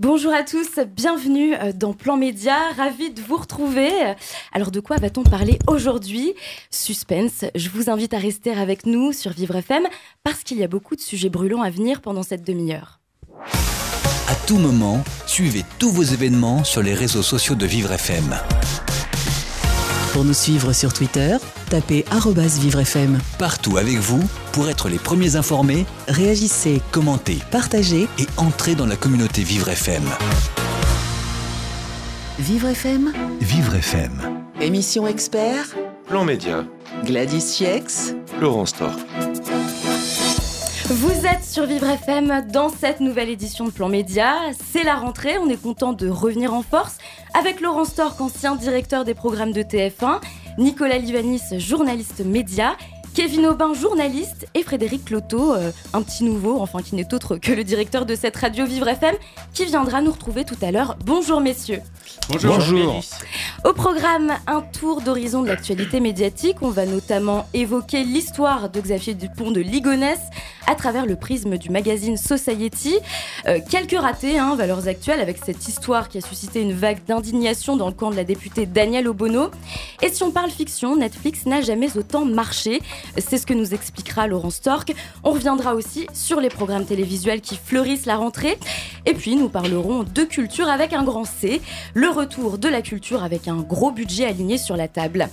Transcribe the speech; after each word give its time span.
Bonjour 0.00 0.34
à 0.34 0.42
tous, 0.42 0.80
bienvenue 0.96 1.54
euh, 1.54 1.72
dans 1.72 1.92
Plan 1.92 2.16
Média, 2.16 2.56
ravi 2.76 3.12
de 3.12 3.20
vous 3.20 3.36
retrouver. 3.36 3.92
Alors 4.52 4.72
de 4.72 4.80
quoi 4.80 4.96
va-t-on 4.96 5.22
parler 5.22 5.56
aujourd'hui? 5.68 6.34
Suspense, 6.68 7.44
je 7.54 7.68
vous 7.68 7.88
invite 7.88 8.12
à 8.12 8.18
rester 8.18 8.50
avec 8.50 8.86
nous 8.86 9.12
sur 9.12 9.30
Vivre 9.30 9.54
FM 9.54 9.84
parce 10.24 10.42
qu'il 10.42 10.58
y 10.58 10.64
a 10.64 10.68
beaucoup 10.68 10.96
de 10.96 11.00
sujets 11.00 11.28
brûlants 11.28 11.62
à 11.62 11.70
venir 11.70 12.00
pendant 12.00 12.24
cette 12.24 12.44
demi-heure. 12.44 12.98
À 14.28 14.34
tout 14.48 14.56
moment, 14.56 15.04
suivez 15.26 15.62
tous 15.78 15.90
vos 15.90 16.02
événements 16.02 16.64
sur 16.64 16.82
les 16.82 16.92
réseaux 16.92 17.22
sociaux 17.22 17.54
de 17.54 17.64
Vivre 17.64 17.92
FM. 17.92 18.34
Pour 20.14 20.24
nous 20.24 20.32
suivre 20.32 20.72
sur 20.72 20.92
Twitter, 20.92 21.36
tapez 21.70 22.04
@vivrefm. 22.60 23.18
Partout 23.38 23.78
avec 23.78 23.98
vous 23.98 24.22
pour 24.52 24.68
être 24.68 24.88
les 24.88 24.98
premiers 24.98 25.34
informés, 25.36 25.86
Réagissez, 26.08 26.80
commentez 26.92 27.38
partagez. 27.50 28.08
et 28.18 28.26
entrez 28.36 28.74
dans 28.76 28.86
la 28.86 28.94
communauté 28.96 29.42
Vivre 29.42 29.68
FM. 29.68 30.04
Vivre 32.38 32.68
FM, 32.68 33.12
Vivre 33.40 33.74
FM. 33.74 34.22
émission 34.60 35.06
expert, 35.08 35.66
Plan 36.08 36.24
Média, 36.24 36.64
Gladys 37.04 37.54
Chiex, 37.56 38.14
Laurent 38.40 38.66
Stork. 38.66 38.98
Vous 40.90 41.26
êtes 41.26 41.42
sur 41.42 41.64
Vivre 41.64 41.88
FM 41.88 42.46
dans 42.52 42.68
cette 42.68 43.00
nouvelle 43.00 43.30
édition 43.30 43.64
de 43.64 43.70
Plan 43.70 43.88
Média. 43.88 44.34
C'est 44.70 44.82
la 44.82 44.96
rentrée, 44.96 45.38
on 45.38 45.48
est 45.48 45.60
content 45.60 45.94
de 45.94 46.10
revenir 46.10 46.52
en 46.52 46.60
force 46.60 46.98
avec 47.32 47.62
Laurent 47.62 47.86
Stork, 47.86 48.20
ancien 48.20 48.54
directeur 48.54 49.06
des 49.06 49.14
programmes 49.14 49.52
de 49.52 49.62
TF1, 49.62 50.20
Nicolas 50.58 50.98
Livanis, 50.98 51.40
journaliste 51.56 52.20
média, 52.20 52.76
Kevin 53.14 53.46
Aubin, 53.46 53.74
journaliste, 53.74 54.48
et 54.54 54.64
Frédéric 54.64 55.04
Cloto, 55.04 55.54
euh, 55.54 55.70
un 55.92 56.02
petit 56.02 56.24
nouveau, 56.24 56.60
enfin 56.60 56.82
qui 56.82 56.96
n'est 56.96 57.14
autre 57.14 57.36
que 57.36 57.52
le 57.52 57.62
directeur 57.62 58.06
de 58.06 58.16
cette 58.16 58.36
radio 58.36 58.66
Vivre 58.66 58.88
FM, 58.88 59.14
qui 59.52 59.66
viendra 59.66 60.02
nous 60.02 60.10
retrouver 60.10 60.44
tout 60.44 60.56
à 60.60 60.72
l'heure. 60.72 60.96
Bonjour 61.04 61.40
messieurs. 61.40 61.80
Bonjour. 62.28 63.02
Au 63.64 63.72
programme, 63.72 64.32
un 64.48 64.62
tour 64.62 65.00
d'horizon 65.00 65.42
de 65.42 65.48
l'actualité 65.48 66.00
médiatique. 66.00 66.56
On 66.60 66.70
va 66.70 66.86
notamment 66.86 67.46
évoquer 67.54 68.02
l'histoire 68.02 68.68
de 68.68 68.80
Xavier 68.80 69.14
Dupont 69.14 69.52
de 69.52 69.60
Ligonnès 69.60 70.18
à 70.66 70.74
travers 70.74 71.06
le 71.06 71.16
prisme 71.16 71.58
du 71.58 71.70
magazine 71.70 72.16
Society. 72.16 72.96
Euh, 73.46 73.58
quelques 73.70 73.98
ratés, 73.98 74.38
hein, 74.38 74.56
valeurs 74.56 74.88
actuelles, 74.88 75.20
avec 75.20 75.38
cette 75.44 75.68
histoire 75.68 76.08
qui 76.08 76.18
a 76.18 76.20
suscité 76.20 76.60
une 76.60 76.72
vague 76.72 77.04
d'indignation 77.06 77.76
dans 77.76 77.88
le 77.88 77.94
camp 77.94 78.10
de 78.10 78.16
la 78.16 78.24
députée 78.24 78.66
Danielle 78.66 79.08
Obono. 79.08 79.50
Et 80.02 80.08
si 80.08 80.22
on 80.22 80.30
parle 80.30 80.50
fiction, 80.50 80.96
Netflix 80.96 81.46
n'a 81.46 81.60
jamais 81.60 81.96
autant 81.96 82.24
marché. 82.24 82.80
C'est 83.18 83.38
ce 83.38 83.46
que 83.46 83.54
nous 83.54 83.74
expliquera 83.74 84.26
Laurent 84.26 84.50
Stork. 84.50 84.94
On 85.22 85.30
reviendra 85.32 85.74
aussi 85.74 86.06
sur 86.12 86.40
les 86.40 86.48
programmes 86.48 86.86
télévisuels 86.86 87.40
qui 87.40 87.56
fleurissent 87.56 88.06
la 88.06 88.16
rentrée. 88.16 88.58
Et 89.06 89.14
puis 89.14 89.36
nous 89.36 89.48
parlerons 89.48 90.02
de 90.04 90.22
culture 90.24 90.68
avec 90.68 90.92
un 90.92 91.04
grand 91.04 91.24
C, 91.24 91.60
le 91.94 92.08
retour 92.08 92.58
de 92.58 92.68
la 92.68 92.82
culture 92.82 93.22
avec 93.22 93.48
un 93.48 93.56
gros 93.60 93.90
budget 93.90 94.24
aligné 94.26 94.58
sur 94.58 94.76
la 94.76 94.88
table. 94.88 95.28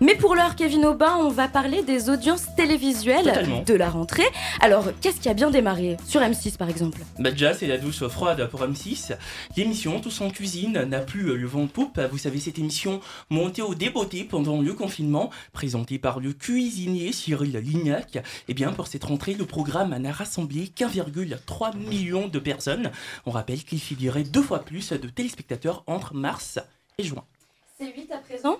Mais 0.00 0.14
pour 0.14 0.34
l'heure, 0.34 0.56
Kevin 0.56 0.84
Aubin, 0.86 1.16
on 1.20 1.28
va 1.28 1.48
parler 1.48 1.82
des 1.82 2.10
audiences 2.10 2.44
télévisuelles 2.56 3.24
Totalement. 3.24 3.62
de 3.62 3.74
la 3.74 3.90
rentrée. 3.90 4.24
Alors, 4.60 4.86
qu'est-ce 5.00 5.20
qui 5.20 5.28
a 5.28 5.34
bien 5.34 5.50
démarré 5.50 5.96
Sur 6.06 6.20
M6 6.20 6.56
par 6.56 6.68
exemple? 6.68 7.00
Bah 7.18 7.30
déjà, 7.30 7.54
c'est 7.54 7.66
la 7.66 7.78
douche 7.78 8.06
froide 8.08 8.48
pour 8.50 8.62
M6. 8.62 9.16
L'émission 9.56 10.00
Tous 10.00 10.20
en 10.20 10.30
cuisine 10.30 10.82
n'a 10.84 11.00
plus 11.00 11.36
le 11.36 11.46
vent 11.46 11.62
de 11.62 11.68
poupe. 11.68 12.00
Vous 12.10 12.18
savez, 12.18 12.40
cette 12.40 12.58
émission 12.58 13.00
montée 13.30 13.62
au 13.62 13.74
débeauté 13.74 14.24
pendant 14.24 14.60
le 14.60 14.72
confinement, 14.74 15.30
présentée 15.52 15.98
par 15.98 16.20
le 16.20 16.32
cuisinier 16.32 17.12
Cyril 17.14 17.56
Lignac. 17.56 18.18
Et 18.48 18.54
bien, 18.54 18.72
pour 18.72 18.86
cette 18.86 19.04
rentrée, 19.04 19.34
le 19.34 19.46
programme 19.46 19.96
n'a 19.96 20.12
rassemblé 20.12 20.68
qu'1,3 20.68 21.76
million 21.76 22.28
de 22.28 22.38
personnes. 22.38 22.90
On 23.24 23.30
rappelle 23.30 23.64
qu'il 23.64 23.80
figurait 23.80 24.24
deux 24.24 24.42
fois 24.42 24.60
plus 24.60 24.92
de 24.92 25.08
téléspectateurs 25.08 25.82
entre 25.86 26.14
mars 26.14 26.58
et 26.98 27.04
juin. 27.04 27.24
C'est 27.78 27.92
8 27.92 28.12
à 28.12 28.18
présent 28.18 28.58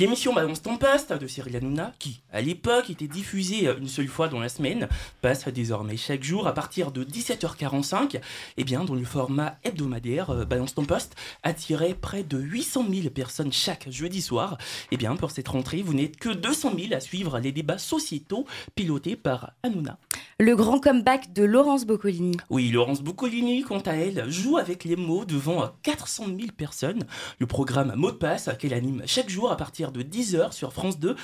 L'émission 0.00 0.32
Balance 0.32 0.62
ton 0.62 0.76
poste 0.76 1.12
de 1.12 1.26
Cyril 1.26 1.56
Hanouna, 1.56 1.92
qui 1.98 2.20
à 2.32 2.40
l'époque 2.40 2.88
était 2.88 3.08
diffusée 3.08 3.68
une 3.68 3.88
seule 3.88 4.06
fois 4.06 4.28
dans 4.28 4.38
la 4.38 4.48
semaine, 4.48 4.88
passe 5.22 5.48
désormais 5.48 5.96
chaque 5.96 6.22
jour 6.22 6.46
à 6.46 6.54
partir 6.54 6.92
de 6.92 7.02
17h45. 7.02 8.20
Et 8.58 8.62
bien, 8.62 8.84
dans 8.84 8.94
le 8.94 9.02
format 9.02 9.56
hebdomadaire, 9.64 10.30
euh, 10.30 10.44
Balance 10.44 10.76
ton 10.76 10.84
poste 10.84 11.16
attirait 11.42 11.94
près 11.94 12.22
de 12.22 12.38
800 12.38 12.86
000 12.88 13.10
personnes 13.10 13.52
chaque 13.52 13.90
jeudi 13.90 14.22
soir. 14.22 14.56
Et 14.92 14.96
bien, 14.96 15.16
pour 15.16 15.32
cette 15.32 15.48
rentrée, 15.48 15.82
vous 15.82 15.94
n'êtes 15.94 16.16
que 16.16 16.28
200 16.28 16.74
000 16.78 16.94
à 16.94 17.00
suivre 17.00 17.40
les 17.40 17.50
débats 17.50 17.78
sociétaux 17.78 18.46
pilotés 18.76 19.16
par 19.16 19.50
Hanouna. 19.64 19.98
Le 20.38 20.54
grand 20.54 20.78
comeback 20.78 21.32
de 21.32 21.42
Laurence 21.42 21.84
Boccolini. 21.84 22.36
Oui, 22.50 22.70
Laurence 22.70 23.02
Boccolini, 23.02 23.62
quant 23.62 23.80
à 23.80 23.94
elle, 23.94 24.30
joue 24.30 24.58
avec 24.58 24.84
les 24.84 24.94
mots 24.94 25.24
devant 25.24 25.72
400 25.82 26.26
000 26.26 26.38
personnes. 26.56 27.02
Le 27.40 27.46
programme 27.46 27.94
Mot 27.96 28.12
de 28.12 28.16
passe, 28.16 28.48
qu'elle 28.60 28.74
anime 28.74 29.02
chaque 29.06 29.27
jour 29.28 29.50
à 29.50 29.56
partir 29.56 29.92
de 29.92 30.02
10h 30.02 30.52
sur 30.52 30.72
France 30.72 30.98
2, 30.98 31.16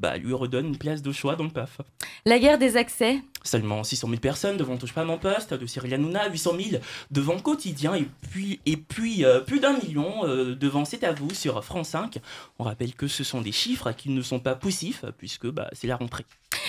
bah, 0.00 0.16
lui 0.16 0.34
redonne 0.34 0.66
une 0.66 0.78
place 0.78 1.02
de 1.02 1.12
choix 1.12 1.36
dans 1.36 1.44
le 1.44 1.50
PAF. 1.50 1.80
La 2.26 2.38
guerre 2.38 2.58
des 2.58 2.76
accès. 2.76 3.22
Seulement 3.44 3.84
600 3.84 4.08
000 4.08 4.20
personnes 4.20 4.56
devant 4.56 4.76
Touche 4.76 4.92
pas 4.92 5.04
mon 5.04 5.18
poste 5.18 5.54
de 5.54 5.66
Cyril 5.66 5.94
Hanouna, 5.94 6.28
800 6.30 6.52
000 6.70 6.82
devant 7.10 7.38
Quotidien 7.38 7.94
et 7.94 8.08
puis, 8.30 8.60
et 8.66 8.76
puis 8.76 9.24
euh, 9.24 9.40
plus 9.40 9.60
d'un 9.60 9.78
million 9.78 10.26
euh, 10.26 10.54
devant 10.56 10.84
C'est 10.84 11.04
à 11.04 11.12
vous 11.12 11.32
sur 11.32 11.62
France 11.62 11.90
5. 11.90 12.18
On 12.58 12.64
rappelle 12.64 12.94
que 12.94 13.06
ce 13.06 13.22
sont 13.22 13.40
des 13.40 13.52
chiffres 13.52 13.92
qui 13.92 14.10
ne 14.10 14.22
sont 14.22 14.40
pas 14.40 14.54
poussifs 14.54 15.04
puisque 15.16 15.46
bah, 15.46 15.68
c'est 15.72 15.86
la 15.86 15.96
rentrée. 15.96 16.24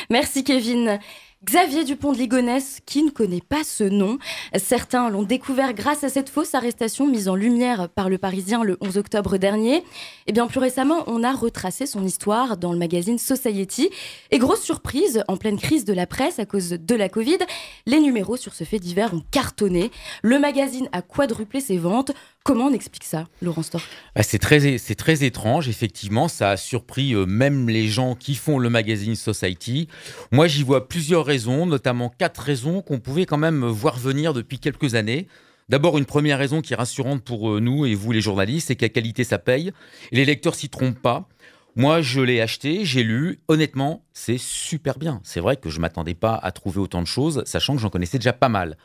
Merci 0.09 0.44
Kevin. 0.44 1.00
Xavier 1.45 1.83
Dupont 1.83 2.11
de 2.11 2.17
Ligonnès, 2.17 2.79
qui 2.88 3.03
ne 3.03 3.11
connaît 3.11 3.41
pas 3.41 3.63
ce 3.63 3.83
nom 3.83 4.17
Certains 4.57 5.11
l'ont 5.11 5.22
découvert 5.22 5.75
grâce 5.75 6.03
à 6.03 6.09
cette 6.09 6.29
fausse 6.29 6.56
arrestation 6.56 7.06
mise 7.06 7.29
en 7.29 7.35
lumière 7.35 7.88
par 7.89 8.09
le 8.09 8.17
Parisien 8.17 8.63
le 8.63 8.78
11 8.81 8.97
octobre 8.97 9.38
dernier. 9.38 9.84
Et 10.25 10.31
bien 10.31 10.47
plus 10.47 10.59
récemment, 10.59 11.03
on 11.05 11.23
a 11.23 11.34
retracé 11.34 11.85
son 11.85 12.03
histoire 12.03 12.57
dans 12.57 12.72
le 12.72 12.79
magazine 12.79 13.19
Society. 13.19 13.91
Et 14.31 14.39
grosse 14.39 14.63
surprise, 14.63 15.23
en 15.28 15.38
pleine 15.38 15.59
crise 15.59 15.85
de 15.85 15.94
la 15.94 16.07
presse 16.07 16.39
à 16.39 16.45
cause 16.45 16.69
de 16.69 16.95
la 16.95 17.09
Covid, 17.09 17.38
les 17.85 18.00
numéros 18.00 18.38
sur 18.38 18.55
ce 18.55 18.63
fait 18.63 18.79
divers 18.79 19.13
ont 19.13 19.23
cartonné. 19.29 19.91
Le 20.23 20.39
magazine 20.39 20.89
a 20.94 21.03
quadruplé 21.03 21.59
ses 21.59 21.78
ventes. 21.78 22.11
Comment 22.45 22.66
on 22.66 22.73
explique 22.73 23.06
ça, 23.06 23.28
Laurent 23.41 23.63
Stork 23.63 23.83
Bah, 24.16 24.22
c'est 24.22 24.38
très, 24.38 24.78
très 24.78 25.23
étrange, 25.23 25.67
effectivement. 25.67 26.28
Ça 26.28 26.51
a 26.51 26.57
surpris 26.57 27.16
euh, 27.16 27.25
même 27.25 27.69
les 27.69 27.88
gens 27.88 28.13
qui 28.13 28.35
font 28.35 28.59
le 28.59 28.69
magazine 28.69 29.16
Society. 29.16 29.88
Moi, 30.31 30.45
j'y 30.45 30.61
vois 30.61 30.88
plusieurs 30.88 31.25
raisons, 31.25 31.66
notamment 31.66 32.13
quatre 32.16 32.38
raisons 32.38 32.84
qu'on 32.84 33.00
pouvait 33.00 33.25
quand 33.25 33.39
même 33.39 33.66
voir 33.66 33.97
venir 33.97 34.31
depuis 34.35 34.59
quelques 34.59 34.94
années. 34.94 35.28
D'abord, 35.69 35.97
une 35.97 36.05
première 36.05 36.38
raison 36.38 36.61
qui 36.61 36.73
est 36.73 36.75
rassurante 36.75 37.23
pour 37.23 37.50
euh, 37.50 37.59
nous 37.59 37.88
et 37.88 37.95
vous, 37.95 38.11
les 38.11 38.22
journalistes, 38.22 38.67
c'est 38.67 38.75
que 38.75 38.85
la 38.85 38.89
qualité, 38.89 39.23
ça 39.23 39.39
paye. 39.39 39.72
Les 40.11 40.23
lecteurs 40.23 40.53
s'y 40.53 40.69
trompent 40.69 41.01
pas. 41.01 41.28
Moi, 41.75 42.03
je 42.03 42.22
l'ai 42.22 42.41
acheté, 42.41 42.85
j'ai 42.85 43.01
lu. 43.01 43.39
Honnêtement, 43.47 44.03
c'est 44.13 44.38
super 44.38 45.00
bien. 45.00 45.19
C'est 45.23 45.39
vrai 45.39 45.57
que 45.57 45.72
je 45.72 45.79
m'attendais 45.79 46.13
pas 46.13 46.35
à 46.35 46.51
trouver 46.51 46.79
autant 46.79 47.01
de 47.01 47.07
choses, 47.07 47.41
sachant 47.47 47.75
que 47.75 47.81
j'en 47.81 47.89
connaissais 47.89 48.19
déjà 48.19 48.34
pas 48.34 48.50
mal. 48.50 48.78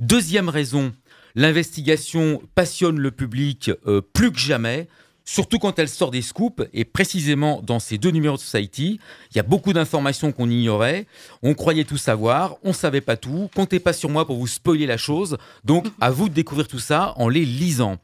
Deuxième 0.00 0.50
raison, 0.50 0.92
l'investigation 1.36 2.42
passionne 2.54 2.98
le 2.98 3.12
public 3.12 3.70
euh, 3.86 4.00
plus 4.00 4.32
que 4.32 4.38
jamais. 4.38 4.88
Surtout 5.28 5.58
quand 5.58 5.78
elle 5.80 5.88
sort 5.88 6.12
des 6.12 6.22
scoops, 6.22 6.62
et 6.72 6.84
précisément 6.84 7.60
dans 7.60 7.80
ces 7.80 7.98
deux 7.98 8.10
numéros 8.10 8.36
de 8.36 8.40
Society, 8.40 9.00
il 9.32 9.36
y 9.36 9.40
a 9.40 9.42
beaucoup 9.42 9.72
d'informations 9.72 10.30
qu'on 10.30 10.48
ignorait. 10.48 11.06
On 11.42 11.54
croyait 11.54 11.84
tout 11.84 11.96
savoir, 11.96 12.56
on 12.62 12.72
savait 12.72 13.00
pas 13.00 13.16
tout. 13.16 13.50
Comptez 13.54 13.80
pas 13.80 13.92
sur 13.92 14.08
moi 14.08 14.24
pour 14.24 14.36
vous 14.36 14.46
spoiler 14.46 14.86
la 14.86 14.96
chose. 14.96 15.36
Donc, 15.64 15.86
à 16.00 16.12
vous 16.12 16.28
de 16.28 16.34
découvrir 16.34 16.68
tout 16.68 16.78
ça 16.78 17.12
en 17.16 17.28
les 17.28 17.44
lisant. 17.44 17.96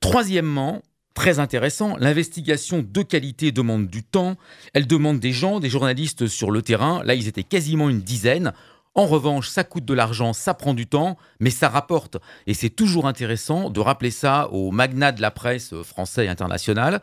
Troisièmement, 0.00 0.82
très 1.14 1.38
intéressant, 1.38 1.96
l'investigation 1.96 2.84
de 2.86 3.02
qualité 3.02 3.50
demande 3.50 3.88
du 3.88 4.02
temps. 4.02 4.36
Elle 4.74 4.86
demande 4.86 5.20
des 5.20 5.32
gens, 5.32 5.60
des 5.60 5.70
journalistes 5.70 6.26
sur 6.26 6.50
le 6.50 6.60
terrain. 6.60 7.02
Là, 7.02 7.14
ils 7.14 7.28
étaient 7.28 7.44
quasiment 7.44 7.88
une 7.88 8.02
dizaine. 8.02 8.52
En 8.98 9.06
revanche, 9.06 9.48
ça 9.48 9.62
coûte 9.62 9.84
de 9.84 9.94
l'argent, 9.94 10.32
ça 10.32 10.54
prend 10.54 10.74
du 10.74 10.88
temps, 10.88 11.18
mais 11.38 11.50
ça 11.50 11.68
rapporte. 11.68 12.16
Et 12.48 12.52
c'est 12.52 12.68
toujours 12.68 13.06
intéressant 13.06 13.70
de 13.70 13.78
rappeler 13.78 14.10
ça 14.10 14.48
aux 14.50 14.72
magnats 14.72 15.12
de 15.12 15.22
la 15.22 15.30
presse 15.30 15.72
français 15.84 16.24
et 16.24 16.28
internationale. 16.28 17.00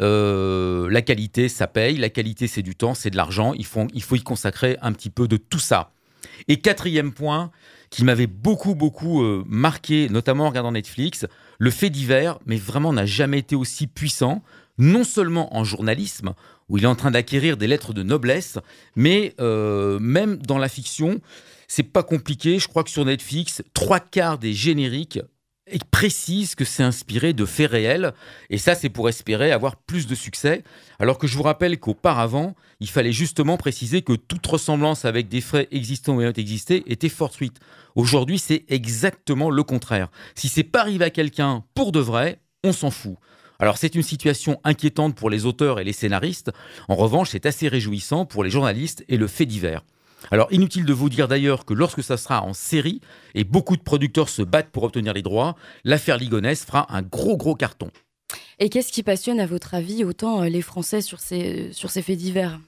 Euh, 0.00 0.88
la 0.88 1.02
qualité, 1.02 1.50
ça 1.50 1.66
paye. 1.66 1.98
La 1.98 2.08
qualité, 2.08 2.46
c'est 2.46 2.62
du 2.62 2.74
temps, 2.74 2.94
c'est 2.94 3.10
de 3.10 3.18
l'argent. 3.18 3.52
Il 3.52 3.66
faut, 3.66 3.86
il 3.92 4.02
faut 4.02 4.16
y 4.16 4.22
consacrer 4.22 4.78
un 4.80 4.92
petit 4.92 5.10
peu 5.10 5.28
de 5.28 5.36
tout 5.36 5.58
ça. 5.58 5.90
Et 6.48 6.62
quatrième 6.62 7.12
point, 7.12 7.50
qui 7.90 8.04
m'avait 8.04 8.26
beaucoup, 8.26 8.74
beaucoup 8.74 9.22
euh, 9.22 9.44
marqué, 9.46 10.08
notamment 10.08 10.46
en 10.46 10.48
regardant 10.48 10.72
Netflix, 10.72 11.26
le 11.58 11.70
fait 11.70 11.90
divers, 11.90 12.38
mais 12.46 12.56
vraiment 12.56 12.94
n'a 12.94 13.04
jamais 13.04 13.40
été 13.40 13.54
aussi 13.54 13.86
puissant, 13.86 14.42
non 14.78 15.04
seulement 15.04 15.54
en 15.54 15.62
journalisme, 15.62 16.32
où 16.68 16.78
il 16.78 16.84
est 16.84 16.88
en 16.88 16.94
train 16.94 17.10
d'acquérir 17.10 17.56
des 17.56 17.66
lettres 17.66 17.92
de 17.92 18.02
noblesse, 18.02 18.58
mais 18.96 19.34
euh, 19.40 19.98
même 19.98 20.38
dans 20.38 20.58
la 20.58 20.68
fiction, 20.68 21.20
c'est 21.68 21.82
pas 21.82 22.02
compliqué. 22.02 22.58
Je 22.58 22.68
crois 22.68 22.84
que 22.84 22.90
sur 22.90 23.04
Netflix, 23.04 23.62
trois 23.74 24.00
quarts 24.00 24.38
des 24.38 24.52
génériques 24.52 25.20
et 25.66 25.78
précise 25.90 26.54
que 26.54 26.64
c'est 26.64 26.82
inspiré 26.82 27.32
de 27.32 27.46
faits 27.46 27.70
réels. 27.70 28.12
Et 28.50 28.58
ça, 28.58 28.74
c'est 28.74 28.90
pour 28.90 29.08
espérer 29.08 29.50
avoir 29.50 29.76
plus 29.76 30.06
de 30.06 30.14
succès. 30.14 30.62
Alors 30.98 31.18
que 31.18 31.26
je 31.26 31.36
vous 31.36 31.42
rappelle 31.42 31.78
qu'auparavant, 31.78 32.54
il 32.80 32.88
fallait 32.88 33.12
justement 33.12 33.56
préciser 33.56 34.02
que 34.02 34.12
toute 34.12 34.46
ressemblance 34.46 35.04
avec 35.04 35.28
des 35.28 35.40
faits 35.40 35.68
existants 35.70 36.16
ou 36.16 36.20
ayant 36.20 36.32
existé 36.32 36.84
était 36.86 37.08
fortuite. 37.08 37.58
Aujourd'hui, 37.94 38.38
c'est 38.38 38.64
exactement 38.68 39.50
le 39.50 39.62
contraire. 39.62 40.08
Si 40.34 40.48
c'est 40.48 40.64
pas 40.64 40.80
arrivé 40.80 41.06
à 41.06 41.10
quelqu'un 41.10 41.64
pour 41.74 41.92
de 41.92 42.00
vrai, 42.00 42.40
on 42.62 42.72
s'en 42.72 42.90
fout. 42.90 43.16
Alors 43.58 43.78
c'est 43.78 43.94
une 43.94 44.02
situation 44.02 44.60
inquiétante 44.64 45.14
pour 45.14 45.30
les 45.30 45.46
auteurs 45.46 45.80
et 45.80 45.84
les 45.84 45.92
scénaristes. 45.92 46.50
En 46.88 46.94
revanche, 46.94 47.30
c'est 47.30 47.46
assez 47.46 47.68
réjouissant 47.68 48.26
pour 48.26 48.44
les 48.44 48.50
journalistes 48.50 49.04
et 49.08 49.16
le 49.16 49.26
fait 49.26 49.46
divers. 49.46 49.84
Alors 50.30 50.48
inutile 50.52 50.84
de 50.84 50.92
vous 50.92 51.08
dire 51.08 51.28
d'ailleurs 51.28 51.64
que 51.64 51.74
lorsque 51.74 52.02
ça 52.02 52.16
sera 52.16 52.42
en 52.42 52.54
série, 52.54 53.00
et 53.34 53.44
beaucoup 53.44 53.76
de 53.76 53.82
producteurs 53.82 54.28
se 54.28 54.42
battent 54.42 54.70
pour 54.70 54.84
obtenir 54.84 55.12
les 55.12 55.22
droits, 55.22 55.54
l'affaire 55.84 56.16
Ligonesse 56.16 56.64
fera 56.64 56.86
un 56.94 57.02
gros 57.02 57.36
gros 57.36 57.54
carton. 57.54 57.90
Et 58.58 58.68
qu'est-ce 58.68 58.92
qui 58.92 59.02
passionne 59.02 59.40
à 59.40 59.46
votre 59.46 59.74
avis 59.74 60.04
autant 60.04 60.42
euh, 60.42 60.48
les 60.48 60.62
Français 60.62 61.00
sur 61.00 61.20
ces, 61.20 61.72
sur 61.72 61.90
ces 61.90 62.02
faits 62.02 62.18
divers? 62.18 62.58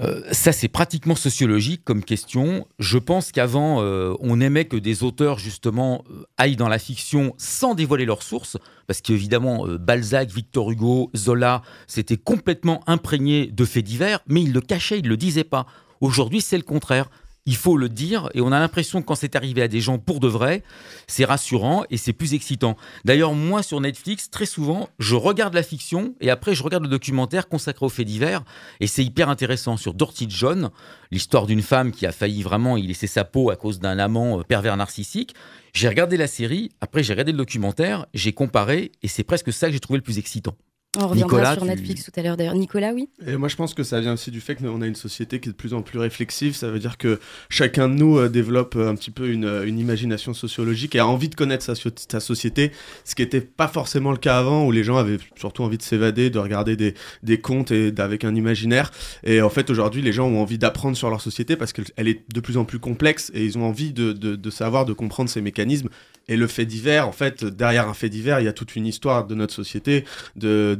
Euh, 0.00 0.22
ça, 0.32 0.52
c'est 0.52 0.68
pratiquement 0.68 1.14
sociologique 1.14 1.82
comme 1.84 2.04
question. 2.04 2.66
Je 2.78 2.98
pense 2.98 3.32
qu'avant, 3.32 3.82
euh, 3.82 4.14
on 4.20 4.40
aimait 4.40 4.64
que 4.64 4.76
des 4.76 5.02
auteurs, 5.02 5.38
justement, 5.38 6.04
aillent 6.38 6.56
dans 6.56 6.68
la 6.68 6.78
fiction 6.78 7.34
sans 7.36 7.74
dévoiler 7.74 8.06
leurs 8.06 8.22
sources, 8.22 8.56
parce 8.86 9.00
qu'évidemment, 9.00 9.66
Balzac, 9.78 10.30
Victor 10.30 10.70
Hugo, 10.70 11.10
Zola, 11.14 11.62
c'était 11.86 12.16
complètement 12.16 12.82
imprégné 12.86 13.46
de 13.46 13.64
faits 13.64 13.84
divers, 13.84 14.20
mais 14.26 14.42
ils 14.42 14.52
le 14.52 14.60
cachaient, 14.60 14.98
ils 14.98 15.04
ne 15.04 15.10
le 15.10 15.16
disaient 15.16 15.44
pas. 15.44 15.66
Aujourd'hui, 16.00 16.40
c'est 16.40 16.56
le 16.56 16.62
contraire. 16.62 17.10
Il 17.46 17.56
faut 17.56 17.76
le 17.76 17.88
dire, 17.88 18.28
et 18.34 18.42
on 18.42 18.52
a 18.52 18.60
l'impression 18.60 19.00
que 19.00 19.06
quand 19.06 19.14
c'est 19.14 19.34
arrivé 19.34 19.62
à 19.62 19.68
des 19.68 19.80
gens 19.80 19.98
pour 19.98 20.20
de 20.20 20.28
vrai, 20.28 20.62
c'est 21.06 21.24
rassurant 21.24 21.84
et 21.88 21.96
c'est 21.96 22.12
plus 22.12 22.34
excitant. 22.34 22.76
D'ailleurs, 23.06 23.32
moi 23.32 23.62
sur 23.62 23.80
Netflix, 23.80 24.28
très 24.30 24.44
souvent, 24.44 24.90
je 24.98 25.14
regarde 25.14 25.54
la 25.54 25.62
fiction 25.62 26.14
et 26.20 26.30
après 26.30 26.54
je 26.54 26.62
regarde 26.62 26.82
le 26.82 26.90
documentaire 26.90 27.48
consacré 27.48 27.86
aux 27.86 27.90
faits 27.90 28.06
divers, 28.06 28.44
et 28.80 28.86
c'est 28.86 29.04
hyper 29.04 29.30
intéressant 29.30 29.78
sur 29.78 29.94
Dorothy 29.94 30.26
John, 30.28 30.70
l'histoire 31.10 31.46
d'une 31.46 31.62
femme 31.62 31.92
qui 31.92 32.04
a 32.04 32.12
failli 32.12 32.42
vraiment 32.42 32.76
y 32.76 32.86
laisser 32.86 33.06
sa 33.06 33.24
peau 33.24 33.50
à 33.50 33.56
cause 33.56 33.80
d'un 33.80 33.98
amant 33.98 34.40
euh, 34.40 34.42
pervers 34.42 34.76
narcissique. 34.76 35.34
J'ai 35.72 35.88
regardé 35.88 36.18
la 36.18 36.26
série, 36.26 36.70
après 36.82 37.02
j'ai 37.02 37.14
regardé 37.14 37.32
le 37.32 37.38
documentaire, 37.38 38.06
j'ai 38.12 38.32
comparé, 38.32 38.92
et 39.02 39.08
c'est 39.08 39.24
presque 39.24 39.52
ça 39.52 39.68
que 39.68 39.72
j'ai 39.72 39.80
trouvé 39.80 39.98
le 39.98 40.04
plus 40.04 40.18
excitant. 40.18 40.56
On 40.98 41.06
reviendra 41.06 41.54
sur 41.54 41.64
Netflix 41.64 42.04
tout 42.04 42.10
à 42.16 42.22
l'heure 42.22 42.36
d'ailleurs. 42.36 42.56
Nicolas, 42.56 42.92
oui 42.92 43.08
Et 43.24 43.36
moi 43.36 43.46
je 43.46 43.54
pense 43.54 43.74
que 43.74 43.84
ça 43.84 44.00
vient 44.00 44.14
aussi 44.14 44.32
du 44.32 44.40
fait 44.40 44.56
qu'on 44.56 44.82
a 44.82 44.86
une 44.88 44.96
société 44.96 45.38
qui 45.38 45.48
est 45.48 45.52
de 45.52 45.56
plus 45.56 45.72
en 45.72 45.82
plus 45.82 46.00
réflexive. 46.00 46.56
Ça 46.56 46.68
veut 46.68 46.80
dire 46.80 46.98
que 46.98 47.20
chacun 47.48 47.88
de 47.88 47.94
nous 47.94 48.18
euh, 48.18 48.28
développe 48.28 48.74
euh, 48.74 48.90
un 48.90 48.96
petit 48.96 49.12
peu 49.12 49.28
une, 49.28 49.44
une, 49.64 49.78
imagination 49.78 50.34
sociologique 50.34 50.96
et 50.96 50.98
a 50.98 51.06
envie 51.06 51.28
de 51.28 51.36
connaître 51.36 51.64
sa, 51.64 51.74
sa 51.76 52.18
société, 52.18 52.72
ce 53.04 53.14
qui 53.14 53.22
n'était 53.22 53.40
pas 53.40 53.68
forcément 53.68 54.10
le 54.10 54.18
cas 54.18 54.36
avant 54.36 54.66
où 54.66 54.72
les 54.72 54.82
gens 54.82 54.96
avaient 54.96 55.18
surtout 55.36 55.62
envie 55.62 55.78
de 55.78 55.82
s'évader, 55.82 56.28
de 56.28 56.40
regarder 56.40 56.74
des, 56.74 56.94
des 57.22 57.38
contes 57.40 57.70
et 57.70 57.94
avec 57.98 58.24
un 58.24 58.34
imaginaire. 58.34 58.90
Et 59.22 59.42
en 59.42 59.50
fait 59.50 59.70
aujourd'hui 59.70 60.02
les 60.02 60.12
gens 60.12 60.26
ont 60.26 60.42
envie 60.42 60.58
d'apprendre 60.58 60.96
sur 60.96 61.08
leur 61.08 61.20
société 61.20 61.54
parce 61.54 61.72
qu'elle 61.72 62.08
est 62.08 62.24
de 62.34 62.40
plus 62.40 62.56
en 62.56 62.64
plus 62.64 62.80
complexe 62.80 63.30
et 63.32 63.44
ils 63.44 63.56
ont 63.56 63.64
envie 63.64 63.92
de, 63.92 64.12
de, 64.12 64.34
de 64.34 64.50
savoir, 64.50 64.86
de 64.86 64.92
comprendre 64.92 65.30
ces 65.30 65.40
mécanismes. 65.40 65.88
Et 66.30 66.36
le 66.36 66.46
fait 66.46 66.64
divers, 66.64 67.08
en 67.08 67.12
fait, 67.12 67.44
derrière 67.44 67.88
un 67.88 67.94
fait 67.94 68.08
divers, 68.08 68.40
il 68.40 68.44
y 68.44 68.48
a 68.48 68.52
toute 68.52 68.76
une 68.76 68.86
histoire 68.86 69.26
de 69.26 69.34
notre 69.34 69.52
société, 69.52 70.04
de, 70.36 70.78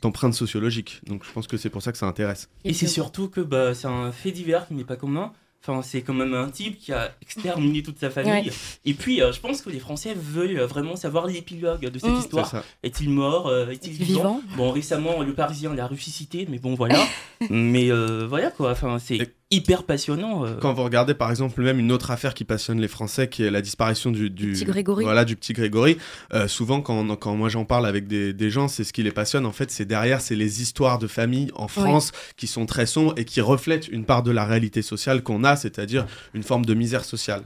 d'empreinte 0.00 0.32
sociologique. 0.32 1.02
Donc 1.06 1.24
je 1.24 1.30
pense 1.30 1.46
que 1.46 1.58
c'est 1.58 1.68
pour 1.68 1.82
ça 1.82 1.92
que 1.92 1.98
ça 1.98 2.06
intéresse. 2.06 2.48
Et 2.64 2.72
c'est 2.72 2.86
surtout 2.86 3.28
que 3.28 3.42
bah, 3.42 3.74
c'est 3.74 3.86
un 3.86 4.10
fait 4.12 4.32
divers 4.32 4.66
qui 4.66 4.72
n'est 4.72 4.84
pas 4.84 4.96
commun. 4.96 5.32
Enfin, 5.62 5.82
c'est 5.82 6.02
quand 6.02 6.14
même 6.14 6.34
un 6.34 6.48
type 6.48 6.78
qui 6.78 6.92
a 6.92 7.12
exterminé 7.20 7.82
toute 7.82 7.98
sa 7.98 8.10
famille. 8.10 8.50
Et 8.84 8.94
puis, 8.94 9.20
euh, 9.20 9.32
je 9.32 9.40
pense 9.40 9.60
que 9.60 9.70
les 9.70 9.80
Français 9.80 10.14
veulent 10.14 10.58
vraiment 10.60 10.96
savoir 10.96 11.26
l'épilogue 11.26 11.90
de 11.90 11.98
cette 11.98 12.10
mm. 12.10 12.18
histoire. 12.18 12.64
Est-il 12.82 13.10
mort 13.10 13.48
euh, 13.48 13.68
Est-il 13.68 13.92
vivant, 13.92 14.40
Bon, 14.56 14.70
récemment, 14.70 15.22
le 15.22 15.34
Parisien 15.34 15.74
l'a 15.74 15.86
ressuscité, 15.86 16.46
mais 16.48 16.58
bon, 16.58 16.74
voilà. 16.74 17.04
mais 17.50 17.90
euh, 17.90 18.26
voilà 18.28 18.50
quoi. 18.50 18.70
Enfin, 18.70 18.98
c'est 18.98 19.34
hyper 19.50 19.84
passionnant. 19.84 20.44
Euh. 20.44 20.56
Quand 20.60 20.72
vous 20.74 20.82
regardez 20.84 21.14
par 21.14 21.30
exemple 21.30 21.62
même 21.62 21.78
une 21.78 21.92
autre 21.92 22.10
affaire 22.10 22.34
qui 22.34 22.44
passionne 22.44 22.80
les 22.80 22.88
Français, 22.88 23.28
qui 23.28 23.42
est 23.42 23.50
la 23.50 23.62
disparition 23.62 24.10
du, 24.10 24.30
petit 24.30 24.64
Grégory. 24.64 25.04
Voilà, 25.04 25.24
du 25.24 25.36
petit 25.36 25.52
Grégory. 25.52 25.98
Euh, 26.34 26.48
souvent 26.48 26.80
quand, 26.80 27.16
quand 27.16 27.34
moi 27.34 27.48
j'en 27.48 27.64
parle 27.64 27.86
avec 27.86 28.06
des, 28.06 28.32
des 28.32 28.50
gens, 28.50 28.68
c'est 28.68 28.84
ce 28.84 28.92
qui 28.92 29.02
les 29.02 29.12
passionne. 29.12 29.46
En 29.46 29.52
fait, 29.52 29.70
c'est 29.70 29.86
derrière, 29.86 30.20
c'est 30.20 30.36
les 30.36 30.62
histoires 30.62 30.98
de 30.98 31.06
famille 31.06 31.50
en 31.54 31.68
France 31.68 32.12
qui 32.36 32.46
sont 32.46 32.66
très 32.66 32.86
sombres 32.86 33.14
et 33.16 33.24
qui 33.24 33.40
reflètent 33.40 33.88
une 33.88 34.04
part 34.04 34.22
de 34.22 34.30
la 34.30 34.44
réalité 34.44 34.82
sociale 34.82 35.22
qu'on 35.22 35.44
a, 35.44 35.56
c'est-à-dire 35.56 36.06
une 36.34 36.42
forme 36.42 36.66
de 36.66 36.74
misère 36.74 37.04
sociale. 37.04 37.44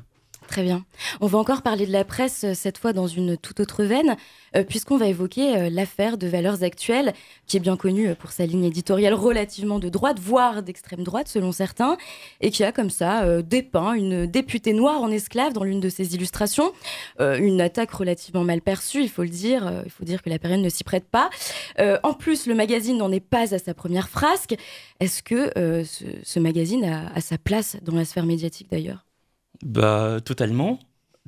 Très 0.52 0.64
bien. 0.64 0.84
On 1.22 1.28
va 1.28 1.38
encore 1.38 1.62
parler 1.62 1.86
de 1.86 1.92
la 1.92 2.04
presse, 2.04 2.44
euh, 2.44 2.52
cette 2.52 2.76
fois 2.76 2.92
dans 2.92 3.06
une 3.06 3.38
toute 3.38 3.58
autre 3.60 3.84
veine, 3.84 4.18
euh, 4.54 4.64
puisqu'on 4.64 4.98
va 4.98 5.06
évoquer 5.06 5.56
euh, 5.56 5.70
l'affaire 5.70 6.18
de 6.18 6.26
Valeurs 6.26 6.62
Actuelles, 6.62 7.14
qui 7.46 7.56
est 7.56 7.60
bien 7.60 7.78
connue 7.78 8.14
pour 8.16 8.32
sa 8.32 8.44
ligne 8.44 8.64
éditoriale 8.64 9.14
relativement 9.14 9.78
de 9.78 9.88
droite, 9.88 10.18
voire 10.20 10.62
d'extrême 10.62 11.04
droite 11.04 11.28
selon 11.28 11.52
certains, 11.52 11.96
et 12.42 12.50
qui 12.50 12.64
a 12.64 12.70
comme 12.70 12.90
ça 12.90 13.40
dépeint 13.40 13.94
une 13.94 14.26
députée 14.26 14.74
noire 14.74 15.00
en 15.00 15.10
esclave 15.10 15.54
dans 15.54 15.64
l'une 15.64 15.80
de 15.80 15.88
ses 15.88 16.14
illustrations. 16.14 16.72
une 17.18 17.62
attaque 17.62 17.92
relativement 17.92 18.44
mal 18.44 18.60
perçue, 18.60 19.02
il 19.02 19.08
faut 19.08 19.22
le 19.22 19.30
dire. 19.30 19.82
il 19.86 19.90
faut 19.90 20.04
dire 20.04 20.22
que 20.22 20.28
la 20.28 20.38
période 20.38 20.60
ne 20.60 20.68
s'y 20.68 20.84
prête 20.84 21.08
pas. 21.08 21.30
en 21.78 22.12
plus, 22.12 22.46
le 22.46 22.54
magazine 22.54 22.98
n'en 22.98 23.10
est 23.10 23.20
pas 23.20 23.54
à 23.54 23.58
sa 23.58 23.72
première 23.72 24.10
frasque. 24.10 24.54
Est-ce 25.00 25.22
que 25.22 25.50
ce, 25.84 26.40
magazine 26.40 26.84
a 26.84 27.20
sa 27.22 27.38
place 27.38 27.76
dans 27.82 27.94
la 27.94 28.04
sphère 28.04 28.26
médiatique 28.26 28.68
d'ailleurs? 28.70 29.06
Bah, 29.62 30.18
totalement. 30.24 30.78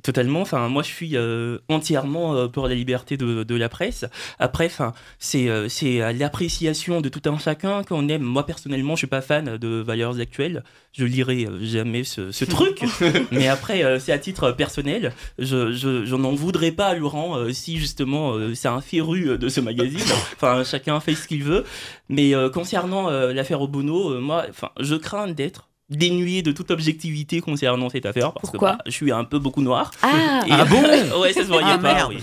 Totalement. 0.05 0.41
Enfin, 0.41 0.67
moi, 0.69 0.83
je 0.83 0.89
suis 0.89 1.17
euh, 1.17 1.57
entièrement 1.67 2.35
euh, 2.35 2.47
pour 2.47 2.67
la 2.67 2.75
liberté 2.75 3.17
de, 3.17 3.41
de 3.41 3.55
la 3.55 3.69
presse. 3.69 4.05
Après, 4.37 4.67
enfin, 4.67 4.93
c'est 5.17 5.49
euh, 5.49 5.67
c'est 5.67 6.13
l'appréciation 6.13 7.01
de 7.01 7.09
tout 7.09 7.27
un 7.27 7.39
chacun 7.39 7.81
qu'on 7.83 8.07
aime. 8.09 8.21
Moi, 8.21 8.45
personnellement, 8.45 8.93
je 8.93 8.99
suis 8.99 9.07
pas 9.07 9.21
fan 9.21 9.57
de 9.57 9.67
valeurs 9.81 10.19
actuelles. 10.19 10.63
Je 10.91 11.05
lirai 11.05 11.47
jamais 11.61 12.03
ce, 12.03 12.31
ce 12.31 12.45
truc. 12.45 12.83
Mais 13.31 13.47
après, 13.47 13.99
c'est 13.99 14.11
à 14.11 14.19
titre 14.19 14.51
personnel. 14.51 15.11
Je, 15.39 15.71
je, 15.71 16.05
je 16.05 16.15
n'en 16.15 16.33
voudrais 16.35 16.71
pas 16.71 16.89
à 16.89 16.93
Laurent 16.93 17.51
si 17.51 17.77
justement 17.77 18.35
c'est 18.53 18.67
un 18.67 18.81
féru 18.81 19.39
de 19.39 19.49
ce 19.49 19.59
magazine. 19.59 19.99
Enfin, 20.35 20.63
chacun 20.63 20.99
fait 20.99 21.15
ce 21.15 21.27
qu'il 21.27 21.43
veut. 21.43 21.65
Mais 22.09 22.33
concernant 22.53 23.09
l'affaire 23.09 23.61
Obono, 23.61 24.21
moi, 24.21 24.45
enfin, 24.49 24.69
je 24.79 24.93
crains 24.93 25.27
d'être 25.29 25.67
dénué 25.89 26.41
de 26.41 26.51
toute 26.51 26.71
objectivité 26.71 27.41
concernant 27.41 27.89
cette 27.89 28.05
affaire 28.05 28.33
parce 28.33 28.49
Pourquoi 28.51 28.73
que 28.73 28.77
bah, 28.77 28.83
je 28.87 28.91
suis 28.91 29.11
un 29.11 29.23
peu 29.23 29.39
beaucoup 29.39 29.61
noir. 29.61 29.91
Ah, 30.01 30.41
ah 30.49 30.65
bon 30.65 30.81
Ouais, 31.21 31.33
ça 31.33 31.41
se 31.41 31.47
voyait 31.47 31.67
ah, 31.69 31.77
pas. 31.77 32.07
Oui, 32.07 32.17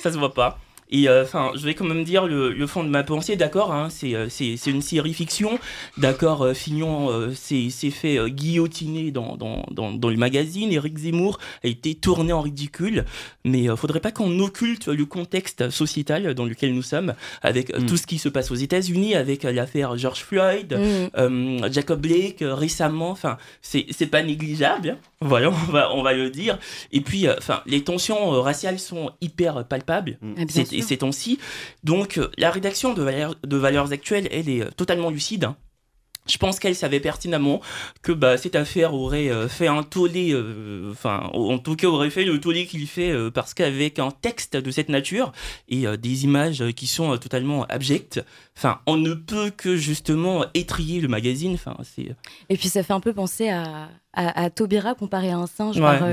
ça 0.00 0.12
se 0.12 0.18
voit 0.18 0.34
pas. 0.34 0.58
Et 0.92 1.08
euh, 1.08 1.22
enfin, 1.22 1.52
je 1.56 1.64
vais 1.64 1.74
quand 1.74 1.86
même 1.86 2.04
dire 2.04 2.26
le, 2.26 2.66
fond 2.66 2.84
de 2.84 2.88
ma 2.90 3.02
pensée, 3.02 3.34
d'accord, 3.34 3.72
hein, 3.72 3.88
euh, 4.04 4.26
c'est 4.28 4.66
une 4.66 4.82
série 4.82 5.14
fiction, 5.14 5.58
d'accord, 5.96 6.42
euh, 6.42 6.54
Fignon 6.54 7.32
s'est 7.34 7.70
fait 7.90 8.18
guillotiner 8.30 9.10
dans, 9.10 9.36
dans, 9.36 9.64
dans, 9.70 10.08
le 10.10 10.16
magazine, 10.16 10.70
Eric 10.70 10.98
Zemmour 10.98 11.38
a 11.64 11.68
été 11.68 11.94
tourné 11.94 12.32
en 12.32 12.42
ridicule, 12.42 13.06
mais 13.44 13.62
il 13.62 13.76
faudrait 13.76 14.00
pas 14.00 14.12
qu'on 14.12 14.38
occulte 14.40 14.88
le 14.88 15.06
contexte 15.06 15.70
sociétal 15.70 16.34
dans 16.34 16.44
lequel 16.44 16.74
nous 16.74 16.82
sommes, 16.82 17.14
avec 17.40 17.74
mm. 17.74 17.86
tout 17.86 17.96
ce 17.96 18.06
qui 18.06 18.18
se 18.18 18.28
passe 18.28 18.50
aux 18.50 18.56
États-Unis, 18.56 19.14
avec 19.14 19.44
l'affaire 19.44 19.96
George 19.96 20.20
Floyd, 20.20 20.74
mm. 20.74 21.72
Jacob 21.72 22.02
Blake 22.02 22.40
récemment, 22.42 23.10
enfin, 23.10 23.38
c'est 23.62 24.10
pas 24.10 24.22
négligeable, 24.22 24.90
hein. 24.90 24.98
voilà, 25.24 25.50
on 25.50 25.72
va, 25.72 25.94
on 25.94 26.02
va 26.02 26.12
le 26.12 26.30
dire. 26.30 26.58
Et 26.90 27.00
puis, 27.00 27.28
enfin, 27.30 27.62
les 27.66 27.84
tensions 27.84 28.42
raciales 28.42 28.80
sont 28.80 29.12
hyper 29.20 29.64
palpables. 29.64 30.18
Mm. 30.20 30.34
Ah, 30.36 30.81
ces 30.82 30.98
temps-ci. 30.98 31.38
Donc 31.84 32.18
euh, 32.18 32.30
la 32.38 32.50
rédaction 32.50 32.94
de, 32.94 33.06
de 33.46 33.56
Valeurs 33.56 33.92
Actuelles, 33.92 34.28
elle 34.30 34.48
est 34.48 34.62
euh, 34.62 34.70
totalement 34.76 35.10
lucide. 35.10 35.50
Je 36.28 36.38
pense 36.38 36.60
qu'elle 36.60 36.76
savait 36.76 37.00
pertinemment 37.00 37.60
que 38.02 38.12
bah, 38.12 38.38
cette 38.38 38.54
affaire 38.54 38.94
aurait 38.94 39.28
euh, 39.28 39.48
fait 39.48 39.66
un 39.66 39.82
tollé, 39.82 40.40
enfin, 40.88 41.28
en 41.32 41.58
tout 41.58 41.74
cas 41.74 41.88
aurait 41.88 42.10
fait 42.10 42.24
le 42.24 42.38
tollé 42.38 42.64
qu'il 42.66 42.86
fait, 42.86 43.12
parce 43.34 43.54
qu'avec 43.54 43.98
un 43.98 44.12
texte 44.12 44.56
de 44.56 44.70
cette 44.70 44.88
nature 44.88 45.32
et 45.68 45.84
des 45.96 46.22
images 46.22 46.62
qui 46.76 46.86
sont 46.86 47.18
totalement 47.18 47.64
abjectes, 47.64 48.24
enfin, 48.56 48.78
on 48.86 48.98
ne 48.98 49.14
peut 49.14 49.50
que 49.50 49.74
justement 49.74 50.44
étrier 50.54 51.00
le 51.00 51.08
magazine. 51.08 51.54
Enfin, 51.54 51.76
c'est. 51.82 52.14
Et 52.48 52.56
puis 52.56 52.68
ça 52.68 52.84
fait 52.84 52.92
un 52.92 53.00
peu 53.00 53.12
penser 53.12 53.48
à, 53.48 53.88
à, 54.12 54.48
Taubira 54.50 54.94
comparé 54.94 55.30
à 55.32 55.38
un 55.38 55.48
singe 55.48 55.80
par 55.80 56.04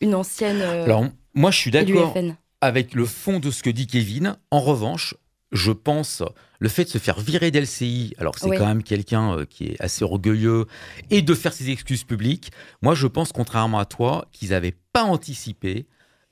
une 0.00 0.14
ancienne. 0.14 0.62
Alors, 0.62 1.04
moi, 1.34 1.50
je 1.50 1.58
suis 1.58 1.70
d'accord 1.70 2.14
avec 2.62 2.94
le 2.94 3.04
fond 3.04 3.40
de 3.40 3.50
ce 3.50 3.62
que 3.62 3.68
dit 3.68 3.86
Kevin. 3.86 4.38
En 4.50 4.60
revanche, 4.60 5.14
je 5.50 5.72
pense 5.72 6.22
le 6.60 6.68
fait 6.68 6.84
de 6.84 6.88
se 6.88 6.98
faire 6.98 7.20
virer 7.20 7.50
d'LCI, 7.50 8.14
alors 8.16 8.34
que 8.34 8.40
c'est 8.40 8.56
quand 8.56 8.66
même 8.66 8.84
quelqu'un 8.84 9.36
euh, 9.36 9.44
qui 9.44 9.66
est 9.66 9.80
assez 9.80 10.04
orgueilleux, 10.04 10.66
et 11.10 11.20
de 11.20 11.34
faire 11.34 11.52
ses 11.52 11.68
excuses 11.70 12.04
publiques, 12.04 12.52
moi 12.80 12.94
je 12.94 13.08
pense, 13.08 13.32
contrairement 13.32 13.80
à 13.80 13.84
toi, 13.84 14.28
qu'ils 14.32 14.50
n'avaient 14.50 14.76
pas 14.92 15.02
anticipé 15.02 15.86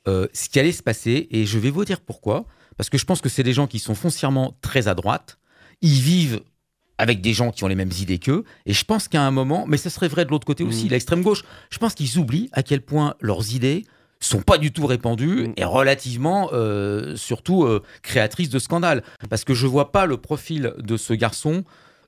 euh, 0.08 0.28
ce 0.32 0.48
qui 0.48 0.58
allait 0.58 0.72
se 0.72 0.84
passer. 0.84 1.26
Et 1.30 1.44
je 1.44 1.58
vais 1.58 1.70
vous 1.70 1.84
dire 1.84 2.00
pourquoi. 2.00 2.46
Parce 2.76 2.88
que 2.88 2.96
je 2.96 3.04
pense 3.04 3.20
que 3.20 3.28
c'est 3.28 3.42
des 3.42 3.52
gens 3.52 3.66
qui 3.66 3.78
sont 3.78 3.94
foncièrement 3.94 4.56
très 4.62 4.88
à 4.88 4.94
droite. 4.94 5.38
Ils 5.82 6.00
vivent 6.00 6.40
avec 6.96 7.20
des 7.20 7.34
gens 7.34 7.50
qui 7.50 7.64
ont 7.64 7.68
les 7.68 7.74
mêmes 7.74 7.92
idées 8.00 8.18
qu'eux. 8.18 8.44
Et 8.64 8.72
je 8.72 8.84
pense 8.84 9.08
qu'à 9.08 9.22
un 9.22 9.30
moment, 9.30 9.66
mais 9.66 9.76
ce 9.76 9.90
serait 9.90 10.08
vrai 10.08 10.24
de 10.24 10.30
l'autre 10.30 10.46
côté 10.46 10.64
aussi, 10.64 10.86
mmh. 10.86 10.90
l'extrême 10.90 11.22
gauche, 11.22 11.44
je 11.70 11.78
pense 11.78 11.94
qu'ils 11.94 12.18
oublient 12.18 12.48
à 12.52 12.62
quel 12.62 12.80
point 12.80 13.14
leurs 13.20 13.54
idées 13.54 13.84
sont 14.20 14.42
pas 14.42 14.58
du 14.58 14.70
tout 14.72 14.86
répandues 14.86 15.48
Mm. 15.48 15.52
et 15.56 15.64
relativement, 15.64 16.50
euh, 16.52 17.16
surtout, 17.16 17.64
euh, 17.64 17.82
créatrices 18.02 18.50
de 18.50 18.58
scandales. 18.58 19.02
Parce 19.28 19.44
que 19.44 19.54
je 19.54 19.66
vois 19.66 19.92
pas 19.92 20.06
le 20.06 20.16
profil 20.18 20.74
de 20.78 20.96
ce 20.96 21.12
garçon 21.14 21.64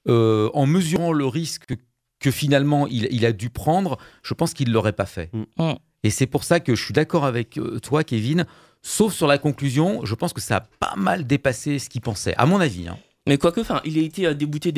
euh, 0.09 0.51
en 0.55 0.67
mesurant 0.67 1.13
le 1.13 1.27
risque 1.27 1.75
que 2.21 2.31
finalement 2.31 2.87
il, 2.87 3.09
il 3.11 3.25
a 3.27 3.33
dû 3.33 3.51
prendre, 3.51 3.99
je 4.23 4.35
pense 4.35 4.53
qu'il 4.55 4.73
l'aurait 4.73 4.93
pas 4.93 5.07
fait. 5.07 5.31
Mm. 5.33 5.43
Mm. 5.59 5.73
Et 6.05 6.11
c'est 6.11 6.27
pour 6.27 6.45
ça 6.45 6.61
que 6.61 6.75
je 6.75 6.85
suis 6.85 6.93
d'accord 6.95 7.25
avec 7.25 7.59
toi, 7.83 8.03
Kevin. 8.05 8.45
Sauf 8.83 9.15
sur 9.15 9.29
la 9.29 9.39
conclusion, 9.39 10.05
je 10.05 10.15
pense 10.17 10.33
que 10.33 10.41
ça 10.41 10.57
a 10.57 10.61
pas 10.81 10.95
mal 10.97 11.25
dépassé 11.27 11.79
ce 11.79 11.89
qu'il 11.89 12.01
pensait, 12.01 12.35
à 12.37 12.47
mon 12.47 12.59
avis. 12.61 12.89
hein. 12.89 12.99
Mais 13.29 13.39
quoique, 13.39 13.61
enfin, 13.61 13.81
il 13.85 13.97
a 13.99 14.03
été 14.03 14.27
euh, 14.27 14.35
débouté 14.35 14.73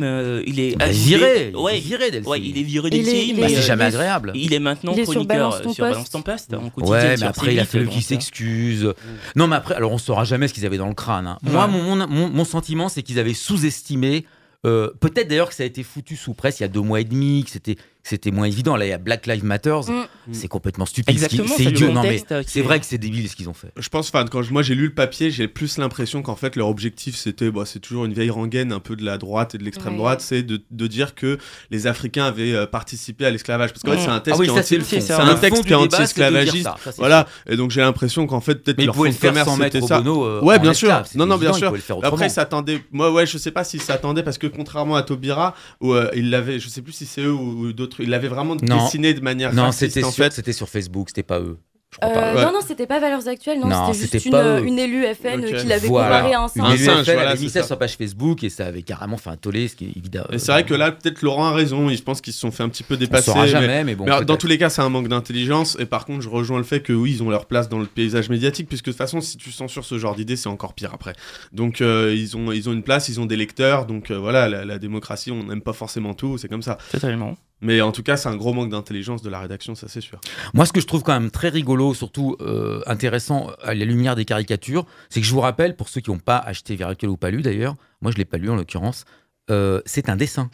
mais 0.00 0.06
euh, 0.06 0.42
il 0.48 0.58
est 0.58 0.74
Bah, 0.76 0.88
viré, 0.88 1.52
ouais, 1.54 1.78
viré 1.78 2.10
ouais, 2.26 2.40
il 2.40 2.58
est 2.58 2.62
viré 2.64 2.88
mais 3.34 3.42
Bah, 3.42 3.46
est- 3.46 3.50
c'est 3.50 3.58
euh, 3.58 3.62
jamais 3.62 3.84
il 3.84 3.86
est- 3.86 3.94
agréable. 3.94 4.32
il 4.34 4.52
est 4.52 4.58
maintenant 4.58 4.92
Il 4.94 4.98
est 4.98 5.04
sur 5.04 5.12
chroniqueur 5.12 5.52
sur. 5.74 5.84
Balance 5.84 6.10
ton 6.10 6.22
poste 6.22 6.54
en 6.54 6.70
quotidien 6.70 6.92
Ouais, 6.96 7.16
mais 7.18 7.22
après, 7.22 7.54
il 7.54 7.60
a 7.60 7.62
C8, 7.62 7.66
fallu 7.66 7.84
donc, 7.84 7.92
qu'il 7.94 8.02
s'excuse. 8.02 8.92
Non, 9.36 9.46
mais 9.46 9.54
après, 9.54 9.76
alors 9.76 9.92
on 9.92 9.98
saura 9.98 10.24
jamais 10.24 10.48
ce 10.48 10.54
qu'ils 10.54 10.66
avaient 10.66 10.76
dans 10.76 10.88
le 10.88 10.94
crâne. 10.94 11.28
hein. 11.28 11.38
Ouais. 11.44 11.52
Moi, 11.52 11.66
mon, 11.68 11.82
mon, 11.96 12.06
mon- 12.08 12.28
mon 12.30 12.44
sentiment, 12.44 12.88
c'est 12.88 13.02
qu'ils 13.04 13.20
avaient 13.20 13.32
sous-estimé. 13.34 14.24
euh, 14.66 14.90
Peut-être 14.98 15.28
d'ailleurs 15.28 15.50
que 15.50 15.54
ça 15.54 15.62
a 15.62 15.66
été 15.66 15.84
foutu 15.84 16.16
sous 16.16 16.34
presse 16.34 16.58
il 16.58 16.62
y 16.62 16.66
a 16.66 16.68
deux 16.68 16.80
mois 16.80 17.00
et 17.00 17.04
demi, 17.04 17.44
que 17.44 17.50
c'était 17.50 17.76
c'était 18.04 18.30
moins 18.30 18.44
évident. 18.44 18.76
Là, 18.76 18.84
il 18.86 18.90
y 18.90 18.92
a 18.92 18.98
Black 18.98 19.26
Lives 19.26 19.44
Matter. 19.44 19.76
Mm. 19.88 20.32
C'est 20.32 20.48
complètement 20.48 20.86
stupide. 20.86 21.18
C'est 21.18 21.64
idiot. 21.64 21.90
Non, 21.90 22.02
mais 22.02 22.22
c'est 22.46 22.60
est- 22.60 22.62
vrai 22.62 22.78
que 22.78 22.86
c'est 22.86 22.98
débile 22.98 23.28
ce 23.28 23.34
qu'ils 23.34 23.48
ont 23.48 23.54
fait. 23.54 23.72
Je 23.76 23.88
pense, 23.88 24.08
enfin, 24.08 24.24
quand 24.26 24.42
je- 24.42 24.52
moi 24.52 24.62
j'ai 24.62 24.74
lu 24.74 24.84
le 24.86 24.94
papier, 24.94 25.30
j'ai 25.30 25.48
plus 25.48 25.78
l'impression 25.78 26.22
qu'en 26.22 26.36
fait 26.36 26.54
leur 26.56 26.68
objectif 26.68 27.16
c'était, 27.16 27.50
bah, 27.50 27.62
c'est 27.66 27.80
toujours 27.80 28.04
une 28.04 28.12
vieille 28.12 28.30
rengaine 28.30 28.72
un 28.72 28.80
peu 28.80 28.94
de 28.96 29.04
la 29.04 29.18
droite 29.18 29.54
et 29.54 29.58
de 29.58 29.64
l'extrême 29.64 29.94
Ouais. 29.94 29.98
droite, 29.98 30.20
c'est 30.20 30.42
de, 30.42 30.62
de 30.70 30.86
dire 30.86 31.14
que 31.14 31.38
les 31.70 31.86
Africains 31.86 32.26
avaient 32.26 32.54
euh, 32.54 32.66
participé 32.66 33.24
à 33.26 33.30
l'esclavage. 33.30 33.72
Parce 33.72 33.82
qu'en 33.82 33.90
fait 33.92 33.96
Mm. 33.96 34.00
c'est 34.04 34.08
un 34.10 34.20
texte 34.20 34.38
Ah 34.38 34.40
oui, 34.40 34.46
qui 34.48 34.58
est 34.94 35.00
c'est 35.00 35.12
un 35.12 35.34
texte 35.34 35.64
qui 35.64 35.72
est 35.72 35.74
anti-esclavagiste. 35.74 36.68
Voilà. 36.98 37.26
Et 37.48 37.56
donc 37.56 37.70
j'ai 37.70 37.80
l'impression 37.80 38.26
qu'en 38.26 38.40
fait 38.40 38.56
peut-être 38.62 38.84
leur 38.84 38.94
pouvaient 38.94 39.10
fond 39.12 39.26
le 39.26 39.30
de 39.30 39.34
faire 39.36 39.44
commerce 39.44 39.72
c'était 39.72 39.86
ça. 39.86 40.02
Euh, 40.04 40.40
Ouais, 40.42 40.58
en 40.58 40.60
bien 40.60 40.74
sûr. 40.74 41.02
Non, 41.14 41.26
non, 41.26 41.38
bien 41.38 41.52
sûr. 41.52 41.72
Après, 42.02 42.28
s'attendaient. 42.28 42.82
Moi, 42.92 43.10
ouais, 43.12 43.26
je 43.26 43.38
sais 43.38 43.50
pas 43.50 43.64
s'ils 43.64 43.80
s'attendaient 43.80 44.22
parce 44.22 44.38
que 44.38 44.46
contrairement 44.46 44.96
à 44.96 45.02
Taubira, 45.02 45.54
où 45.80 45.92
euh, 45.92 46.08
ils 46.14 46.30
l'avaient, 46.30 46.58
je 46.58 46.68
sais 46.68 46.82
plus 46.82 46.92
si 46.92 47.06
c'est 47.06 47.22
eux 47.22 47.32
ou, 47.32 47.66
ou 47.66 47.72
d'autres, 47.94 48.04
ils 48.04 48.10
l'avaient 48.10 48.28
vraiment 48.28 48.56
Non. 48.56 48.84
dessiné 48.84 49.14
de 49.14 49.20
manière 49.20 49.52
Non, 49.54 49.64
raciste, 49.64 49.94
c'était 49.94 50.04
en 50.06 50.10
sur, 50.10 50.24
fait. 50.24 50.32
c'était 50.32 50.52
sur 50.52 50.68
Facebook, 50.68 51.08
c'était 51.08 51.22
pas 51.22 51.40
eux. 51.40 51.58
Euh. 52.02 52.34
Ouais. 52.34 52.42
Non, 52.44 52.50
non, 52.52 52.58
c'était 52.66 52.88
pas 52.88 52.98
Valeurs 52.98 53.28
Actuelles, 53.28 53.60
non, 53.60 53.68
Non, 53.68 53.92
c'était 53.92 54.18
juste 54.18 54.26
une, 54.26 54.34
euh, 54.34 54.64
une 54.64 54.80
élue 54.80 55.04
FN 55.14 55.44
qui 55.44 55.64
l'avait 55.68 55.86
Voilà. 55.86 56.16
comparé 56.22 56.34
à 56.34 56.40
un 56.40 56.42
Une 56.42 56.48
singe. 56.48 56.66
Un 56.66 56.72
élue 56.74 57.04
FL 57.04 57.12
voilà, 57.14 57.30
avait 57.30 57.40
mis 57.40 57.50
ça 57.50 57.62
sur 57.62 57.78
page 57.78 57.96
Facebook 57.96 58.42
et 58.42 58.48
ça 58.50 58.66
avait 58.66 58.82
carrément 58.82 59.16
fait 59.16 59.30
un 59.30 59.36
tollé, 59.36 59.68
ce 59.68 59.76
qui 59.76 59.84
est 59.84 59.96
évident. 59.96 60.24
Et 60.32 60.40
c'est 60.40 60.50
vrai 60.50 60.64
que 60.66 60.74
là, 60.74 60.90
peut-être 60.90 61.22
Laurent 61.22 61.46
a 61.46 61.52
raison. 61.52 61.88
Je 61.90 62.02
pense 62.02 62.20
qu'ils 62.20 62.32
se 62.32 62.40
sont 62.40 62.50
fait 62.50 62.64
un 62.64 62.68
petit 62.68 62.82
peu 62.82 62.96
on 62.96 62.98
dépasser. 62.98 63.26
saura 63.26 63.42
mais- 63.44 63.48
jamais, 63.48 63.84
mais 63.84 63.94
bon. 63.94 64.06
mais 64.06 64.24
dans 64.24 64.36
tous 64.36 64.48
les 64.48 64.58
cas, 64.58 64.70
c'est 64.70 64.82
un 64.82 64.88
manque 64.88 65.06
d'intelligence. 65.06 65.76
Et 65.78 65.86
par 65.86 66.04
contre, 66.04 66.22
je 66.22 66.28
rejoins 66.28 66.58
le 66.58 66.64
fait 66.64 66.80
que 66.80 66.92
oui, 66.92 67.12
ils 67.12 67.22
ont 67.22 67.30
leur 67.30 67.46
place 67.46 67.68
dans 67.68 67.78
le 67.78 67.86
paysage 67.86 68.28
médiatique, 68.28 68.66
puisque 68.68 68.86
de 68.86 68.90
toute 68.90 68.98
façon, 68.98 69.20
si 69.20 69.36
tu 69.36 69.52
censures 69.52 69.84
ce 69.84 69.96
genre 69.96 70.16
d'idée, 70.16 70.34
c'est 70.34 70.48
encore 70.48 70.74
pire 70.74 70.90
après. 70.94 71.12
Donc, 71.52 71.80
euh, 71.80 72.12
ils, 72.12 72.36
ont, 72.36 72.50
ils 72.50 72.68
ont 72.68 72.72
une 72.72 72.82
place, 72.82 73.08
ils 73.08 73.20
ont 73.20 73.26
des 73.26 73.36
lecteurs. 73.36 73.86
Donc 73.86 74.10
euh, 74.10 74.18
voilà, 74.18 74.48
la, 74.48 74.64
la 74.64 74.78
démocratie, 74.80 75.30
on 75.30 75.44
n'aime 75.44 75.62
pas 75.62 75.72
forcément 75.72 76.12
tout, 76.14 76.38
c'est 76.38 76.48
comme 76.48 76.62
ça. 76.62 76.76
Totalement. 76.90 77.36
Mais 77.60 77.80
en 77.80 77.92
tout 77.92 78.02
cas, 78.02 78.16
c'est 78.16 78.28
un 78.28 78.36
gros 78.36 78.52
manque 78.52 78.70
d'intelligence 78.70 79.22
de 79.22 79.30
la 79.30 79.40
rédaction, 79.40 79.74
ça 79.74 79.88
c'est 79.88 80.00
sûr. 80.02 80.20
Moi, 80.52 80.66
ce 80.66 80.72
que 80.72 80.80
je 80.80 80.86
trouve 80.86 81.02
quand 81.02 81.18
même 81.18 81.30
très 81.30 81.48
rigolo, 81.48 81.94
surtout 81.94 82.36
euh, 82.40 82.82
intéressant 82.86 83.50
à 83.62 83.74
la 83.74 83.84
lumière 83.84 84.16
des 84.16 84.24
caricatures, 84.24 84.84
c'est 85.08 85.20
que 85.20 85.26
je 85.26 85.32
vous 85.32 85.40
rappelle, 85.40 85.76
pour 85.76 85.88
ceux 85.88 86.00
qui 86.00 86.10
n'ont 86.10 86.18
pas 86.18 86.36
acheté 86.38 86.76
Viracuel 86.76 87.10
ou 87.10 87.16
pas 87.16 87.30
lu 87.30 87.40
d'ailleurs, 87.42 87.76
moi 88.02 88.12
je 88.12 88.18
l'ai 88.18 88.24
pas 88.26 88.36
lu 88.38 88.50
en 88.50 88.56
l'occurrence, 88.56 89.04
euh, 89.50 89.80
c'est 89.86 90.08
un 90.10 90.16
dessin. 90.16 90.50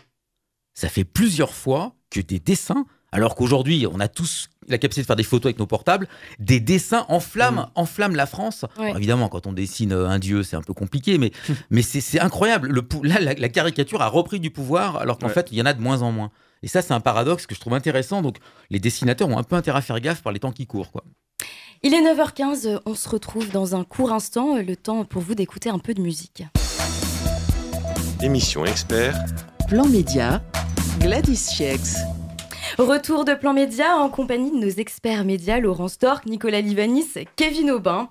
Ça 0.74 0.88
fait 0.88 1.04
plusieurs 1.04 1.52
fois 1.54 1.94
que 2.10 2.20
des 2.20 2.38
dessins, 2.38 2.86
alors 3.12 3.34
qu'aujourd'hui 3.34 3.86
on 3.90 3.98
a 3.98 4.06
tous 4.08 4.48
la 4.68 4.78
capacité 4.78 5.02
de 5.02 5.06
faire 5.06 5.16
des 5.16 5.24
photos 5.24 5.46
avec 5.46 5.58
nos 5.58 5.66
portables, 5.66 6.06
des 6.38 6.60
dessins 6.60 7.06
enflamment, 7.08 7.70
enflamment 7.74 8.14
la 8.14 8.26
France. 8.26 8.64
Ouais. 8.78 8.84
Alors, 8.84 8.98
évidemment, 8.98 9.28
quand 9.28 9.48
on 9.48 9.52
dessine 9.52 9.92
euh, 9.92 10.06
un 10.08 10.20
dieu, 10.20 10.44
c'est 10.44 10.54
un 10.54 10.62
peu 10.62 10.74
compliqué, 10.74 11.18
mais, 11.18 11.32
mais 11.70 11.82
c'est 11.82 12.20
incroyable. 12.20 12.68
Le, 12.68 12.86
là, 13.02 13.18
la, 13.18 13.34
la 13.34 13.48
caricature 13.48 14.00
a 14.00 14.06
repris 14.06 14.38
du 14.38 14.50
pouvoir, 14.52 14.96
alors 14.98 15.18
qu'en 15.18 15.26
Ouais. 15.26 15.32
fait, 15.32 15.48
il 15.50 15.58
y 15.58 15.62
en 15.62 15.66
a 15.66 15.72
de 15.72 15.80
moins 15.80 16.02
en 16.02 16.12
moins. 16.12 16.30
Et 16.62 16.68
ça, 16.68 16.82
c'est 16.82 16.92
un 16.92 17.00
paradoxe 17.00 17.46
que 17.46 17.54
je 17.54 17.60
trouve 17.60 17.74
intéressant. 17.74 18.22
Donc, 18.22 18.36
les 18.68 18.78
dessinateurs 18.78 19.28
ont 19.28 19.38
un 19.38 19.42
peu 19.42 19.56
intérêt 19.56 19.78
à 19.78 19.82
faire 19.82 20.00
gaffe 20.00 20.22
par 20.22 20.32
les 20.32 20.40
temps 20.40 20.52
qui 20.52 20.66
courent. 20.66 20.92
Quoi. 20.92 21.04
Il 21.82 21.94
est 21.94 22.02
9h15, 22.02 22.66
euh, 22.66 22.78
on 22.84 22.94
se 22.94 23.08
retrouve 23.08 23.50
dans 23.50 23.74
un 23.74 23.84
court 23.84 24.12
instant, 24.12 24.56
euh, 24.56 24.62
le 24.62 24.76
temps 24.76 25.04
pour 25.04 25.22
vous 25.22 25.34
d'écouter 25.34 25.70
un 25.70 25.78
peu 25.78 25.94
de 25.94 26.02
musique. 26.02 26.42
Émission 28.20 28.66
expert, 28.66 29.18
Plan 29.66 29.86
Média, 29.86 30.42
Gladys 30.98 31.48
Chiex. 31.56 31.96
Retour 32.76 33.24
de 33.24 33.32
Plan 33.32 33.54
Média 33.54 33.96
en 33.96 34.10
compagnie 34.10 34.50
de 34.50 34.56
nos 34.56 34.70
experts 34.70 35.24
médias 35.24 35.58
Laurent 35.58 35.88
Stork, 35.88 36.26
Nicolas 36.26 36.60
Livanis, 36.60 37.14
Kevin 37.36 37.70
Aubin. 37.70 38.10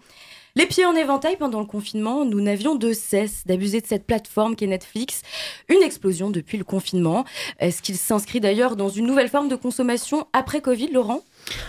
Les 0.60 0.66
pieds 0.66 0.86
en 0.86 0.94
éventail 0.94 1.38
pendant 1.38 1.62
le 1.62 1.66
confinement, 1.66 2.26
nous 2.26 2.42
n'avions 2.42 2.76
de 2.76 2.92
cesse 2.92 3.48
d'abuser 3.48 3.80
de 3.80 3.88
cette 3.88 4.06
plateforme 4.06 4.58
qu'est 4.58 4.68
Netflix. 4.68 5.22
Une 5.70 5.82
explosion 5.82 6.30
depuis 6.32 6.58
le 6.58 6.66
confinement. 6.66 7.24
Est-ce 7.60 7.82
qu'il 7.82 7.96
s'inscrit 7.96 8.42
d'ailleurs 8.42 8.76
dans 8.76 8.90
une 8.90 9.08
nouvelle 9.08 9.30
forme 9.30 9.48
de 9.48 9.56
consommation 9.56 10.28
après 10.34 10.60
Covid, 10.60 10.92
Laurent? 10.92 11.22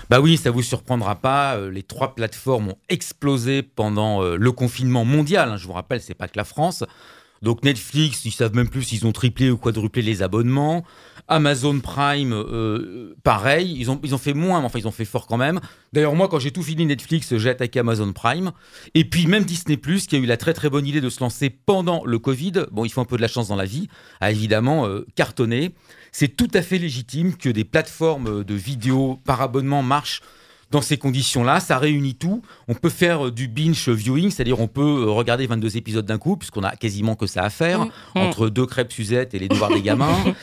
Bah 0.09 0.21
oui, 0.21 0.37
ça 0.37 0.51
vous 0.51 0.63
surprendra 0.63 1.15
pas. 1.15 1.55
euh, 1.55 1.71
Les 1.71 1.85
trois 1.85 2.17
plateformes 2.17 2.71
ont 2.71 2.79
explosé 2.89 3.63
pendant 3.63 4.25
euh, 4.25 4.35
le 4.35 4.51
confinement 4.51 5.05
mondial. 5.05 5.51
hein. 5.51 5.57
Je 5.57 5.69
vous 5.69 5.73
rappelle, 5.73 6.01
c'est 6.01 6.15
pas 6.15 6.27
que 6.27 6.37
la 6.37 6.43
France. 6.45 6.83
Donc 7.43 7.65
Netflix, 7.65 8.27
ils 8.27 8.33
savent 8.33 8.55
même 8.55 8.69
plus 8.69 8.83
s'ils 8.83 9.07
ont 9.07 9.13
triplé 9.13 9.51
ou 9.51 9.57
quadruplé 9.57 10.03
les 10.03 10.23
abonnements. 10.23 10.85
Amazon 11.27 11.81
Prime, 11.81 12.33
euh, 12.33 13.15
pareil, 13.23 13.77
ils 13.79 13.91
ont, 13.91 14.19
fait 14.19 14.35
moins, 14.35 14.61
mais 14.61 14.67
enfin 14.67 14.79
ils 14.79 14.89
ont 14.89 14.93
fait 14.93 15.05
fort 15.05 15.27
quand 15.27 15.39
même. 15.39 15.61
D'ailleurs 15.93 16.15
moi, 16.15 16.29
quand 16.29 16.39
j'ai 16.39 16.51
tout 16.51 16.63
fini 16.63 16.85
Netflix, 16.85 17.35
j'ai 17.37 17.49
attaqué 17.49 17.79
Amazon 17.79 18.13
Prime. 18.13 18.53
Et 18.95 19.05
puis 19.05 19.27
même 19.27 19.45
Disney⁇ 19.45 19.77
qui 20.07 20.17
a 20.17 20.19
eu 20.19 20.27
la 20.27 20.37
très 20.37 20.53
très 20.53 20.69
bonne 20.69 20.87
idée 20.87 21.01
de 21.01 21.09
se 21.09 21.21
lancer 21.21 21.49
pendant 21.49 22.05
le 22.05 22.19
Covid, 22.19 22.53
bon 22.73 22.85
il 22.85 22.91
faut 22.91 23.01
un 23.01 23.07
peu 23.07 23.17
de 23.17 23.23
la 23.23 23.29
chance 23.29 23.49
dans 23.49 23.57
la 23.57 23.65
vie, 23.65 23.89
a 24.21 24.31
évidemment 24.31 24.87
euh, 24.87 25.07
cartonné. 25.15 25.75
C'est 26.13 26.37
tout 26.37 26.51
à 26.53 26.61
fait 26.61 26.79
légitime 26.79 27.37
que 27.37 27.49
des 27.49 27.65
plateformes 27.65 28.45
de 28.45 28.55
vidéos 28.55 29.21
par 29.25 29.41
abonnement 29.41 29.83
marchent 29.83 30.21
dans 30.71 30.83
ces 30.83 30.97
conditions-là, 30.97 31.61
ça 31.61 31.79
réunit 31.79 32.15
tout. 32.15 32.43
On 32.69 32.75
peut 32.75 32.91
faire 32.91 33.27
euh, 33.27 33.31
du 33.31 33.49
binge 33.49 33.89
viewing, 33.89 34.31
c'est-à-dire 34.31 34.61
on 34.61 34.69
peut 34.69 34.81
euh, 34.81 35.11
regarder 35.11 35.47
22 35.47 35.77
épisodes 35.77 36.07
d'un 36.07 36.19
coup, 36.19 36.37
puisqu'on 36.37 36.63
a 36.63 36.77
quasiment 36.77 37.17
que 37.17 37.27
ça 37.27 37.43
à 37.43 37.51
faire, 37.51 37.87
Mm. 38.15 38.19
entre 38.19 38.49
deux 38.49 38.67
crêpes 38.67 38.93
Suzette 38.93 39.35
et 39.35 39.39
les 39.39 39.49
devoirs 39.49 39.71
des 39.73 39.83
gamins. 39.83 40.17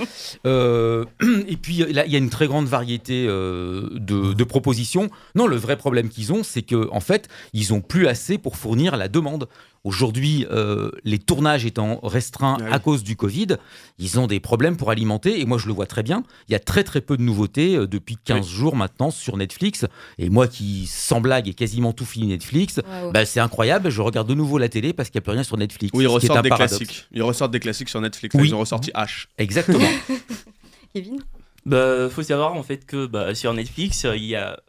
Euh, 0.45 1.05
et 1.47 1.57
puis 1.57 1.77
là, 1.91 2.05
il 2.05 2.11
y 2.11 2.15
a 2.15 2.19
une 2.19 2.29
très 2.29 2.47
grande 2.47 2.67
variété 2.67 3.25
euh, 3.27 3.89
de, 3.93 4.33
de 4.33 4.43
propositions. 4.43 5.09
Non, 5.35 5.47
le 5.47 5.55
vrai 5.55 5.77
problème 5.77 6.09
qu'ils 6.09 6.31
ont, 6.31 6.43
c'est 6.43 6.61
que 6.61 6.89
en 6.91 6.99
fait, 6.99 7.27
ils 7.53 7.73
ont 7.73 7.81
plus 7.81 8.07
assez 8.07 8.37
pour 8.37 8.55
fournir 8.55 8.97
la 8.97 9.07
demande. 9.07 9.47
Aujourd'hui, 9.87 10.45
euh, 10.51 10.91
les 11.05 11.17
tournages 11.17 11.65
étant 11.65 12.01
restreints 12.03 12.57
Ah 12.69 12.75
à 12.75 12.79
cause 12.79 13.05
du 13.05 13.15
Covid, 13.15 13.55
ils 13.99 14.19
ont 14.19 14.27
des 14.27 14.41
problèmes 14.41 14.75
pour 14.75 14.91
alimenter. 14.91 15.39
Et 15.39 15.45
moi, 15.45 15.57
je 15.57 15.67
le 15.67 15.71
vois 15.71 15.85
très 15.85 16.03
bien. 16.03 16.25
Il 16.49 16.51
y 16.51 16.55
a 16.55 16.59
très 16.59 16.83
très 16.83 16.99
peu 16.99 17.15
de 17.15 17.21
nouveautés 17.21 17.77
euh, 17.77 17.87
depuis 17.87 18.17
15 18.21 18.45
jours 18.45 18.75
maintenant 18.75 19.11
sur 19.11 19.37
Netflix. 19.37 19.85
Et 20.17 20.29
moi 20.29 20.49
qui, 20.49 20.87
sans 20.87 21.21
blague, 21.21 21.47
ai 21.47 21.53
quasiment 21.53 21.93
tout 21.93 22.03
fini 22.03 22.27
Netflix, 22.27 22.81
Waouh. 22.85 23.13
bah, 23.13 23.25
c'est 23.25 23.39
incroyable. 23.39 23.89
Je 23.89 24.01
regarde 24.01 24.27
de 24.27 24.33
nouveau 24.33 24.57
la 24.57 24.67
télé 24.67 24.91
parce 24.91 25.09
qu'il 25.09 25.19
n'y 25.19 25.23
a 25.23 25.25
plus 25.25 25.31
rien 25.31 25.43
sur 25.43 25.55
Netflix. 25.55 25.91
Oui, 25.95 26.03
ils 26.03 26.07
ressortent 26.07 26.43
des 26.43 26.49
paradoxe. 26.49 26.77
classiques. 26.79 27.07
Ils 27.13 27.23
ressortent 27.23 27.51
des 27.51 27.61
classiques 27.61 27.87
sur 27.87 28.01
Netflix. 28.01 28.35
Oui. 28.37 28.49
Ils 28.49 28.55
ont 28.55 28.59
ressorti 28.59 28.91
H. 28.93 29.27
Exactement. 29.37 29.87
Kevin? 30.93 31.21
Bah, 31.65 32.09
faut 32.09 32.23
savoir 32.23 32.55
en 32.55 32.63
fait 32.63 32.85
que 32.85 33.05
bah, 33.05 33.33
sur 33.35 33.53
Netflix, 33.53 34.03
euh, 34.03 34.17
il 34.17 34.25
y 34.25 34.35
a. 34.35 34.59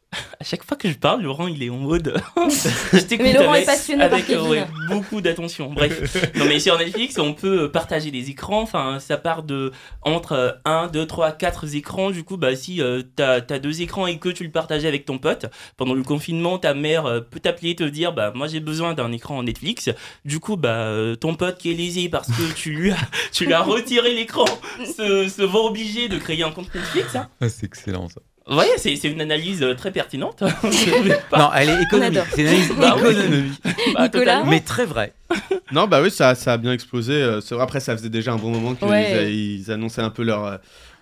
À 0.41 0.45
chaque 0.45 0.65
fois 0.65 0.77
que 0.77 0.88
je 0.88 0.97
parle, 0.97 1.23
Laurent 1.23 1.49
il 1.49 1.62
est 1.62 1.69
en 1.69 1.77
mode. 1.77 2.15
je 2.37 3.17
Mais 3.23 3.33
Laurent 3.35 3.53
avec, 3.53 3.65
est 3.65 3.67
passionné 3.67 4.05
par 4.05 4.15
avec 4.15 4.31
euh, 4.31 4.49
ouais, 4.49 4.67
beaucoup 4.88 5.21
d'attention. 5.21 5.71
Bref. 5.73 6.17
Non, 6.37 6.47
mais 6.47 6.61
sur 6.61 6.79
Netflix, 6.79 7.19
on 7.19 7.35
peut 7.35 7.71
partager 7.71 8.11
des 8.11 8.31
écrans. 8.31 8.62
Enfin, 8.62 9.00
ça 9.00 9.19
part 9.19 9.43
de 9.43 9.71
entre 10.03 10.61
1, 10.65 10.88
2, 10.88 11.07
3, 11.07 11.33
4 11.33 11.75
écrans. 11.77 12.11
Du 12.11 12.25
coup, 12.25 12.38
bah, 12.38 12.57
si 12.57 12.81
euh, 12.81 13.03
t'as 13.17 13.41
as 13.50 13.59
deux 13.59 13.83
écrans 13.83 14.07
et 14.07 14.19
que 14.19 14.31
tu 14.31 14.45
le 14.45 14.50
partages 14.50 14.87
avec 14.87 15.05
ton 15.05 15.19
pote, 15.19 15.47
pendant 15.77 15.95
le 15.95 16.03
confinement, 16.03 16.59
ta 16.59 16.73
mère 16.73 17.05
euh, 17.05 17.21
peut 17.21 17.41
t'appeler 17.41 17.71
et 17.71 17.77
te 17.77 17.85
dire 17.85 18.15
Bah, 18.15 18.33
moi 18.35 18.47
j'ai 18.47 18.61
besoin 18.61 18.95
d'un 18.95 19.12
écran 19.12 19.37
en 19.37 19.43
Netflix. 19.43 19.91
Du 20.25 20.41
coup, 20.41 20.57
bah, 20.57 20.71
euh, 20.71 21.17
ton 21.17 21.35
pote 21.35 21.59
qui 21.59 21.71
est 21.71 21.75
lésé 21.75 22.09
parce 22.09 22.29
que 22.29 22.55
tu 22.55 22.71
lui 22.71 22.93
as, 22.93 22.97
tu 23.33 23.45
lui 23.45 23.53
as 23.53 23.62
retiré 23.62 24.15
l'écran 24.15 24.47
se, 24.79 25.29
se 25.29 25.43
voit 25.43 25.67
obligé 25.67 26.09
de 26.09 26.17
créer 26.17 26.45
un 26.45 26.50
compte 26.50 26.75
Netflix. 26.75 27.15
hein. 27.15 27.29
c'est 27.41 27.65
excellent 27.65 28.09
ça. 28.09 28.23
Ouais, 28.50 28.67
c'est 28.78 28.97
c'est 28.97 29.09
une 29.09 29.21
analyse 29.21 29.62
euh, 29.62 29.75
très 29.75 29.90
pertinente. 29.90 30.43
Bah, 31.31 31.38
Non, 31.38 31.50
elle 31.55 31.69
est 31.71 31.83
économique. 31.83 32.21
C'est 32.35 32.40
une 32.43 32.49
analyse 32.49 32.73
Bah 32.78 32.97
oui. 33.02 33.11
économique. 33.11 33.52
Bah, 33.64 33.71
Nicolas 33.75 34.09
totalement. 34.09 34.50
Mais 34.50 34.61
très 34.61 34.87
vrai. 34.87 35.12
Non, 35.73 35.87
bah 35.87 36.00
oui, 36.02 36.11
ça, 36.11 36.35
ça 36.35 36.55
a 36.55 36.57
bien 36.57 36.73
explosé. 36.73 37.12
euh, 37.12 37.40
Après, 37.61 37.81
ça 37.81 37.95
faisait 37.95 38.09
déjà 38.09 38.33
un 38.33 38.37
bon 38.37 38.49
moment 38.50 38.75
qu'ils 38.75 38.88
Ouais. 38.88 39.35
ils 39.35 39.71
annonçaient 39.71 40.00
un 40.00 40.09
peu 40.09 40.23
leur, 40.23 40.45
euh, 40.47 40.57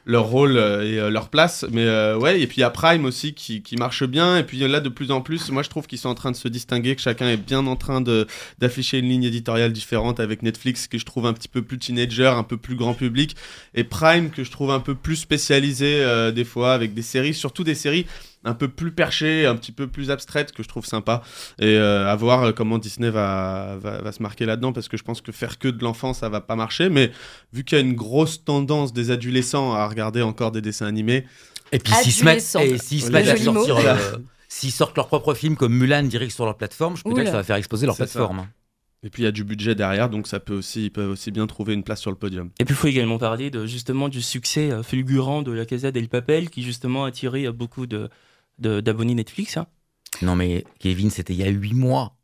leur 0.07 0.27
rôle 0.27 0.57
euh, 0.57 0.85
et 0.85 0.99
euh, 0.99 1.11
leur 1.11 1.29
place. 1.29 1.67
Mais 1.71 1.85
euh, 1.85 2.17
ouais, 2.17 2.41
et 2.41 2.47
puis 2.47 2.59
il 2.59 2.61
y 2.61 2.65
a 2.65 2.71
Prime 2.71 3.05
aussi 3.05 3.35
qui, 3.35 3.63
qui 3.63 3.77
marche 3.77 4.05
bien. 4.05 4.39
Et 4.39 4.45
puis 4.45 4.59
là, 4.59 4.81
de 4.81 4.89
plus 4.89 5.11
en 5.11 5.21
plus, 5.21 5.51
moi 5.51 5.63
je 5.63 5.69
trouve 5.69 5.87
qu'ils 5.87 5.99
sont 5.99 6.09
en 6.09 6.15
train 6.15 6.31
de 6.31 6.37
se 6.37 6.49
distinguer, 6.49 6.95
que 6.95 7.03
chacun 7.03 7.29
est 7.29 7.37
bien 7.37 7.67
en 7.67 7.77
train 7.77 8.01
d'afficher 8.01 8.99
une 8.99 9.09
ligne 9.09 9.25
éditoriale 9.25 9.73
différente 9.73 10.21
avec 10.21 10.43
Netflix, 10.43 10.87
que 10.87 10.97
je 10.97 11.05
trouve 11.05 11.27
un 11.27 11.33
petit 11.33 11.49
peu 11.49 11.63
plus 11.63 11.79
teenager, 11.79 12.29
un 12.29 12.45
peu 12.45 12.57
plus 12.57 12.77
grand 12.77 12.95
public. 12.95 13.37
Et 13.75 13.85
Prime, 13.85 14.31
que 14.31 14.45
je 14.45 14.51
trouve 14.51 14.71
un 14.71 14.81
peu 14.81 14.95
plus 14.95 15.17
spécialisé 15.17 16.01
euh, 16.01 16.31
des 16.31 16.45
fois, 16.45 16.73
avec 16.73 16.95
des 16.95 17.03
séries, 17.03 17.35
surtout 17.35 17.65
des 17.65 17.75
séries 17.75 18.07
un 18.47 18.55
peu 18.55 18.69
plus 18.69 18.93
perchée, 18.93 19.45
un 19.45 19.57
petit 19.57 19.73
peu 19.73 19.87
plus 19.87 20.11
abstraite 20.11 20.53
que 20.53 20.63
je 20.63 20.69
trouve 20.69 20.87
sympa. 20.87 21.23
Et 21.59 21.67
euh, 21.77 22.09
à 22.11 22.17
voir 22.17 22.45
euh, 22.45 22.53
comment 22.53 22.79
Disney 22.79 23.11
va, 23.11 23.77
va, 23.81 24.01
va 24.01 24.13
se 24.13 24.23
marquer 24.23 24.47
là-dedans 24.47 24.73
parce 24.73 24.89
que 24.89 24.97
je 24.97 25.03
pense 25.03 25.21
que 25.21 25.33
faire 25.33 25.59
que 25.59 25.69
de 25.69 25.83
l'enfant 25.85 26.15
ça 26.15 26.29
va 26.29 26.41
pas 26.41 26.57
marcher. 26.57 26.89
Mais 26.89 27.11
vu 27.53 27.65
qu'il 27.65 27.77
y 27.77 27.81
a 27.81 27.85
une 27.85 27.95
grosse 27.95 28.45
tendance 28.45 28.93
des 28.93 29.11
adolescents 29.11 29.75
à 29.75 29.87
regarder 29.87 30.23
encore 30.23 30.53
des 30.53 30.63
dessins 30.63 30.87
animés, 30.87 31.27
Et 31.73 31.79
puis 31.79 31.93
s'ils 31.93 32.13
se 32.13 32.25
mettent, 32.25 32.45
Adolescent. 32.55 32.61
et 32.61 32.79
s'ils 32.79 33.01
se 33.03 33.07
Le 33.09 33.13
mettent 33.13 33.29
à 33.29 33.37
joli 33.37 33.51
mot. 33.51 33.65
sortir, 33.67 33.79
euh, 33.89 34.17
s'ils 34.49 34.73
sortent 34.73 34.97
leur 34.97 35.09
propre 35.09 35.35
film 35.35 35.57
comme 35.57 35.75
Mulan 35.75 36.05
direct 36.05 36.33
sur 36.33 36.45
leur 36.45 36.57
plateforme, 36.57 36.97
je 36.97 37.03
peux 37.03 37.13
dire 37.13 37.25
que 37.25 37.31
ça 37.31 37.37
va 37.37 37.43
faire 37.45 37.57
exploser 37.57 37.87
leur 37.87 37.97
ça. 37.97 38.05
plateforme. 38.05 38.39
hein. 38.39 38.49
et 39.03 39.11
puis 39.11 39.23
il 39.23 39.27
y 39.27 39.29
a 39.29 39.33
du 39.33 39.45
budget 39.45 39.75
derrière, 39.75 40.09
donc 40.09 40.27
ça 40.29 40.39
peut 40.41 40.55
aussi, 40.55 40.85
ils 40.87 40.91
peuvent 40.91 41.11
aussi 41.11 41.31
bien 41.33 41.47
trouver 41.47 41.75
une 41.75 41.83
place 41.83 42.01
sur 42.01 42.11
le 42.13 42.17
podium. 42.17 42.51
Et 42.61 42.65
puis 42.65 42.75
il 42.75 42.77
faut 42.77 42.87
également 42.87 43.19
parler 43.19 43.51
de, 43.51 43.67
justement 43.67 44.09
du 44.09 44.23
succès 44.23 44.71
euh, 44.71 44.83
fulgurant 44.85 45.43
de 45.43 45.51
la 45.53 45.65
Casa 45.67 45.91
del 45.91 46.09
Papel 46.09 46.49
qui 46.51 46.63
justement 46.63 47.05
a 47.05 47.09
attiré 47.09 47.51
beaucoup 47.53 47.87
de- 47.87 48.09
d'abonnés 48.59 49.15
Netflix. 49.15 49.57
hein. 49.57 49.67
Non 50.23 50.35
mais 50.37 50.65
Kevin, 50.79 51.11
c'était 51.11 51.35
il 51.35 51.41
y 51.41 51.45
a 51.45 51.49
8 51.49 51.75
mois. 51.75 52.17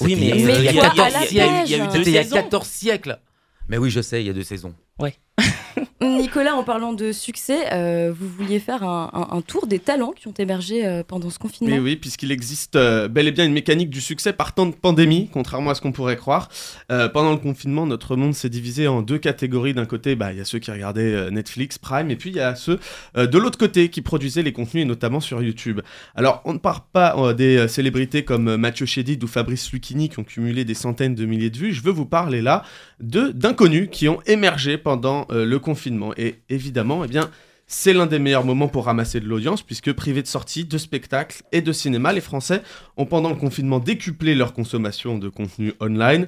Oui, 0.00 0.16
mais 0.16 0.28
il 0.28 0.40
y 0.40 0.42
a- 0.42 0.46
Mais 0.46 0.58
il 0.58 0.64
y 0.64 0.68
a 0.68 0.70
il 0.70 0.76
y 0.76 0.78
a 0.78 0.82
14 0.82 1.00
à 1.00 1.10
la 1.20 1.26
siècles. 1.26 1.52
il 1.66 1.70
y 1.70 1.74
a 1.74 1.76
eu 1.76 1.80
page. 1.80 1.92
deux 1.92 1.98
C'était 1.98 2.10
il 2.10 2.14
y 2.14 2.18
a 2.18 2.22
saisons. 2.22 2.36
14 2.36 2.66
siècles. 2.68 3.20
Mais 3.68 3.78
oui, 3.78 3.90
je 3.90 4.00
sais, 4.00 4.22
il 4.22 4.26
y 4.26 4.30
a 4.30 4.32
deux 4.32 4.42
saisons. 4.44 4.74
Nicolas, 6.02 6.54
en 6.54 6.62
parlant 6.62 6.94
de 6.94 7.12
succès, 7.12 7.58
euh, 7.72 8.10
vous 8.18 8.26
vouliez 8.26 8.58
faire 8.58 8.84
un, 8.84 9.42
tour 9.46 9.66
des 9.66 9.78
talents 9.78 10.12
qui 10.12 10.28
ont 10.28 10.34
émergé 10.38 10.86
euh, 10.86 11.02
pendant 11.06 11.28
ce 11.28 11.38
confinement. 11.38 11.76
Oui, 11.76 11.96
puisqu'il 11.96 12.32
existe 12.32 12.76
euh, 12.76 13.06
bel 13.06 13.28
et 13.28 13.32
bien 13.32 13.44
une 13.44 13.52
mécanique 13.52 13.90
du 13.90 14.00
succès 14.00 14.32
par 14.32 14.54
temps 14.54 14.64
de 14.64 14.74
pandémie, 14.74 15.28
contrairement 15.30 15.70
à 15.70 15.74
ce 15.74 15.82
qu'on 15.82 15.92
pourrait 15.92 16.16
croire. 16.16 16.48
Pendant 16.88 17.32
le 17.32 17.36
confinement, 17.36 17.86
notre 17.86 18.16
monde 18.16 18.34
s'est 18.34 18.48
divisé 18.48 18.88
en 18.88 19.02
deux 19.02 19.18
catégories. 19.18 19.74
D'un 19.74 19.84
côté, 19.84 20.14
bah, 20.14 20.32
il 20.32 20.38
y 20.38 20.40
a 20.40 20.44
ceux 20.44 20.58
qui 20.58 20.70
regardaient 20.70 21.30
Netflix, 21.30 21.78
Prime, 21.78 22.10
et 22.10 22.16
puis 22.16 22.30
il 22.30 22.36
y 22.36 22.40
a 22.40 22.54
ceux 22.54 22.78
de 23.16 23.38
l'autre 23.38 23.58
côté 23.58 23.90
qui 23.90 24.00
produisaient 24.00 24.42
les 24.42 24.52
contenus, 24.52 24.82
et 24.82 24.86
notamment 24.86 25.20
sur 25.20 25.42
YouTube. 25.42 25.80
Alors, 26.14 26.40
on 26.44 26.54
ne 26.54 26.58
parle 26.58 26.80
pas 26.92 27.34
des 27.34 27.68
célébrités 27.68 28.24
comme 28.24 28.56
Mathieu 28.56 28.86
Chédid 28.86 29.22
ou 29.22 29.26
Fabrice 29.26 29.72
Lucchini 29.72 30.08
qui 30.08 30.18
ont 30.18 30.24
cumulé 30.24 30.64
des 30.64 30.74
centaines 30.74 31.14
de 31.14 31.26
milliers 31.26 31.50
de 31.50 31.58
vues. 31.58 31.72
Je 31.72 31.82
veux 31.82 31.92
vous 31.92 32.06
parler 32.06 32.40
là 32.40 32.62
de 33.00 33.28
d'inconnus 33.28 33.88
qui 33.90 34.08
ont 34.08 34.20
émergé 34.26 34.78
pendant 34.78 35.26
le 35.30 35.58
confinement. 35.58 35.89
Et 36.16 36.40
évidemment, 36.48 37.04
eh 37.04 37.08
bien, 37.08 37.30
c'est 37.66 37.92
l'un 37.92 38.06
des 38.06 38.18
meilleurs 38.18 38.44
moments 38.44 38.68
pour 38.68 38.86
ramasser 38.86 39.20
de 39.20 39.26
l'audience, 39.26 39.62
puisque 39.62 39.92
privés 39.92 40.22
de 40.22 40.26
sorties, 40.26 40.64
de 40.64 40.76
spectacles 40.76 41.42
et 41.52 41.62
de 41.62 41.72
cinéma, 41.72 42.12
les 42.12 42.20
Français 42.20 42.62
ont 42.96 43.06
pendant 43.06 43.28
le 43.28 43.36
confinement 43.36 43.78
décuplé 43.78 44.34
leur 44.34 44.52
consommation 44.52 45.18
de 45.18 45.28
contenu 45.28 45.72
online. 45.80 46.26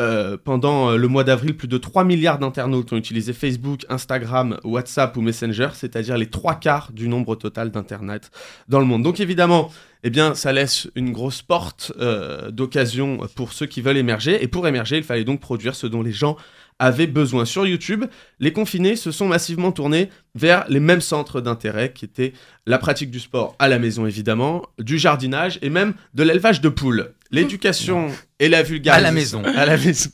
Euh, 0.00 0.38
pendant 0.42 0.90
euh, 0.90 0.96
le 0.96 1.06
mois 1.06 1.22
d'avril, 1.22 1.54
plus 1.54 1.68
de 1.68 1.76
3 1.76 2.04
milliards 2.04 2.38
d'internautes 2.38 2.92
ont 2.92 2.96
utilisé 2.96 3.32
Facebook, 3.32 3.84
Instagram, 3.90 4.58
WhatsApp 4.64 5.16
ou 5.16 5.20
Messenger, 5.20 5.68
c'est-à-dire 5.74 6.16
les 6.16 6.30
trois 6.30 6.54
quarts 6.54 6.92
du 6.92 7.08
nombre 7.08 7.36
total 7.36 7.70
d'Internet 7.70 8.30
dans 8.68 8.80
le 8.80 8.86
monde. 8.86 9.02
Donc 9.02 9.20
évidemment, 9.20 9.70
eh 10.02 10.10
bien, 10.10 10.34
ça 10.34 10.52
laisse 10.52 10.90
une 10.94 11.12
grosse 11.12 11.42
porte 11.42 11.92
euh, 12.00 12.50
d'occasion 12.50 13.20
pour 13.36 13.52
ceux 13.52 13.66
qui 13.66 13.82
veulent 13.82 13.98
émerger. 13.98 14.42
Et 14.42 14.48
pour 14.48 14.66
émerger, 14.66 14.96
il 14.96 15.04
fallait 15.04 15.24
donc 15.24 15.40
produire 15.40 15.74
ce 15.74 15.86
dont 15.86 16.02
les 16.02 16.12
gens 16.12 16.36
avaient 16.82 17.06
besoin. 17.06 17.44
Sur 17.44 17.64
YouTube, 17.64 18.06
les 18.40 18.52
confinés 18.52 18.96
se 18.96 19.12
sont 19.12 19.28
massivement 19.28 19.70
tournés 19.70 20.10
vers 20.34 20.64
les 20.68 20.80
mêmes 20.80 21.00
centres 21.00 21.40
d'intérêt 21.40 21.92
qui 21.92 22.04
étaient 22.04 22.32
la 22.66 22.78
pratique 22.78 23.12
du 23.12 23.20
sport 23.20 23.54
à 23.60 23.68
la 23.68 23.78
maison 23.78 24.04
évidemment, 24.04 24.62
du 24.80 24.98
jardinage 24.98 25.60
et 25.62 25.70
même 25.70 25.94
de 26.14 26.24
l'élevage 26.24 26.60
de 26.60 26.68
poules. 26.68 27.12
L'éducation 27.30 28.08
et 28.40 28.48
la 28.48 28.64
vulgarisation 28.64 28.98
À 28.98 29.00
la 29.00 29.12
maison. 29.12 29.42
À 29.56 29.64
la 29.64 29.76
maison. 29.76 30.10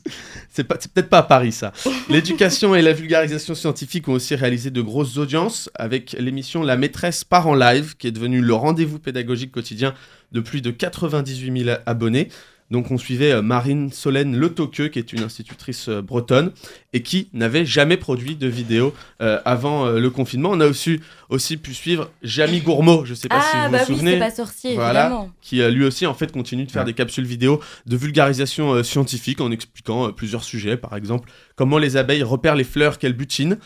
C'est 0.51 0.63
peut-être 0.63 1.09
pas 1.09 1.17
à 1.17 1.23
Paris 1.23 1.51
ça. 1.51 1.73
L'éducation 2.07 2.75
et 2.75 2.83
la 2.83 2.93
vulgarisation 2.93 3.55
scientifique 3.55 4.07
ont 4.07 4.13
aussi 4.13 4.35
réalisé 4.35 4.69
de 4.69 4.81
grosses 4.81 5.17
audiences 5.17 5.71
avec 5.73 6.15
l'émission 6.19 6.61
La 6.61 6.77
maîtresse 6.77 7.23
part 7.23 7.47
en 7.47 7.55
live 7.55 7.97
qui 7.97 8.05
est 8.05 8.11
devenue 8.11 8.41
le 8.41 8.53
rendez-vous 8.53 8.99
pédagogique 8.99 9.51
quotidien 9.51 9.95
de 10.31 10.39
plus 10.39 10.61
de 10.61 10.69
98 10.69 11.63
000 11.63 11.77
abonnés. 11.87 12.29
Donc 12.71 12.91
on 12.91 12.97
suivait 12.97 13.31
euh, 13.31 13.41
Marine 13.41 13.91
Solène 13.91 14.35
Le 14.37 14.53
Toqueux, 14.53 14.89
qui 14.89 14.99
est 14.99 15.11
une 15.13 15.23
institutrice 15.23 15.89
euh, 15.89 16.01
bretonne 16.01 16.51
et 16.93 17.01
qui 17.01 17.29
n'avait 17.33 17.65
jamais 17.65 17.97
produit 17.97 18.35
de 18.35 18.47
vidéo 18.47 18.93
euh, 19.21 19.39
avant 19.45 19.85
euh, 19.87 19.99
le 19.99 20.09
confinement. 20.09 20.49
On 20.51 20.59
a 20.59 20.67
aussi, 20.67 20.99
aussi 21.29 21.57
pu 21.57 21.73
suivre 21.73 22.11
Jamie 22.21 22.61
Gourmaud, 22.61 23.05
je 23.05 23.13
sais 23.15 23.27
pas 23.27 23.41
si 23.41 23.47
Ah, 23.53 23.65
vous 23.67 23.71
bah 23.71 23.77
vous 23.79 23.91
oui, 23.91 23.95
souvenez 23.97 24.11
c'est 24.13 24.19
pas 24.19 24.31
sorcier, 24.31 24.75
Voilà. 24.75 25.05
évidemment. 25.05 25.31
qui 25.41 25.61
euh, 25.61 25.69
lui 25.71 25.83
aussi 25.83 26.05
en 26.05 26.13
fait 26.13 26.31
continue 26.31 26.65
de 26.65 26.71
faire 26.71 26.85
des 26.85 26.93
capsules 26.93 27.25
vidéo 27.25 27.59
de 27.87 27.97
vulgarisation 27.97 28.73
euh, 28.73 28.83
scientifique 28.83 29.41
en 29.41 29.51
expliquant 29.51 30.07
euh, 30.07 30.11
plusieurs 30.11 30.43
sujets, 30.43 30.77
par 30.77 30.95
exemple 30.95 31.29
comment 31.55 31.77
les 31.79 31.97
abeilles 31.97 32.23
repèrent 32.23 32.55
les 32.55 32.63
fleurs 32.63 32.97
qu'elles 32.99 33.13
butinent. 33.13 33.57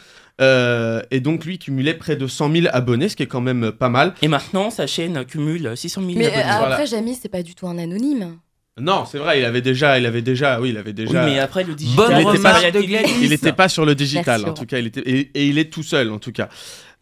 Euh, 0.42 1.02
et 1.12 1.20
donc 1.20 1.46
lui 1.46 1.60
cumulait 1.60 1.94
près 1.94 2.16
de 2.16 2.26
100 2.26 2.52
000 2.52 2.68
abonnés, 2.72 3.08
ce 3.10 3.16
qui 3.16 3.22
est 3.24 3.28
quand 3.28 3.42
même 3.42 3.72
pas 3.72 3.90
mal. 3.90 4.16
Et 4.24 4.28
maintenant, 4.28 4.72
sa 4.72 4.88
chaîne 4.88 5.24
cumule 5.26 5.74
600 5.76 6.02
000 6.02 6.14
Mais 6.18 6.26
euh, 6.26 6.30
abonnés. 6.30 6.44
Voilà. 6.44 6.66
après, 6.74 6.88
Jamie, 6.88 7.16
c'est 7.22 7.30
pas 7.30 7.44
du 7.44 7.54
tout 7.54 7.68
un 7.68 7.78
anonyme. 7.78 8.38
Non, 8.80 9.06
c'est 9.06 9.20
vrai, 9.20 9.40
il 9.40 9.46
avait 9.46 9.62
déjà, 9.62 10.00
il 10.00 10.06
avait 10.08 10.24
déjà, 10.24 10.60
oui, 10.60 10.70
il 10.70 10.78
avait 10.78 10.90
Oui, 10.90 10.94
déjà. 10.96 11.26
mais 11.26 11.38
après, 11.38 11.64
le 11.64 11.76
digital, 11.76 12.08
Bonne 12.08 12.18
Il 12.22 12.30
était 12.30 12.42
pas- 12.42 12.72
de 12.72 13.24
il 13.24 13.30
n'était 13.30 13.54
pas 13.54 13.70
sur 13.70 13.86
le 13.86 13.94
digital, 13.94 14.42
Merci, 14.42 14.50
en 14.50 14.54
tout 14.56 14.66
cas, 14.66 14.80
il 14.80 14.88
était 14.88 15.02
et, 15.02 15.30
et 15.36 15.46
il 15.48 15.60
est 15.60 15.72
tout 15.72 15.84
seul, 15.84 16.10
en 16.12 16.18
tout 16.18 16.32
cas. 16.32 16.50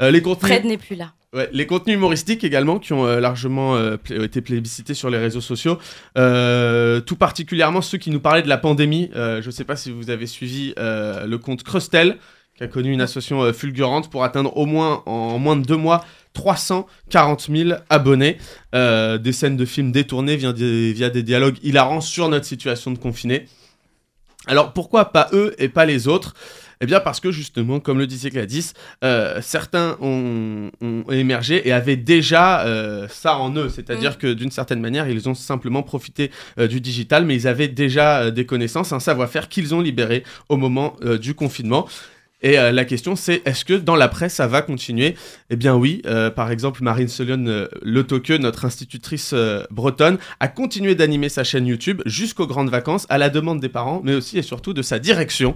Euh, 0.01 0.12
les 0.12 0.21
contenus. 0.21 0.51
Fred 0.51 0.65
n'est 0.65 0.77
plus 0.77 0.95
là. 0.97 1.13
Ouais, 1.34 1.47
les 1.53 1.65
contenus 1.65 1.95
humoristiques 1.95 2.43
également 2.43 2.77
qui 2.77 2.91
ont 2.91 3.05
euh, 3.05 3.21
largement 3.21 3.75
euh, 3.77 3.95
été 4.10 4.41
plébiscités 4.41 4.93
sur 4.93 5.10
les 5.10 5.17
réseaux 5.17 5.39
sociaux, 5.39 5.77
Euh, 6.17 6.99
tout 6.99 7.15
particulièrement 7.15 7.81
ceux 7.81 7.97
qui 7.97 8.10
nous 8.10 8.19
parlaient 8.19 8.41
de 8.41 8.49
la 8.49 8.57
pandémie. 8.57 9.10
Euh, 9.15 9.41
je 9.41 9.47
ne 9.47 9.51
sais 9.51 9.63
pas 9.63 9.77
si 9.77 9.91
vous 9.91 10.10
avez 10.10 10.27
suivi 10.27 10.73
euh, 10.77 11.25
le 11.25 11.38
compte 11.38 11.63
Crustel, 11.63 12.17
qui 12.57 12.63
a 12.63 12.67
connu 12.67 12.91
une 12.91 12.99
association 12.99 13.41
euh, 13.43 13.53
fulgurante 13.53 14.10
pour 14.12 14.25
atteindre 14.25 14.57
au 14.57 14.65
moins 14.65 15.03
en 15.05 15.39
moins 15.39 15.55
de 15.55 15.65
deux 15.65 15.77
mois 15.77 16.03
340 16.34 17.50
000 17.50 17.72
abonnés. 17.89 18.38
Euh, 18.74 19.17
des 19.17 19.34
scènes 19.34 19.58
de 19.58 19.65
films 19.65 19.91
détournées 19.91 20.38
via 20.38 20.54
des, 20.54 20.94
via 20.94 21.10
des 21.10 21.24
dialogues 21.24 21.58
hilarants 21.63 22.02
sur 22.02 22.30
notre 22.30 22.46
situation 22.46 22.91
de 22.91 22.98
confiné. 22.98 23.48
Alors 24.48 24.74
pourquoi 24.74 25.12
pas 25.12 25.30
eux 25.34 25.54
et 25.60 25.70
pas 25.70 25.86
les 25.86 26.08
autres? 26.08 26.34
Eh 26.82 26.88
bien 26.88 27.00
parce 27.00 27.20
que 27.20 27.32
justement, 27.32 27.80
comme 27.80 28.00
le 28.00 28.08
disait 28.08 28.32
Gladys, 28.32 28.74
euh, 29.04 29.39
certains 29.41 29.98
ont, 30.02 30.72
ont 30.82 31.04
émergé 31.12 31.67
et 31.67 31.72
avaient 31.72 31.96
déjà 31.96 32.65
euh, 32.65 33.08
ça 33.08 33.38
en 33.38 33.56
eux. 33.56 33.70
C'est-à-dire 33.70 34.17
que 34.17 34.34
d'une 34.34 34.50
certaine 34.50 34.80
manière, 34.80 35.08
ils 35.08 35.30
ont 35.30 35.36
simplement 35.36 35.84
profité 35.84 36.32
euh, 36.58 36.67
du 36.67 36.82
digital, 36.82 37.24
mais 37.24 37.36
ils 37.36 37.48
avaient 37.48 37.67
déjà 37.67 38.32
des 38.32 38.48
connaissances, 38.48 38.94
un 38.94 39.00
savoir-faire 39.00 39.48
qu'ils 39.48 39.76
ont 39.76 39.82
libéré 39.82 40.24
au 40.50 40.58
moment 40.58 40.96
du 41.20 41.36
confinement. 41.36 41.88
Et 42.41 42.58
euh, 42.58 42.71
la 42.71 42.86
question 42.86 43.15
c'est 43.15 43.41
est-ce 43.45 43.65
que 43.65 43.73
dans 43.73 43.95
l'après 43.95 44.30
ça 44.30 44.47
va 44.47 44.62
continuer? 44.62 45.15
Eh 45.49 45.56
bien 45.56 45.75
oui, 45.75 46.01
euh, 46.06 46.30
par 46.30 46.51
exemple 46.51 46.84
Marine 46.84 47.08
Solion 47.08 47.45
euh, 47.47 47.67
Le 47.82 48.06
notre 48.38 48.65
institutrice 48.65 49.32
euh, 49.34 49.63
bretonne, 49.71 50.17
a 50.39 50.47
continué 50.47 50.95
d'animer 50.95 51.30
sa 51.30 51.43
chaîne 51.43 51.65
YouTube 51.65 52.01
jusqu'aux 52.06 52.47
grandes 52.47 52.69
vacances 52.69 53.06
à 53.10 53.17
la 53.17 53.30
demande 53.30 53.60
des 53.60 53.69
parents, 53.69 54.01
mais 54.04 54.13
aussi 54.13 54.38
et 54.38 54.41
surtout 54.41 54.73
de 54.73 54.82
sa 54.82 54.99
direction 54.99 55.54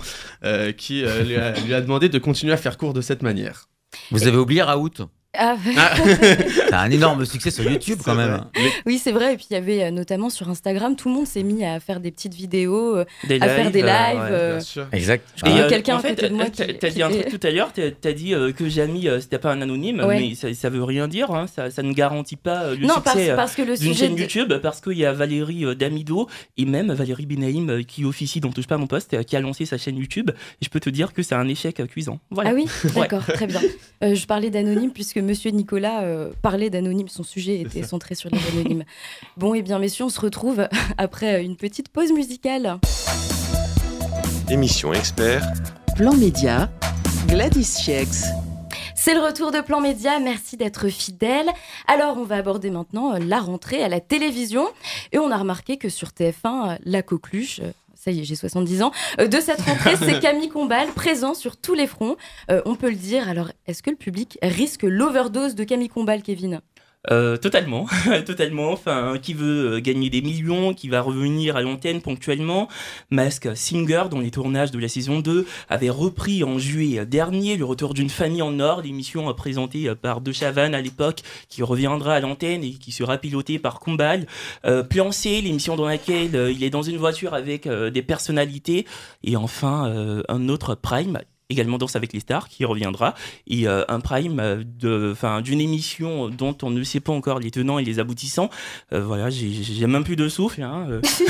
qui 0.78 1.04
lui, 1.04 1.36
a, 1.36 1.60
lui 1.60 1.74
a 1.74 1.82
demandé 1.82 2.10
de 2.10 2.18
continuer 2.18 2.54
à 2.54 2.58
faire 2.58 2.78
cours 2.78 2.94
de 2.94 3.02
cette 3.02 3.22
manière. 3.22 3.68
Vous 4.12 4.28
avez 4.28 4.38
oublié 4.38 4.62
Raoult? 4.62 4.92
Ah, 5.38 5.56
C'est 5.96 6.74
un 6.74 6.90
énorme 6.92 7.26
succès 7.26 7.52
sur 7.52 7.64
YouTube 7.70 8.00
quand 8.04 8.16
même. 8.16 8.30
vrai. 8.54 8.72
Oui, 8.86 9.00
c'est 9.02 9.12
vrai. 9.12 9.34
Et 9.34 9.38
puis 9.38 9.48
il 9.50 9.54
y 9.54 9.58
avait 9.58 9.84
euh, 9.84 9.92
notamment 9.92 10.30
sur 10.30 10.50
Instagram, 10.50 10.96
tout 10.96 11.10
le 11.10 11.16
monde 11.16 11.28
s'est 11.28 11.44
mis 11.44 11.64
à 11.66 11.80
faire 11.80 12.00
des 12.00 12.12
petites 12.12 12.34
vidéos, 12.34 12.98
euh, 12.98 13.06
Des 13.28 13.40
à 13.42 13.48
faire 13.48 13.72
des 13.72 13.84
euh, 13.84 13.86
lives. 13.86 14.22
ouais. 14.32 14.50
Bien 14.52 14.60
sûr. 14.60 14.88
Exact. 14.92 15.24
Et 15.46 15.50
Ah, 15.50 15.68
quelqu'un 15.68 15.98
en 15.98 16.00
fait, 16.00 16.16
de 16.16 16.30
moi 16.34 16.46
t'as 16.56 16.66
qui- 16.66 16.78
t'as 16.78 16.90
dit 16.90 17.04
un 17.04 17.10
qui- 17.10 17.22
truc 17.22 17.40
tout 17.40 17.48
à 17.48 17.52
l'heure, 17.52 17.72
t'as 17.74 17.92
t'as 17.92 18.14
dit 18.14 18.34
que 18.56 18.70
Jamie, 18.70 19.08
c'était 19.22 19.40
pas 19.40 19.52
un 19.52 19.62
anonyme, 19.62 20.02
Ouais. 20.02 20.20
mais 20.20 20.36
ça, 20.36 20.54
ça 20.54 20.70
veut 20.70 20.84
rien 20.84 21.08
dire, 21.08 21.32
hein, 21.32 21.46
ça, 21.54 21.70
ça 21.72 21.84
ne 21.84 21.94
garantit 21.94 22.36
pas 22.36 22.72
le 22.72 22.86
non, 22.86 22.96
parce, 23.04 23.12
succès 23.18 23.32
euh, 23.32 23.36
parce 23.36 23.56
que 23.56 23.62
le 23.62 23.76
d'une 23.78 23.94
sujet. 23.94 24.06
chaîne 24.08 24.16
de- 24.16 24.22
YouTube, 24.22 24.54
parce 24.62 24.82
qu'il 24.82 24.98
y 24.98 25.06
a 25.06 25.14
Valérie 25.14 25.66
Damido 25.76 26.28
et 26.58 26.66
même 26.66 26.92
Valérie 26.94 27.26
Benaïm 27.26 27.70
euh, 27.70 27.82
qui 27.84 28.06
officie 28.06 28.40
dans 28.40 28.52
Touche 28.52 28.68
pas 28.68 28.76
à 28.76 28.78
mon 28.78 28.88
poste, 28.88 29.24
qui 29.26 29.36
a 29.36 29.40
lancé 29.42 29.66
sa 29.66 29.78
chaîne 29.78 29.98
YouTube, 29.98 30.30
et 30.32 30.66
je 30.66 30.70
peux 30.70 30.80
te 30.80 30.90
dire 30.90 31.14
que 31.14 31.24
c'est 31.24 31.36
un 31.36 31.48
échec 31.48 31.82
cuisant. 31.88 32.20
Voilà. 32.32 32.52
Ah 32.52 32.54
oui, 32.54 32.66
d'accord, 32.96 33.26
très 33.26 33.48
bien. 33.48 33.62
Euh, 34.04 34.16
je 34.16 34.26
parlais 34.26 34.50
d'anonyme 34.50 34.92
puisque 34.92 35.18
Monsieur 35.26 35.50
Nicolas 35.50 36.04
euh, 36.04 36.32
parlait 36.44 36.70
d'anonyme, 36.70 37.08
son 37.08 37.24
sujet 37.24 37.60
était 37.60 37.82
ça. 37.82 37.90
centré 37.90 38.14
sur 38.14 38.30
les 38.30 38.38
anonymes. 38.54 38.84
Bon, 39.38 39.56
et 39.56 39.64
bien 39.64 39.80
messieurs, 39.80 40.06
on 40.06 40.10
se 40.10 40.22
retrouve 40.22 40.68
après 40.98 41.44
une 41.44 41.58
petite 41.58 41.90
pause 41.90 42.12
musicale. 42.12 42.80
Émission 44.50 44.94
expert, 44.94 45.44
Plan 45.96 46.14
Média, 46.14 46.72
Gladys 47.28 47.80
Chiex. 47.84 48.26
C'est 48.96 49.16
le 49.16 49.20
retour 49.20 49.52
de 49.52 49.62
Plan 49.62 49.82
Média, 49.82 50.20
merci 50.20 50.58
d'être 50.58 50.90
fidèle. 50.90 51.50
Alors, 51.88 52.18
on 52.18 52.24
va 52.24 52.36
aborder 52.36 52.70
maintenant 52.70 53.16
euh, 53.16 53.20
la 53.20 53.40
rentrée 53.40 53.84
à 53.84 53.90
la 53.90 54.00
télévision. 54.00 54.68
Et 55.12 55.18
on 55.18 55.32
a 55.32 55.38
remarqué 55.38 55.78
que 55.78 55.90
sur 55.90 56.10
TF1, 56.10 56.34
euh, 56.46 56.78
la 56.86 57.02
coqueluche, 57.02 57.62
ça 58.06 58.12
y 58.12 58.20
est, 58.20 58.24
j'ai 58.24 58.36
70 58.36 58.84
ans, 58.84 58.92
euh, 59.20 59.28
de 59.28 59.40
cette 59.40 59.62
rentrée, 59.62 59.96
c'est 59.98 60.20
Camille 60.22 60.50
Combal, 60.50 60.90
présent 60.90 61.34
sur 61.34 61.58
tous 61.58 61.74
les 61.74 61.88
fronts. 61.88 62.18
Euh, 62.52 62.62
on 62.66 62.76
peut 62.76 62.90
le 62.90 62.96
dire. 62.96 63.28
Alors, 63.28 63.50
est-ce 63.66 63.82
que 63.82 63.90
le 63.90 63.96
public 63.96 64.38
risque 64.44 64.84
l'overdose 64.84 65.56
de 65.56 65.64
Camille 65.64 65.90
Combal, 65.90 66.22
Kevin? 66.22 66.62
Euh, 67.12 67.38
totalement, 67.38 67.88
totalement. 68.26 68.72
Enfin, 68.72 69.18
qui 69.22 69.34
veut 69.34 69.76
euh, 69.76 69.80
gagner 69.80 70.10
des 70.10 70.22
millions, 70.22 70.74
qui 70.74 70.90
va 70.90 71.02
revenir 71.02 71.56
à 71.56 71.62
l'antenne 71.62 72.02
ponctuellement. 72.02 72.68
Mask 73.10 73.50
Singer, 73.56 74.04
dont 74.10 74.20
les 74.20 74.32
tournages 74.32 74.72
de 74.72 74.80
la 74.80 74.88
saison 74.88 75.20
2 75.20 75.46
avaient 75.70 75.90
repris 75.90 76.44
en 76.44 76.58
juillet 76.58 77.06
dernier 77.06 77.58
le 77.58 77.66
retour 77.66 77.94
d'une 77.94 78.10
famille 78.10 78.42
en 78.42 78.60
or, 78.60 78.82
l'émission 78.82 79.32
présentée 79.34 79.94
par 79.96 80.22
De 80.22 80.32
Chavannes 80.32 80.76
à 80.76 80.82
l'époque, 80.82 81.22
qui 81.50 81.64
reviendra 81.64 82.16
à 82.16 82.20
l'antenne 82.20 82.64
et 82.64 82.72
qui 82.72 82.92
sera 82.92 83.18
pilotée 83.18 83.60
par 83.60 83.80
Combal. 83.80 84.26
Euh, 84.66 84.84
Plan 84.84 85.12
C, 85.12 85.42
l'émission 85.42 85.76
dans 85.76 85.86
laquelle 85.86 86.36
euh, 86.36 86.52
il 86.52 86.64
est 86.64 86.70
dans 86.70 86.82
une 86.82 86.98
voiture 86.98 87.34
avec 87.34 87.68
des 87.68 88.02
personnalités. 88.02 88.86
Et 89.24 89.36
enfin, 89.36 90.24
un 90.28 90.50
autre 90.50 90.76
Prime 90.76 91.20
également 91.50 91.78
Danse 91.78 91.96
avec 91.96 92.14
les 92.14 92.20
stars 92.20 92.50
qui 92.50 92.66
reviendra. 92.66 93.14
Et 93.48 93.68
euh, 93.68 93.84
un 93.88 94.00
prime 94.00 94.40
euh, 94.40 94.64
de 94.64 95.12
enfin 95.12 95.42
d'une 95.42 95.62
émission 95.62 96.30
dont 96.30 96.58
on 96.64 96.70
ne 96.70 96.84
sait 96.84 97.00
pas 97.00 97.14
encore 97.14 97.40
les 97.40 97.52
tenants 97.52 97.80
et 97.80 97.84
les 97.84 98.00
aboutissants. 98.00 98.50
Euh, 98.94 99.04
voilà 99.04 99.30
j'ai 99.30 99.88
même 99.88 100.04
plus 100.04 100.16
de 100.16 100.28
souffle 100.28 100.62
hein, 100.62 100.88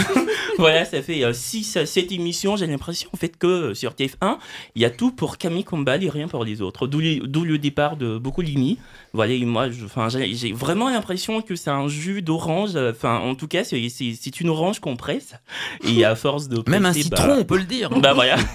voilà 0.58 0.86
ça 0.86 1.01
fait 1.01 1.21
6 1.34 1.78
à 1.78 1.86
7 1.86 2.12
émissions 2.12 2.56
j'ai 2.56 2.67
l'impression 2.67 3.10
en 3.13 3.17
fait 3.17 3.38
que 3.38 3.73
sur 3.73 3.93
TF1 3.93 4.38
il 4.75 4.82
y 4.82 4.86
a 4.86 4.89
tout 4.89 5.12
pour 5.12 5.38
Camille 5.38 5.63
Combal 5.63 6.04
et 6.04 6.10
rien 6.10 6.28
pour 6.28 6.45
les 6.45 6.62
autres. 6.62 6.88
D'où 6.88 6.99
le 7.43 7.58
départ 7.58 7.97
de 7.97 8.17
beaucoup 8.17 8.41
Limi 8.41 8.80
voilà 9.13 9.34
et 9.34 9.45
moi 9.45 9.67
enfin 9.84 10.08
j'ai 10.10 10.54
vraiment 10.54 10.89
l'impression 10.89 11.41
que 11.41 11.56
c'est 11.56 11.69
un 11.69 11.88
jus 11.88 12.21
d'orange 12.21 12.75
enfin 12.75 13.19
en 13.19 13.36
tout 13.36 13.47
cas 13.47 13.63
c'est 13.63 14.39
une 14.41 14.49
orange 14.49 14.80
qu'on 14.80 14.95
presse. 14.95 15.36
Et 15.84 16.06
à 16.06 16.15
force 16.15 16.47
de 16.47 16.63
même 16.69 16.86
un 16.86 16.93
citron 16.93 17.28
bah 17.28 17.36
on 17.39 17.43
peut 17.43 17.58
le 17.58 17.63
dire 17.63 17.89
bah 17.89 18.13
voilà. 18.13 18.38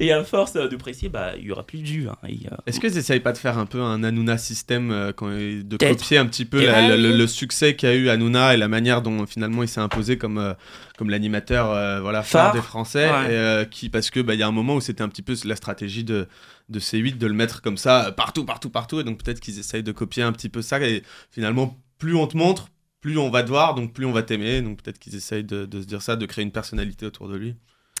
Et 0.00 0.12
à 0.12 0.24
force 0.24 0.54
de 0.54 0.76
presser, 0.76 0.93
bah, 1.10 1.32
il 1.36 1.44
y 1.44 1.52
aura 1.52 1.64
plus 1.64 1.80
de 1.80 1.86
jus. 1.86 2.08
Hein, 2.08 2.16
euh, 2.24 2.56
Est-ce 2.66 2.80
qu'ils 2.80 2.94
n'essayent 2.94 3.20
pas 3.20 3.32
de 3.32 3.38
faire 3.38 3.58
un 3.58 3.66
peu 3.66 3.80
un 3.80 4.02
Hanouna 4.02 4.38
système, 4.38 4.90
euh, 4.90 5.12
quand, 5.12 5.28
de 5.28 5.76
copier 5.76 6.18
un 6.18 6.26
petit 6.26 6.44
peu 6.44 6.60
le, 6.60 7.26
succès 7.26 7.74
qu'a 7.76 7.94
eu 7.94 8.08
Hanouna 8.08 8.54
et 8.54 8.56
la 8.56 8.68
manière 8.68 9.02
dont 9.02 9.26
finalement 9.26 9.62
il 9.62 9.68
s'est 9.68 9.80
imposé 9.80 10.18
comme, 10.18 10.38
euh, 10.38 10.54
comme 10.98 11.10
l'animateur 11.10 12.02
voilà, 12.02 12.22
phare 12.22 12.52
des 12.52 12.62
Français 12.62 13.08
et, 13.30 13.68
qui, 13.70 13.88
Parce 13.88 14.10
qu'il 14.10 14.22
bah, 14.22 14.34
y 14.34 14.42
a 14.42 14.46
un 14.46 14.52
moment 14.52 14.76
où 14.76 14.80
c'était 14.80 15.02
un 15.02 15.08
petit 15.08 15.22
peu 15.22 15.34
la 15.44 15.56
stratégie 15.56 16.04
de, 16.04 16.28
de 16.68 16.80
C8 16.80 17.18
de 17.18 17.26
le 17.26 17.34
mettre 17.34 17.62
comme 17.62 17.76
ça 17.76 18.12
partout, 18.12 18.44
partout, 18.44 18.70
partout. 18.70 19.00
Et 19.00 19.04
donc 19.04 19.22
peut-être 19.22 19.40
qu'ils 19.40 19.58
essayent 19.58 19.82
de 19.82 19.92
copier 19.92 20.22
un 20.22 20.32
petit 20.32 20.48
peu 20.48 20.62
ça. 20.62 20.80
Et 20.80 21.02
finalement, 21.30 21.78
plus 21.98 22.14
on 22.14 22.26
te 22.26 22.36
montre, 22.36 22.68
plus 23.00 23.18
on 23.18 23.30
va 23.30 23.42
te 23.42 23.48
voir, 23.48 23.74
donc 23.74 23.92
plus 23.92 24.06
on 24.06 24.12
va 24.12 24.22
t'aimer. 24.22 24.62
Donc 24.62 24.82
peut-être 24.82 24.98
qu'ils 24.98 25.14
essayent 25.14 25.44
de, 25.44 25.66
de 25.66 25.80
se 25.80 25.86
dire 25.86 26.02
ça, 26.02 26.16
de 26.16 26.26
créer 26.26 26.44
une 26.44 26.52
personnalité 26.52 27.06
autour 27.06 27.28
de 27.28 27.36
lui. 27.36 27.54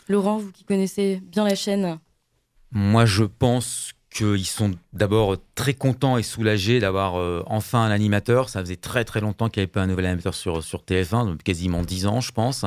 Laurent, 0.08 0.38
vous 0.38 0.52
qui 0.52 0.64
connaissez 0.64 1.22
bien 1.24 1.44
la 1.44 1.54
chaîne 1.54 1.98
Moi, 2.74 3.06
je 3.06 3.24
pense 3.24 3.92
qu'ils 4.10 4.46
sont 4.46 4.72
d'abord 4.92 5.36
très 5.54 5.74
contents 5.74 6.18
et 6.18 6.22
soulagés 6.22 6.78
d'avoir 6.78 7.16
euh, 7.16 7.42
enfin 7.46 7.82
un 7.82 7.90
animateur. 7.90 8.48
Ça 8.48 8.60
faisait 8.60 8.76
très 8.76 9.04
très 9.04 9.20
longtemps 9.20 9.48
qu'il 9.48 9.60
n'y 9.60 9.64
avait 9.64 9.72
pas 9.72 9.82
un 9.82 9.86
nouvel 9.86 10.06
animateur 10.06 10.34
sur, 10.34 10.62
sur 10.62 10.82
TF1, 10.82 11.36
quasiment 11.38 11.82
10 11.82 12.06
ans, 12.06 12.20
je 12.20 12.32
pense. 12.32 12.64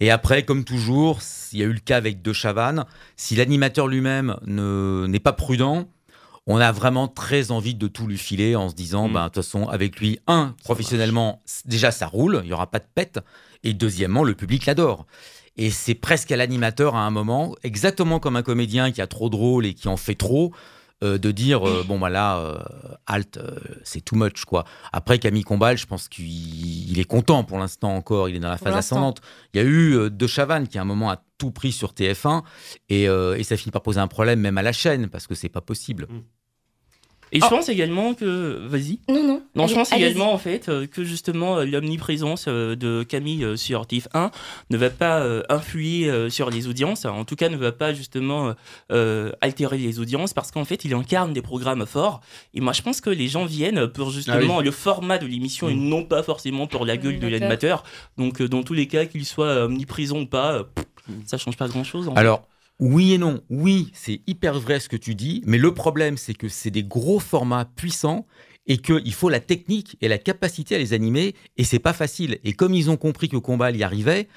Et 0.00 0.10
après, 0.10 0.44
comme 0.44 0.64
toujours, 0.64 1.20
il 1.52 1.58
y 1.58 1.62
a 1.62 1.66
eu 1.66 1.72
le 1.72 1.80
cas 1.80 1.96
avec 1.96 2.20
De 2.20 2.32
Chavannes. 2.32 2.84
Si 3.16 3.36
l'animateur 3.36 3.86
lui-même 3.86 4.36
n'est 4.46 5.20
pas 5.20 5.32
prudent, 5.32 5.88
on 6.46 6.58
a 6.58 6.72
vraiment 6.72 7.08
très 7.08 7.50
envie 7.50 7.74
de 7.74 7.86
tout 7.86 8.06
lui 8.06 8.18
filer 8.18 8.56
en 8.56 8.68
se 8.68 8.74
disant, 8.74 9.08
mm. 9.08 9.12
ben, 9.12 9.22
de 9.22 9.28
toute 9.28 9.36
façon, 9.36 9.68
avec 9.68 10.00
lui, 10.00 10.20
un, 10.26 10.54
professionnellement, 10.64 11.42
déjà 11.64 11.90
ça 11.90 12.06
roule, 12.06 12.40
il 12.42 12.48
n'y 12.48 12.52
aura 12.52 12.70
pas 12.70 12.78
de 12.78 12.86
pète. 12.94 13.20
Et 13.62 13.72
deuxièmement, 13.72 14.24
le 14.24 14.34
public 14.34 14.66
l'adore. 14.66 15.06
Et 15.56 15.70
c'est 15.70 15.94
presque 15.94 16.32
à 16.32 16.36
l'animateur 16.36 16.96
à 16.96 17.00
un 17.00 17.10
moment, 17.10 17.54
exactement 17.62 18.18
comme 18.18 18.36
un 18.36 18.42
comédien 18.42 18.90
qui 18.90 19.00
a 19.00 19.06
trop 19.06 19.30
de 19.30 19.36
rôle 19.36 19.66
et 19.66 19.74
qui 19.74 19.88
en 19.88 19.96
fait 19.96 20.16
trop, 20.16 20.52
euh, 21.02 21.18
de 21.18 21.32
dire 21.32 21.68
euh, 21.68 21.84
bon 21.86 21.98
voilà 21.98 22.36
bah 22.36 22.38
euh, 22.38 22.94
halt 23.06 23.40
c'est 23.82 24.00
too 24.00 24.16
much 24.16 24.44
quoi. 24.44 24.64
Après 24.92 25.18
Camille 25.18 25.42
Combal 25.42 25.76
je 25.76 25.86
pense 25.86 26.08
qu'il 26.08 26.98
est 26.98 27.04
content 27.04 27.42
pour 27.44 27.58
l'instant 27.58 27.94
encore 27.94 28.28
il 28.28 28.36
est 28.36 28.40
dans 28.40 28.48
la 28.48 28.56
phase 28.56 28.76
ascendante. 28.76 29.20
Il 29.52 29.60
y 29.60 29.60
a 29.60 29.66
eu 29.66 30.10
De 30.10 30.26
Chavannes 30.26 30.68
qui 30.68 30.78
à 30.78 30.82
un 30.82 30.84
moment 30.84 31.10
a 31.10 31.20
tout 31.36 31.50
pris 31.50 31.72
sur 31.72 31.92
TF1 31.92 32.42
et, 32.88 33.06
ça 33.42 33.56
finit 33.56 33.72
par 33.72 33.82
poser 33.82 34.00
un 34.00 34.06
problème 34.06 34.40
même 34.40 34.56
à 34.56 34.62
la 34.62 34.72
chaîne 34.72 35.08
parce 35.08 35.26
que 35.26 35.34
c'est 35.34 35.48
pas 35.48 35.60
possible. 35.60 36.06
Mm. 36.08 36.20
Et 37.32 37.40
je 37.40 37.46
oh. 37.46 37.48
pense 37.48 37.68
également 37.68 38.14
que. 38.14 38.66
Vas-y. 38.66 38.98
Non, 39.08 39.22
non. 39.22 39.42
Non, 39.54 39.66
je 39.66 39.74
pense 39.74 39.92
également, 39.92 40.32
en 40.32 40.38
fait, 40.38 40.68
euh, 40.68 40.86
que 40.86 41.04
justement, 41.04 41.58
euh, 41.58 41.64
l'omniprésence 41.64 42.46
euh, 42.48 42.76
de 42.76 43.02
Camille 43.02 43.46
sur 43.56 43.82
TIF1 43.82 44.30
ne 44.70 44.76
va 44.76 44.90
pas 44.90 45.24
influer 45.48 46.30
sur 46.30 46.50
les 46.50 46.68
audiences. 46.68 47.04
En 47.04 47.24
tout 47.24 47.36
cas, 47.36 47.48
ne 47.48 47.56
va 47.56 47.72
pas 47.72 47.92
justement 47.92 48.54
altérer 49.40 49.78
les 49.78 49.98
audiences 49.98 50.32
parce 50.32 50.50
qu'en 50.50 50.64
fait, 50.64 50.84
il 50.84 50.94
incarne 50.94 51.32
des 51.32 51.42
programmes 51.42 51.86
forts. 51.86 52.20
Et 52.54 52.60
moi, 52.60 52.72
je 52.72 52.82
pense 52.82 53.00
que 53.00 53.10
les 53.10 53.28
gens 53.28 53.44
viennent 53.44 53.86
pour 53.88 54.10
justement 54.10 54.58
ah 54.58 54.62
le 54.62 54.70
format 54.70 55.18
de 55.18 55.26
l'émission 55.26 55.68
et 55.68 55.74
mm. 55.74 55.88
non 55.88 56.04
pas 56.04 56.22
forcément 56.22 56.66
pour 56.66 56.86
la 56.86 56.96
gueule 56.96 57.18
de 57.18 57.28
l'animateur. 57.28 57.84
Donc, 58.18 58.42
dans 58.42 58.62
tous 58.62 58.74
les 58.74 58.86
cas, 58.86 59.06
qu'il 59.06 59.24
soit 59.24 59.64
omniprésent 59.64 60.18
ou 60.18 60.26
pas, 60.26 60.60
mm. 61.08 61.12
ça 61.26 61.38
change 61.38 61.56
pas 61.56 61.68
grand-chose. 61.68 62.10
Alors. 62.16 62.46
Oui 62.80 63.12
et 63.12 63.18
non. 63.18 63.40
Oui, 63.50 63.90
c'est 63.94 64.20
hyper 64.26 64.58
vrai 64.58 64.80
ce 64.80 64.88
que 64.88 64.96
tu 64.96 65.14
dis, 65.14 65.42
mais 65.46 65.58
le 65.58 65.72
problème, 65.74 66.16
c'est 66.16 66.34
que 66.34 66.48
c'est 66.48 66.70
des 66.70 66.82
gros 66.82 67.20
formats 67.20 67.64
puissants 67.64 68.26
et 68.66 68.78
qu'il 68.78 69.12
faut 69.12 69.28
la 69.28 69.40
technique 69.40 69.96
et 70.00 70.08
la 70.08 70.18
capacité 70.18 70.74
à 70.74 70.78
les 70.78 70.92
animer, 70.92 71.34
et 71.56 71.64
c'est 71.64 71.78
pas 71.78 71.92
facile. 71.92 72.38
Et 72.44 72.52
comme 72.54 72.74
ils 72.74 72.90
ont 72.90 72.96
compris 72.96 73.28
que 73.28 73.36
combat 73.36 73.70
y 73.70 73.82
arrivait, 73.82 74.28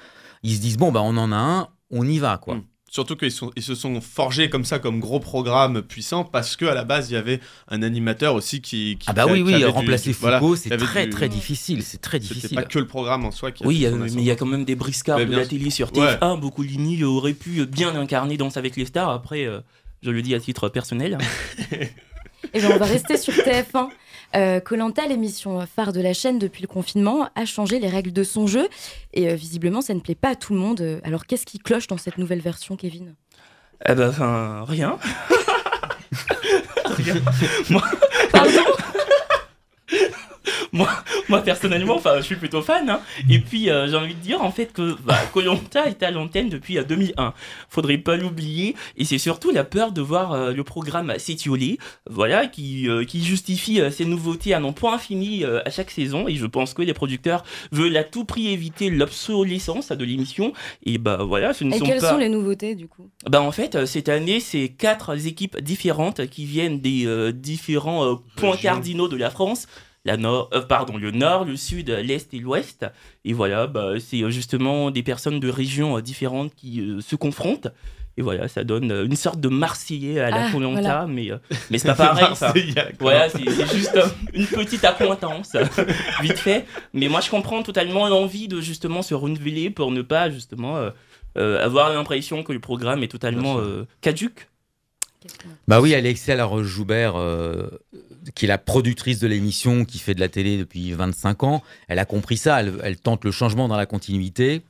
ils 0.42 0.54
se 0.54 0.60
disent 0.60 0.76
bon, 0.76 0.92
bah, 0.92 1.02
on 1.02 1.16
en 1.16 1.32
a 1.32 1.36
un, 1.36 1.68
on 1.90 2.06
y 2.06 2.18
va, 2.18 2.38
quoi. 2.38 2.56
Hmm. 2.56 2.64
Surtout 2.90 3.16
qu'ils 3.16 3.32
ils 3.54 3.62
se 3.62 3.74
sont 3.74 4.00
forgés 4.00 4.48
comme 4.48 4.64
ça, 4.64 4.78
comme 4.78 4.98
gros 4.98 5.20
programme 5.20 5.82
puissant, 5.82 6.24
parce 6.24 6.56
qu'à 6.56 6.74
la 6.74 6.84
base, 6.84 7.10
il 7.10 7.14
y 7.14 7.16
avait 7.16 7.40
un 7.68 7.82
animateur 7.82 8.34
aussi 8.34 8.62
qui. 8.62 8.98
ah, 9.06 9.12
bah 9.12 9.26
oui, 9.28 9.42
oui, 9.42 9.62
remplacer 9.64 10.14
Foucault, 10.14 10.56
c'est 10.56 10.74
très, 10.76 11.08
très 11.10 11.28
difficile. 11.28 11.82
C'est 11.82 12.00
très 12.00 12.18
difficile. 12.18 12.54
pas 12.54 12.62
que 12.62 12.78
le 12.78 12.86
programme 12.86 13.26
en 13.26 13.30
soi 13.30 13.52
qui 13.52 13.64
Oui, 13.66 13.86
mais 13.92 14.10
il 14.10 14.22
y 14.22 14.30
a 14.30 14.36
quand 14.36 14.46
même 14.46 14.64
des 14.64 14.74
briscards 14.74 15.18
de 15.18 15.36
la 15.36 15.46
télé 15.46 15.70
sur 15.70 15.90
TF1. 15.90 16.40
Beaucoup 16.40 16.62
Ligny 16.62 17.04
aurait 17.04 17.34
pu 17.34 17.66
bien 17.66 17.94
incarner 17.94 18.36
Danse 18.36 18.56
avec 18.56 18.76
les 18.76 18.86
stars. 18.86 19.10
Après, 19.10 19.44
euh, 19.44 19.60
je 20.02 20.10
le 20.10 20.22
dis 20.22 20.34
à 20.34 20.40
titre 20.40 20.68
personnel. 20.68 21.18
Et 22.54 22.60
bien, 22.60 22.70
on 22.72 22.78
va 22.78 22.86
rester 22.86 23.16
sur 23.16 23.34
TF1. 23.34 23.88
Colanta, 24.32 25.02
euh, 25.04 25.08
l'émission 25.08 25.64
phare 25.66 25.92
de 25.92 26.00
la 26.00 26.12
chaîne 26.12 26.38
depuis 26.38 26.62
le 26.62 26.68
confinement, 26.68 27.28
a 27.34 27.44
changé 27.44 27.78
les 27.78 27.88
règles 27.88 28.12
de 28.12 28.22
son 28.22 28.46
jeu 28.46 28.68
et 29.14 29.30
euh, 29.30 29.34
visiblement 29.34 29.80
ça 29.80 29.94
ne 29.94 30.00
plaît 30.00 30.14
pas 30.14 30.30
à 30.30 30.34
tout 30.36 30.52
le 30.52 30.58
monde. 30.58 31.00
Alors 31.04 31.26
qu'est-ce 31.26 31.46
qui 31.46 31.58
cloche 31.58 31.86
dans 31.86 31.98
cette 31.98 32.18
nouvelle 32.18 32.40
version, 32.40 32.76
Kevin? 32.76 33.14
Eh 33.88 33.94
ben, 33.94 34.10
rien. 34.66 34.98
rien. 36.84 37.14
moi, 40.72 40.88
moi 41.28 41.42
personnellement, 41.42 41.96
enfin, 41.96 42.16
je 42.18 42.22
suis 42.22 42.36
plutôt 42.36 42.62
fan. 42.62 42.88
Hein. 42.88 43.00
Et 43.28 43.38
puis, 43.38 43.70
euh, 43.70 43.88
j'ai 43.88 43.96
envie 43.96 44.14
de 44.14 44.20
dire 44.20 44.42
en 44.42 44.50
fait 44.50 44.72
que 44.72 44.96
bah, 45.04 45.18
Colanta 45.32 45.86
est 45.86 46.02
à 46.02 46.10
l'antenne 46.10 46.48
depuis 46.48 46.78
2001. 46.82 47.26
Euh, 47.26 47.30
Faudrait 47.68 47.98
pas 47.98 48.16
l'oublier. 48.16 48.74
Et 48.96 49.04
c'est 49.04 49.18
surtout 49.18 49.50
la 49.50 49.64
peur 49.64 49.92
de 49.92 50.00
voir 50.00 50.32
euh, 50.32 50.52
le 50.52 50.64
programme 50.64 51.12
s'étioler, 51.18 51.78
voilà, 52.08 52.46
qui, 52.46 52.88
qui 53.06 53.24
justifie 53.24 53.80
ces 53.90 54.04
nouveautés 54.04 54.54
à 54.54 54.60
non 54.60 54.72
point 54.72 54.98
fini 54.98 55.44
à 55.44 55.70
chaque 55.70 55.90
saison. 55.90 56.28
Et 56.28 56.34
je 56.34 56.46
pense 56.46 56.74
que 56.74 56.82
les 56.82 56.94
producteurs 56.94 57.44
veulent 57.72 57.96
à 57.96 58.04
tout 58.04 58.24
prix 58.24 58.48
éviter 58.48 58.90
l'obsolescence 58.90 59.88
de 59.88 60.04
l'émission. 60.04 60.52
Et 60.84 60.98
bah 60.98 61.18
voilà, 61.22 61.52
ce 61.52 61.64
ne 61.64 61.74
et 61.74 61.78
sont 61.78 61.84
quelles 61.84 62.00
sont 62.00 62.16
les 62.16 62.28
nouveautés 62.28 62.74
du 62.74 62.88
coup? 62.88 63.08
Bah 63.28 63.42
en 63.42 63.52
fait, 63.52 63.86
cette 63.86 64.08
année, 64.08 64.40
c'est 64.40 64.68
quatre 64.68 65.26
équipes 65.26 65.60
différentes 65.60 66.26
qui 66.26 66.44
viennent 66.44 66.80
des 66.80 67.32
différents 67.32 68.16
points 68.36 68.56
cardinaux 68.56 69.08
de 69.08 69.16
la 69.16 69.30
France 69.30 69.66
la 70.04 70.16
nord, 70.16 70.50
euh, 70.54 70.62
pardon, 70.62 70.96
le 70.96 71.10
nord, 71.10 71.44
le 71.44 71.56
sud, 71.56 71.90
l'est 71.90 72.32
et 72.32 72.38
l'ouest. 72.38 72.86
Et 73.24 73.32
voilà, 73.32 73.66
bah, 73.66 73.94
c'est 74.00 74.22
euh, 74.22 74.30
justement 74.30 74.90
des 74.90 75.02
personnes 75.02 75.40
de 75.40 75.48
régions 75.48 75.98
euh, 75.98 76.02
différentes 76.02 76.54
qui 76.54 76.82
se 77.00 77.16
confrontent. 77.16 77.68
Et 78.16 78.22
voilà, 78.22 78.48
ça 78.48 78.64
donne 78.64 78.90
une 78.90 79.14
sorte 79.14 79.38
de 79.38 79.48
Marseillais 79.48 80.18
à 80.18 80.30
la 80.30 80.50
ah, 80.50 81.06
mais, 81.06 81.28
mais 81.70 81.78
c'est 81.78 81.94
pas 81.94 81.94
pareil. 81.94 82.34
voilà, 82.98 83.28
c'est 83.28 83.44
juste 83.44 83.96
une 84.32 84.46
petite 84.46 84.84
appointance, 84.84 85.54
vite 86.20 86.38
fait. 86.38 86.64
Mais 86.92 87.06
moi, 87.06 87.20
je 87.20 87.30
comprends 87.30 87.62
totalement 87.62 88.08
l'envie 88.08 88.48
de 88.48 88.60
justement 88.60 89.02
se 89.02 89.14
renouveler 89.14 89.70
pour 89.70 89.92
ne 89.92 90.02
pas 90.02 90.30
justement 90.30 90.90
avoir 91.36 91.92
l'impression 91.92 92.42
que 92.42 92.52
le 92.52 92.58
programme 92.58 93.04
est 93.04 93.08
totalement 93.08 93.60
caduque. 94.00 94.48
Bah 95.68 95.80
oui, 95.80 95.94
Alexia 95.94 96.34
Laroche-Joubert 96.34 97.14
qui 98.34 98.44
est 98.44 98.48
la 98.48 98.58
productrice 98.58 99.18
de 99.18 99.26
l'émission, 99.26 99.84
qui 99.84 99.98
fait 99.98 100.14
de 100.14 100.20
la 100.20 100.28
télé 100.28 100.58
depuis 100.58 100.92
25 100.92 101.44
ans, 101.44 101.62
elle 101.88 101.98
a 101.98 102.04
compris 102.04 102.36
ça, 102.36 102.60
elle, 102.60 102.96
tente 102.98 103.24
le 103.24 103.30
changement 103.30 103.68
dans 103.68 103.76
la 103.76 103.86
continuité. 103.86 104.62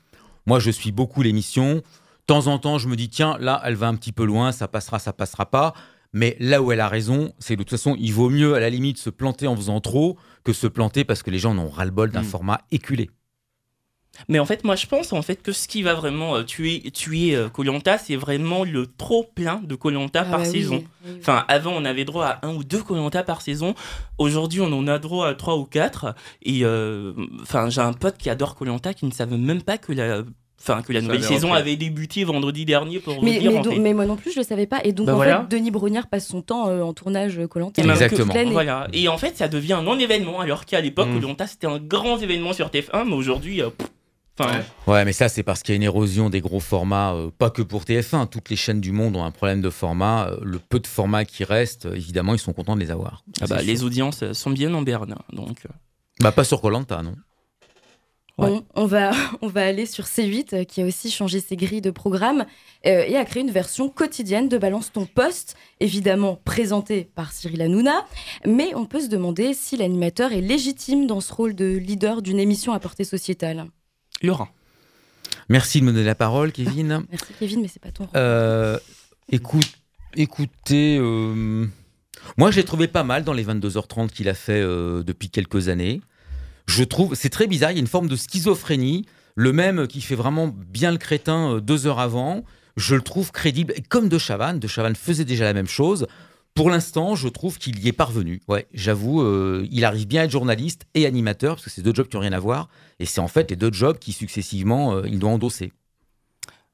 Moi, 0.46 0.58
je 0.60 0.70
suis 0.70 0.92
beaucoup 0.92 1.22
l'émission. 1.22 1.76
De 1.76 1.82
temps 2.26 2.46
en 2.46 2.58
temps, 2.58 2.78
je 2.78 2.88
me 2.88 2.96
dis, 2.96 3.08
tiens, 3.08 3.36
là, 3.40 3.60
elle 3.64 3.74
va 3.74 3.88
un 3.88 3.94
petit 3.94 4.12
peu 4.12 4.24
loin, 4.24 4.52
ça 4.52 4.68
passera, 4.68 4.98
ça 4.98 5.12
passera 5.12 5.46
pas. 5.46 5.74
Mais 6.12 6.36
là 6.40 6.62
où 6.62 6.72
elle 6.72 6.80
a 6.80 6.88
raison, 6.88 7.32
c'est 7.38 7.56
de 7.56 7.62
toute 7.62 7.70
façon, 7.70 7.96
il 7.98 8.12
vaut 8.12 8.30
mieux 8.30 8.54
à 8.54 8.60
la 8.60 8.70
limite 8.70 8.98
se 8.98 9.10
planter 9.10 9.46
en 9.46 9.56
faisant 9.56 9.80
trop 9.80 10.16
que 10.42 10.52
se 10.52 10.66
planter 10.66 11.04
parce 11.04 11.22
que 11.22 11.30
les 11.30 11.38
gens 11.38 11.54
n'ont 11.54 11.68
ras-le-bol 11.68 12.10
d'un 12.10 12.22
mm. 12.22 12.24
format 12.24 12.60
éculé. 12.70 13.10
Mais 14.28 14.38
en 14.38 14.44
fait, 14.44 14.64
moi, 14.64 14.74
je 14.76 14.86
pense 14.86 15.12
en 15.12 15.22
fait 15.22 15.42
que 15.42 15.52
ce 15.52 15.68
qui 15.68 15.82
va 15.82 15.94
vraiment 15.94 16.36
euh, 16.36 16.42
tuer 16.42 16.82
tuer 16.92 17.36
euh, 17.36 17.48
Koh-Lanta, 17.48 17.98
c'est 17.98 18.16
vraiment 18.16 18.64
le 18.64 18.86
trop 18.86 19.24
plein 19.34 19.60
de 19.62 19.74
Koh-Lanta 19.76 20.22
Ah 20.26 20.30
par 20.30 20.38
bah 20.40 20.44
saison. 20.44 20.76
oui, 20.76 20.86
oui. 21.06 21.12
Enfin, 21.20 21.44
avant, 21.48 21.72
on 21.76 21.84
avait 21.84 22.04
droit 22.04 22.26
à 22.26 22.46
un 22.46 22.54
ou 22.54 22.64
deux 22.64 22.82
Koh-Lanta 22.82 23.22
par 23.22 23.40
saison. 23.42 23.74
Aujourd'hui, 24.18 24.60
on 24.60 24.72
en 24.72 24.86
a 24.88 24.98
droit 24.98 25.28
à 25.28 25.34
trois 25.34 25.56
ou 25.56 25.64
quatre. 25.64 26.14
Et 26.42 26.60
euh, 26.64 27.12
enfin, 27.42 27.70
j'ai 27.70 27.80
un 27.80 27.92
pote 27.92 28.16
qui 28.18 28.30
adore 28.30 28.56
Koh-Lanta 28.56 28.94
qui 28.94 29.06
ne 29.06 29.12
savait 29.12 29.36
même 29.36 29.62
pas 29.62 29.78
que 29.78 29.92
la, 29.92 30.22
enfin, 30.60 30.82
que 30.82 30.92
la 30.92 31.00
nouvelle 31.00 31.18
avait 31.18 31.26
saison 31.26 31.48
repris. 31.48 31.60
avait 31.60 31.76
débuté 31.76 32.24
vendredi 32.24 32.64
dernier 32.64 32.98
pour 32.98 33.22
Mais, 33.22 33.34
vous 33.34 33.38
dire. 33.40 33.52
mais 33.52 33.58
en 33.58 33.62
fait. 33.62 33.78
mais 33.78 33.94
moi 33.94 34.06
non 34.06 34.16
plus, 34.16 34.32
je 34.32 34.38
le 34.40 34.44
savais 34.44 34.66
pas. 34.66 34.80
Et 34.84 34.92
donc, 34.92 35.06
Bah 35.06 35.12
en 35.12 35.16
voilà. 35.16 35.40
fait, 35.48 35.56
Denis 35.56 35.70
Brognard 35.70 36.08
passe 36.08 36.26
son 36.26 36.42
temps 36.42 36.68
euh, 36.68 36.82
en 36.82 36.92
tournage 36.92 37.40
Colanta. 37.48 37.80
Et 37.80 37.86
même 37.86 37.96
que- 37.96 38.02
Exactement. 38.04 38.34
Voilà. 38.50 38.88
Et 38.92 39.06
en 39.08 39.16
fait, 39.18 39.36
ça 39.36 39.46
devient 39.48 39.74
un 39.74 39.82
non-événement, 39.82 40.40
alors 40.40 40.64
qu'à 40.64 40.80
l'époque, 40.80 41.08
Mm. 41.08 41.20
Koh-Lanta, 41.20 41.46
c'était 41.46 41.66
un 41.68 41.78
grand 41.78 42.18
événement 42.18 42.52
sur 42.52 42.68
TF1, 42.70 43.04
mais 43.06 43.14
aujourd'hui, 43.14 43.62
euh, 43.62 43.70
enfin, 44.38 44.58
Ouais. 44.58 44.92
Ouais, 44.92 45.04
mais 45.04 45.12
ça, 45.12 45.28
c'est 45.28 45.42
parce 45.42 45.62
qu'il 45.62 45.72
y 45.72 45.76
a 45.76 45.76
une 45.76 45.82
érosion 45.82 46.30
des 46.30 46.40
gros 46.40 46.60
formats, 46.60 47.12
euh, 47.14 47.30
pas 47.36 47.50
que 47.50 47.62
pour 47.62 47.84
TF1. 47.84 48.28
Toutes 48.28 48.50
les 48.50 48.56
chaînes 48.56 48.80
du 48.80 48.92
monde 48.92 49.16
ont 49.16 49.24
un 49.24 49.30
problème 49.30 49.60
de 49.60 49.70
format. 49.70 50.28
Euh, 50.28 50.38
Le 50.42 50.58
peu 50.58 50.80
de 50.80 50.86
formats 50.86 51.24
qui 51.24 51.44
restent, 51.44 51.86
euh, 51.86 51.94
évidemment, 51.94 52.34
ils 52.34 52.38
sont 52.38 52.52
contents 52.52 52.74
de 52.76 52.80
les 52.80 52.90
avoir. 52.90 53.24
ah 53.40 53.46
bah, 53.46 53.62
les 53.62 53.84
audiences 53.84 54.32
sont 54.32 54.50
bien 54.50 54.72
en 54.74 54.82
berne. 54.82 55.16
Donc, 55.32 55.58
euh, 55.66 55.72
Bah, 56.20 56.32
pas 56.32 56.44
sur 56.44 56.60
Colanta, 56.60 57.02
non. 57.02 57.14
Ouais. 58.38 58.60
On 58.76 58.86
va, 58.86 59.10
on 59.42 59.48
va 59.48 59.64
aller 59.66 59.84
sur 59.84 60.04
C8, 60.04 60.54
euh, 60.54 60.64
qui 60.64 60.80
a 60.80 60.86
aussi 60.86 61.10
changé 61.10 61.40
ses 61.40 61.56
grilles 61.56 61.80
de 61.80 61.90
programme 61.90 62.46
euh, 62.86 63.04
et 63.04 63.16
a 63.16 63.24
créé 63.24 63.42
une 63.42 63.50
version 63.50 63.88
quotidienne 63.88 64.48
de 64.48 64.56
Balance 64.58 64.92
ton 64.92 65.06
poste, 65.06 65.56
évidemment 65.80 66.38
présentée 66.44 67.10
par 67.16 67.32
Cyril 67.32 67.62
Hanouna. 67.62 68.06
Mais 68.46 68.72
on 68.76 68.86
peut 68.86 69.00
se 69.00 69.08
demander 69.08 69.54
si 69.54 69.76
l'animateur 69.76 70.32
est 70.32 70.40
légitime 70.40 71.06
dans 71.08 71.20
ce 71.20 71.32
rôle 71.32 71.54
de 71.56 71.76
leader 71.76 72.22
d'une 72.22 72.38
émission 72.38 72.72
à 72.72 72.78
portée 72.78 73.04
sociétale. 73.04 73.66
Laurent. 74.22 74.48
Merci 75.48 75.80
de 75.80 75.86
me 75.86 75.92
donner 75.92 76.04
la 76.04 76.14
parole, 76.14 76.52
Kevin. 76.52 77.04
Merci 77.10 77.32
Kevin, 77.38 77.62
mais 77.62 77.68
c'est 77.68 77.80
pas 77.80 77.88
rôle. 77.98 78.08
Euh, 78.16 78.78
écoute, 79.30 79.70
écoutez, 80.14 80.98
euh, 81.00 81.66
moi 82.36 82.50
j'ai 82.50 82.64
trouvé 82.64 82.88
pas 82.88 83.04
mal 83.04 83.24
dans 83.24 83.32
les 83.32 83.44
22h30 83.44 84.08
qu'il 84.08 84.28
a 84.28 84.34
fait 84.34 84.60
euh, 84.60 85.02
depuis 85.02 85.30
quelques 85.30 85.68
années. 85.68 86.00
Je 86.66 86.84
trouve, 86.84 87.14
c'est 87.14 87.30
très 87.30 87.46
bizarre, 87.46 87.70
il 87.70 87.74
y 87.74 87.78
a 87.78 87.80
une 87.80 87.86
forme 87.86 88.08
de 88.08 88.16
schizophrénie. 88.16 89.06
Le 89.34 89.52
même 89.52 89.86
qui 89.86 90.00
fait 90.00 90.16
vraiment 90.16 90.48
bien 90.48 90.90
le 90.90 90.98
crétin 90.98 91.54
euh, 91.54 91.60
deux 91.60 91.86
heures 91.86 92.00
avant, 92.00 92.44
je 92.76 92.94
le 92.94 93.02
trouve 93.02 93.30
crédible, 93.30 93.72
Et 93.76 93.82
comme 93.82 94.08
De 94.08 94.18
Chavannes. 94.18 94.58
De 94.58 94.66
Chavannes 94.66 94.96
faisait 94.96 95.24
déjà 95.24 95.44
la 95.44 95.52
même 95.52 95.68
chose. 95.68 96.08
Pour 96.54 96.70
l'instant, 96.70 97.14
je 97.14 97.28
trouve 97.28 97.58
qu'il 97.58 97.78
y 97.78 97.88
est 97.88 97.92
parvenu. 97.92 98.40
Ouais, 98.48 98.66
j'avoue, 98.72 99.22
euh, 99.22 99.66
il 99.70 99.84
arrive 99.84 100.08
bien 100.08 100.22
à 100.22 100.24
être 100.24 100.30
journaliste 100.30 100.86
et 100.94 101.06
animateur, 101.06 101.54
parce 101.54 101.64
que 101.64 101.70
c'est 101.70 101.82
deux 101.82 101.94
jobs 101.94 102.08
qui 102.08 102.16
n'ont 102.16 102.22
rien 102.22 102.32
à 102.32 102.40
voir. 102.40 102.68
Et 102.98 103.06
c'est 103.06 103.20
en 103.20 103.28
fait 103.28 103.50
les 103.50 103.56
deux 103.56 103.72
jobs 103.72 103.98
qui 103.98 104.12
successivement, 104.12 104.94
euh, 104.94 105.02
il 105.06 105.18
doit 105.18 105.30
endosser. 105.30 105.72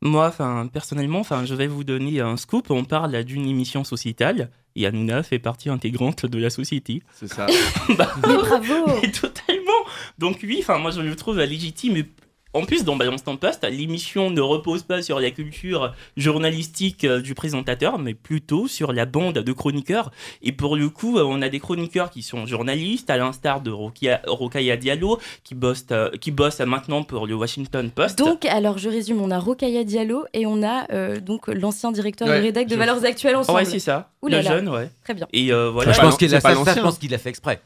Moi, 0.01 0.27
enfin, 0.27 0.69
personnellement, 0.71 1.21
enfin, 1.21 1.47
je 1.47 1.55
vais 1.55 1.67
vous 1.67 1.83
donner 1.85 2.21
un 2.21 2.37
scoop. 2.37 2.71
On 2.71 2.85
parle 2.85 3.25
d'une 3.25 3.47
émission 3.47 3.85
sociétale 3.85 4.51
et 4.77 4.87
Hanouna 4.87 5.23
fait 5.23 5.39
partie 5.39 5.71
intégrante 5.71 6.27
de 6.27 6.39
la 6.39 6.51
société. 6.51 7.03
C'est 7.13 7.29
ça. 7.29 7.47
Bah, 7.97 8.13
bravo 8.21 8.75
mais 9.03 9.11
totalement. 9.11 9.73
Donc 10.19 10.41
oui, 10.43 10.59
enfin, 10.61 10.79
moi 10.79 10.91
je 10.91 11.01
le 11.01 11.17
trouve 11.17 11.39
légitime. 11.41 11.97
Et 11.97 12.07
en 12.55 12.65
plus, 12.65 12.85
dans 12.85 12.97
Balance 12.97 13.25
ton 13.25 13.37
poste, 13.37 13.65
l'émission 13.71 14.31
ne 14.31 14.41
repose 14.41 14.83
pas 14.85 15.03
sur 15.03 15.21
la 15.21 15.31
culture 15.31 15.93
journalistique 16.17 17.05
euh, 17.05 17.21
du 17.21 17.35
présentateur, 17.35 17.99
mais 17.99 18.15
plutôt 18.15 18.67
sur 18.69 18.93
la 18.93 19.05
bande 19.07 19.35
de 19.39 19.53
chroniqueurs. 19.53 20.11
Et 20.43 20.53
pour 20.53 20.77
le 20.77 20.89
coup, 20.89 21.19
euh, 21.19 21.25
on 21.27 21.43
a 21.43 21.49
des 21.49 21.61
chroniqueurs 21.61 22.11
qui 22.11 22.23
sont 22.23 22.47
journalistes, 22.47 23.11
à 23.11 23.17
l'instar 23.17 23.61
de 23.61 23.71
Rokia- 23.71 24.21
Rokhaya 24.27 24.77
Diallo, 24.77 25.19
qui 25.43 25.55
bosse, 25.55 25.85
euh, 25.93 26.11
qui 26.21 26.31
bosse 26.31 26.61
maintenant 26.61 27.03
pour 27.03 27.27
le 27.27 27.35
Washington 27.35 27.91
Post. 27.91 28.19
Donc, 28.19 28.45
alors 28.47 28.79
je 28.79 28.89
résume, 28.89 29.21
on 29.21 29.31
a 29.31 29.39
Rokaya 29.39 29.85
Diallo 29.85 30.25
et 30.33 30.47
on 30.47 30.63
a 30.63 30.91
euh, 30.93 31.21
donc 31.21 31.49
l'ancien 31.49 31.93
directeur 31.93 32.29
Ouais, 32.29 32.39
de 32.39 32.43
rédac 32.45 32.67
de 32.69 32.77
Valeurs 32.77 33.05
Actuelles 33.05 33.37
ensemble. 33.37 33.59
ouais, 33.59 33.65
c'est 33.65 33.79
ça. 33.79 34.11
Ouh 34.23 34.29
là 34.29 34.39
le 34.39 34.45
là. 34.45 34.51
jeune, 34.57 34.69
ouais. 34.69 34.91
Très 35.05 35.15
bien. 35.15 35.27
Et 35.33 35.53
euh, 35.53 35.71
voilà. 35.71 35.93
je 35.93 36.01
pense 36.01 36.17
qu'il 36.17 36.35
a, 36.35 36.41
pas 36.41 36.51
ça, 36.51 36.55
ça, 36.55 36.61
je 36.63 36.67
l'ancien. 36.71 36.83
pense 36.83 36.99
qu'il 36.99 37.11
l'a 37.11 37.19
fait 37.19 37.29
exprès. 37.31 37.61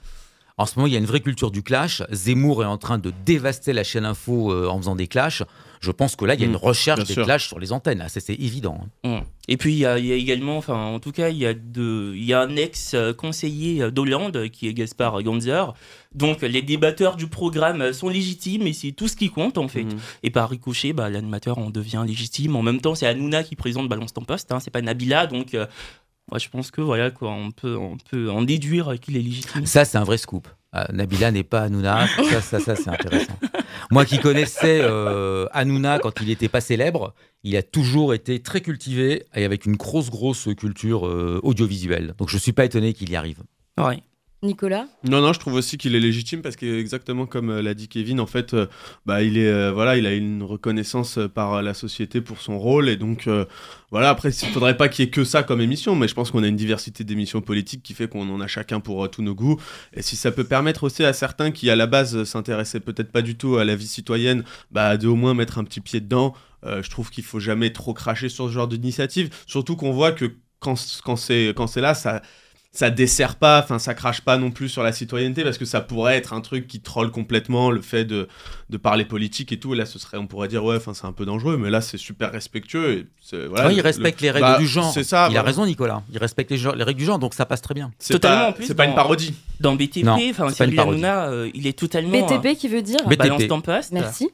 En 0.58 0.66
ce 0.66 0.74
moment, 0.76 0.86
il 0.88 0.92
y 0.92 0.96
a 0.96 0.98
une 0.98 1.06
vraie 1.06 1.20
culture 1.20 1.50
du 1.50 1.62
clash. 1.62 2.02
Zemmour 2.10 2.62
est 2.64 2.66
en 2.66 2.78
train 2.78 2.98
de 2.98 3.12
dévaster 3.24 3.72
la 3.72 3.84
chaîne 3.84 4.04
info 4.04 4.52
euh, 4.52 4.66
en 4.68 4.76
faisant 4.78 4.96
des 4.96 5.06
clashs. 5.06 5.42
Je 5.80 5.92
pense 5.92 6.16
que 6.16 6.24
là, 6.24 6.34
il 6.34 6.40
y 6.40 6.44
a 6.44 6.46
Mm, 6.48 6.50
une 6.50 6.56
recherche 6.56 6.98
bien 6.98 7.06
des 7.06 7.12
sûr. 7.14 7.24
clashs 7.24 7.46
sur 7.46 7.60
les 7.60 7.70
antennes. 7.72 8.04
Ça, 8.08 8.18
c'est 8.18 8.34
évident. 8.34 8.80
hein. 9.04 9.20
Mm. 9.20 9.24
Et 9.50 9.56
puis 9.56 9.72
il 9.72 9.78
y, 9.78 9.86
a, 9.86 9.98
il 9.98 10.04
y 10.06 10.12
a 10.12 10.16
également, 10.16 10.58
enfin 10.58 10.74
en 10.74 10.98
tout 10.98 11.12
cas, 11.12 11.28
il 11.30 11.38
y 11.38 11.46
a, 11.46 11.54
de, 11.54 12.12
il 12.16 12.24
y 12.24 12.34
a 12.34 12.40
un 12.42 12.54
ex-conseiller 12.56 13.90
d'Hollande 13.90 14.48
qui 14.50 14.68
est 14.68 14.74
Gaspard 14.74 15.22
Ganzer. 15.22 15.72
Donc 16.14 16.42
les 16.42 16.62
débatteurs 16.62 17.16
du 17.16 17.28
programme 17.28 17.92
sont 17.92 18.08
légitimes 18.08 18.66
et 18.66 18.72
c'est 18.72 18.92
tout 18.92 19.08
ce 19.08 19.16
qui 19.16 19.30
compte 19.30 19.56
en 19.58 19.68
fait. 19.68 19.84
Mhm. 19.84 19.96
Et 20.22 20.30
par 20.30 20.50
ricochet, 20.50 20.92
bah, 20.92 21.08
l'animateur 21.10 21.58
en 21.58 21.70
devient 21.70 22.04
légitime. 22.06 22.56
En 22.56 22.62
même 22.62 22.80
temps, 22.80 22.94
c'est 22.94 23.06
Hanouna 23.06 23.42
qui 23.44 23.56
présente 23.56 23.88
Balance 23.88 24.12
ton 24.12 24.22
poste, 24.24 24.52
hein, 24.52 24.60
c'est 24.60 24.70
pas 24.70 24.82
Nabila. 24.82 25.26
Donc 25.26 25.54
euh, 25.54 25.66
moi 26.30 26.38
je 26.38 26.48
pense 26.48 26.70
que 26.70 26.80
voilà 26.80 27.10
quoi, 27.10 27.30
on 27.30 27.50
peut, 27.50 27.76
on 27.76 27.96
peut 27.96 28.30
en 28.30 28.42
déduire 28.42 28.98
qu'il 29.00 29.16
est 29.16 29.22
légitime. 29.22 29.66
Ça, 29.66 29.84
c'est 29.84 29.98
un 29.98 30.04
vrai 30.04 30.18
scoop. 30.18 30.48
Euh, 30.74 30.84
Nabila 30.92 31.30
n'est 31.30 31.44
pas 31.44 31.62
Hanouna. 31.62 32.06
Ça, 32.30 32.40
ça, 32.40 32.60
ça, 32.60 32.76
c'est 32.76 32.90
intéressant. 32.90 33.38
Moi 33.90 34.04
qui 34.04 34.18
connaissais 34.18 34.80
euh, 34.82 35.46
Hanouna 35.52 35.98
quand 35.98 36.20
il 36.20 36.28
n'était 36.28 36.48
pas 36.48 36.60
célèbre, 36.60 37.14
il 37.42 37.56
a 37.56 37.62
toujours 37.62 38.12
été 38.12 38.40
très 38.40 38.60
cultivé 38.60 39.24
et 39.34 39.44
avec 39.44 39.64
une 39.64 39.76
grosse, 39.76 40.10
grosse 40.10 40.48
culture 40.56 41.06
euh, 41.06 41.40
audiovisuelle. 41.42 42.14
Donc, 42.18 42.28
je 42.28 42.36
ne 42.36 42.40
suis 42.40 42.52
pas 42.52 42.64
étonné 42.64 42.92
qu'il 42.92 43.10
y 43.10 43.16
arrive. 43.16 43.42
Ouais. 43.78 44.02
Nicolas 44.42 44.86
Non, 45.02 45.20
non, 45.20 45.32
je 45.32 45.40
trouve 45.40 45.54
aussi 45.54 45.78
qu'il 45.78 45.96
est 45.96 46.00
légitime 46.00 46.42
parce 46.42 46.54
que 46.54 46.78
exactement 46.78 47.26
comme 47.26 47.50
euh, 47.50 47.60
l'a 47.60 47.74
dit 47.74 47.88
Kevin, 47.88 48.20
en 48.20 48.26
fait, 48.26 48.54
euh, 48.54 48.66
bah, 49.04 49.22
il 49.24 49.36
est, 49.36 49.48
euh, 49.48 49.72
voilà, 49.72 49.96
il 49.96 50.06
a 50.06 50.14
une 50.14 50.44
reconnaissance 50.44 51.18
par 51.34 51.60
la 51.60 51.74
société 51.74 52.20
pour 52.20 52.40
son 52.40 52.56
rôle 52.56 52.88
et 52.88 52.96
donc, 52.96 53.28
voilà. 53.90 54.10
Après, 54.10 54.30
il 54.30 54.48
faudrait 54.48 54.76
pas 54.76 54.88
qu'il 54.88 55.04
y 55.04 55.08
ait 55.08 55.10
que 55.10 55.24
ça 55.24 55.42
comme 55.42 55.60
émission, 55.60 55.96
mais 55.96 56.06
je 56.06 56.14
pense 56.14 56.30
qu'on 56.30 56.44
a 56.44 56.46
une 56.46 56.56
diversité 56.56 57.02
d'émissions 57.02 57.40
politiques 57.40 57.82
qui 57.82 57.94
fait 57.94 58.08
qu'on 58.08 58.28
en 58.32 58.40
a 58.40 58.46
chacun 58.46 58.78
pour 58.78 59.10
tous 59.10 59.22
nos 59.22 59.34
goûts. 59.34 59.60
Et 59.92 60.02
si 60.02 60.14
ça 60.14 60.30
peut 60.30 60.44
permettre 60.44 60.84
aussi 60.84 61.04
à 61.04 61.12
certains 61.12 61.50
qui 61.50 61.68
à 61.70 61.76
la 61.76 61.86
base 61.86 62.22
s'intéressaient 62.24 62.80
peut-être 62.80 63.10
pas 63.10 63.22
du 63.22 63.36
tout 63.36 63.56
à 63.56 63.64
la 63.64 63.74
vie 63.74 63.88
citoyenne, 63.88 64.44
bah, 64.70 64.96
de 64.96 65.08
au 65.08 65.16
moins 65.16 65.34
mettre 65.34 65.58
un 65.58 65.64
petit 65.64 65.80
pied 65.80 66.00
dedans. 66.00 66.34
je 66.64 66.88
trouve 66.90 67.10
qu'il 67.10 67.24
faut 67.24 67.40
jamais 67.40 67.72
trop 67.72 67.92
cracher 67.92 68.28
sur 68.28 68.46
ce 68.46 68.52
genre 68.52 68.68
d'initiative, 68.68 69.30
surtout 69.46 69.74
qu'on 69.74 69.92
voit 69.92 70.12
que 70.12 70.32
quand, 70.60 70.74
quand 71.04 71.16
c'est 71.16 71.80
là, 71.80 71.94
ça 71.94 72.22
ça 72.78 72.90
dessert 72.90 73.34
pas, 73.34 73.60
enfin 73.60 73.80
ça 73.80 73.92
crache 73.92 74.20
pas 74.20 74.36
non 74.38 74.52
plus 74.52 74.68
sur 74.68 74.84
la 74.84 74.92
citoyenneté 74.92 75.42
parce 75.42 75.58
que 75.58 75.64
ça 75.64 75.80
pourrait 75.80 76.16
être 76.16 76.32
un 76.32 76.40
truc 76.40 76.68
qui 76.68 76.78
troll 76.80 77.10
complètement 77.10 77.72
le 77.72 77.80
fait 77.80 78.04
de, 78.04 78.28
de 78.70 78.76
parler 78.76 79.04
politique 79.04 79.50
et 79.50 79.58
tout. 79.58 79.74
Et 79.74 79.76
là, 79.76 79.84
ce 79.84 79.98
serait, 79.98 80.16
on 80.16 80.28
pourrait 80.28 80.46
dire 80.46 80.62
ouais, 80.64 80.76
enfin 80.76 80.94
c'est 80.94 81.04
un 81.06 81.10
peu 81.12 81.26
dangereux, 81.26 81.56
mais 81.56 81.70
là 81.70 81.80
c'est 81.80 81.96
super 81.98 82.30
respectueux. 82.30 82.92
Et 82.92 83.06
c'est- 83.20 83.46
voilà, 83.46 83.66
Ouais, 83.66 83.74
il 83.74 83.80
respecte 83.80 84.20
le- 84.20 84.26
les 84.26 84.30
règles 84.30 84.46
bah, 84.46 84.58
du 84.58 84.68
genre. 84.68 84.92
C'est 84.92 85.02
ça. 85.02 85.26
il 85.28 85.36
a 85.36 85.42
raison, 85.42 85.66
Nicolas. 85.66 86.04
Il 86.12 86.18
respecte 86.18 86.52
les, 86.52 86.56
règles 86.84 86.94
du 87.00 87.04
genre, 87.04 87.18
donc 87.18 87.34
ça 87.34 87.46
passe 87.46 87.62
très 87.62 87.74
bien. 87.74 87.90
C'est 87.98 88.14
Totalement, 88.14 88.44
pas, 88.44 88.48
en 88.50 88.52
plus, 88.52 88.66
c'est 88.66 88.74
pas 88.76 88.84
dans- 88.84 88.90
une 88.90 88.94
parodie. 88.94 89.34
Dans 89.58 89.74
BTP, 89.74 90.30
enfin 90.30 90.50
Cyril. 90.50 90.78
Hanouna, 90.78 91.30
euh, 91.30 91.50
il 91.54 91.66
est 91.66 91.76
totalement. 91.76 92.12
BTP 92.28 92.54
qui 92.56 92.68
veut 92.68 92.82
dire 92.82 93.00
BTP. 93.08 93.18
Balance 93.18 93.48
ton 93.48 93.60
poste. 93.60 93.90
Merci. 93.90 94.28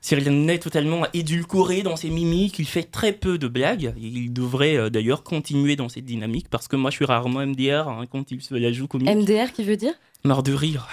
Cyril 0.00 0.28
Hanouna 0.28 0.54
est 0.54 0.58
totalement 0.58 1.06
édulcoré 1.12 1.82
dans 1.82 1.96
ses 1.96 2.10
mimiques, 2.10 2.58
il 2.58 2.66
fait 2.66 2.84
très 2.84 3.12
peu 3.12 3.38
de 3.38 3.48
blagues. 3.48 3.92
Il 4.00 4.32
devrait 4.32 4.76
euh, 4.76 4.90
d'ailleurs 4.90 5.22
continuer 5.22 5.76
dans 5.76 5.88
cette 5.88 6.04
dynamique 6.04 6.46
parce 6.50 6.68
que 6.68 6.76
moi 6.76 6.90
je 6.90 6.96
suis 6.96 7.04
rarement 7.04 7.44
MDR 7.46 7.88
hein, 7.88 8.06
quand 8.10 8.30
il 8.30 8.40
se 8.42 8.54
la 8.54 8.72
joue 8.72 8.86
comique. 8.86 9.08
MDR 9.08 9.52
qui 9.52 9.64
veut 9.64 9.76
dire? 9.76 9.92
Mort 10.24 10.42
de 10.42 10.52
rire. 10.52 10.88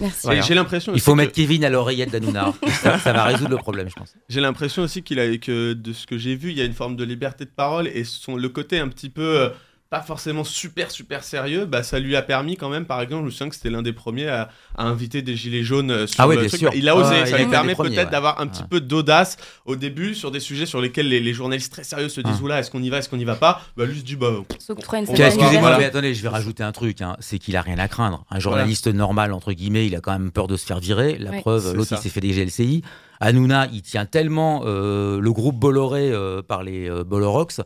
Merci. 0.00 0.20
Voilà. 0.24 0.40
J'ai 0.40 0.54
l'impression. 0.54 0.92
Il 0.94 1.00
faut 1.00 1.12
que- 1.12 1.18
mettre 1.18 1.32
Kevin 1.32 1.64
à 1.64 1.70
l'oreillette 1.70 2.10
d'Hanouna. 2.10 2.52
ça, 2.82 2.98
ça 2.98 3.12
va 3.12 3.24
résoudre 3.24 3.50
le 3.50 3.56
problème, 3.58 3.88
je 3.88 3.94
pense. 3.94 4.14
J'ai 4.28 4.40
l'impression 4.40 4.82
aussi 4.82 5.02
qu'il 5.02 5.20
a 5.20 5.36
que 5.36 5.72
de 5.72 5.92
ce 5.92 6.06
que 6.06 6.18
j'ai 6.18 6.34
vu, 6.34 6.50
il 6.50 6.58
y 6.58 6.60
a 6.60 6.64
une 6.64 6.72
forme 6.72 6.96
de 6.96 7.04
liberté 7.04 7.44
de 7.44 7.50
parole 7.50 7.86
et 7.88 8.04
son 8.04 8.36
le 8.36 8.48
côté 8.48 8.78
un 8.78 8.88
petit 8.88 9.10
peu 9.10 9.22
euh, 9.22 9.48
pas 9.94 10.00
forcément 10.02 10.42
super 10.42 10.90
super 10.90 11.22
sérieux, 11.22 11.66
bah 11.66 11.84
ça 11.84 12.00
lui 12.00 12.16
a 12.16 12.22
permis 12.22 12.56
quand 12.56 12.68
même 12.68 12.84
par 12.84 13.00
exemple, 13.00 13.20
je 13.20 13.26
me 13.26 13.30
souviens 13.30 13.48
que 13.48 13.54
c'était 13.54 13.70
l'un 13.70 13.80
des 13.82 13.92
premiers 13.92 14.26
à, 14.26 14.48
à 14.76 14.86
inviter 14.86 15.22
des 15.22 15.36
gilets 15.36 15.62
jaunes 15.62 15.92
euh, 15.92 16.06
sur 16.08 16.20
Ah 16.20 16.26
oui, 16.26 16.34
le 16.34 16.40
bien 16.40 16.48
truc. 16.48 16.58
sûr. 16.58 16.70
Il 16.74 16.88
a 16.88 16.96
osé, 16.96 17.26
ça 17.26 17.36
a 17.36 17.38
lui 17.38 17.46
permet 17.46 17.76
peut-être 17.76 17.96
ouais. 17.96 18.10
d'avoir 18.10 18.40
un 18.40 18.48
petit 18.48 18.64
peu 18.64 18.80
d'audace 18.80 19.36
au 19.66 19.76
début 19.76 20.16
sur 20.16 20.32
des 20.32 20.40
sujets 20.40 20.66
sur 20.66 20.80
lesquels 20.80 21.08
les, 21.08 21.20
les 21.20 21.32
journalistes 21.32 21.70
très 21.70 21.84
sérieux 21.84 22.08
se 22.08 22.20
disent 22.20 22.38
Ah. 22.40 22.42
oula, 22.44 22.58
est-ce 22.58 22.72
qu'on 22.72 22.82
y 22.82 22.90
va, 22.90 22.98
est-ce 22.98 23.08
qu'on 23.08 23.20
y 23.20 23.24
va 23.24 23.36
pas? 23.36 23.62
Bah 23.76 23.84
lui 23.86 24.00
se 24.00 24.04
dit 24.04 24.16
bah 24.16 24.32
excusez-moi, 24.58 25.60
voilà. 25.60 25.78
mais 25.78 25.84
attendez, 25.84 26.12
je 26.12 26.22
vais 26.22 26.28
rajouter 26.28 26.64
un 26.64 26.72
truc. 26.72 27.00
hein. 27.00 27.16
C'est 27.20 27.38
qu'il 27.38 27.56
a 27.56 27.62
rien 27.62 27.78
à 27.78 27.86
craindre. 27.86 28.24
Un 28.32 28.40
journaliste 28.40 28.88
normal, 28.88 29.32
entre 29.32 29.52
guillemets, 29.52 29.86
il 29.86 29.94
a 29.94 30.00
quand 30.00 30.12
même 30.12 30.32
peur 30.32 30.48
de 30.48 30.56
se 30.56 30.66
faire 30.66 30.80
virer. 30.80 31.18
La 31.18 31.30
Ouais. 31.30 31.40
preuve, 31.40 31.72
l'autre, 31.74 31.92
il 31.92 31.98
s'est 31.98 32.08
fait 32.08 32.20
des 32.20 32.30
GLCI. 32.32 32.82
Hanouna, 33.20 33.68
il 33.72 33.82
tient 33.82 34.06
tellement 34.06 34.62
euh, 34.66 35.20
le 35.20 35.32
groupe 35.32 35.56
Bolloré 35.56 36.10
euh, 36.10 36.42
par 36.42 36.64
les 36.64 36.90
euh, 36.90 37.04
Bollorox 37.04 37.60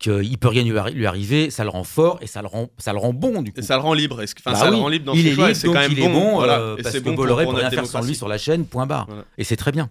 qu'il 0.00 0.36
peut 0.38 0.48
rien 0.48 0.64
lui, 0.64 0.72
arri- 0.72 0.92
lui 0.94 1.06
arriver. 1.06 1.50
Ça 1.50 1.62
le 1.62 1.70
rend 1.70 1.84
fort 1.84 2.18
et 2.22 2.26
ça 2.26 2.42
le 2.42 2.48
rend, 2.48 2.68
ça 2.78 2.92
le 2.92 2.98
rend 2.98 3.12
bon, 3.12 3.42
du 3.42 3.52
coup. 3.52 3.60
et 3.60 3.62
ça 3.62 3.76
le 3.76 3.82
rend 3.82 3.94
libre, 3.94 4.20
est-ce 4.22 4.34
que- 4.34 4.40
enfin 4.40 4.52
Bah 4.52 4.58
ça 4.58 4.70
oui, 4.70 4.76
le 4.76 4.82
rend 4.82 4.88
libre 4.88 5.04
dans 5.04 5.14
il 5.14 5.22
ses 5.22 5.28
est 5.28 5.34
choix 5.34 5.50
et 5.50 5.52
libre, 5.52 5.64
donc 5.66 5.74
quand 5.74 5.80
même 5.80 5.92
il 5.92 5.98
est 6.00 6.08
bon, 6.08 6.34
voilà. 6.34 6.58
euh, 6.60 6.76
Et 6.76 6.82
parce 6.82 6.92
c'est 6.94 6.98
que 7.00 7.04
bon 7.04 7.10
pour- 7.14 7.24
Bolloré 7.24 7.44
pour 7.44 7.52
peut 7.54 7.60
rien 7.60 7.70
faire 7.70 7.86
sans 7.86 8.02
lui 8.02 8.14
sur 8.16 8.26
la 8.26 8.38
chaîne, 8.38 8.64
point 8.66 8.86
barre. 8.86 9.06
Voilà. 9.06 9.24
Et 9.38 9.44
c'est 9.44 9.56
très 9.56 9.70
bien. 9.72 9.88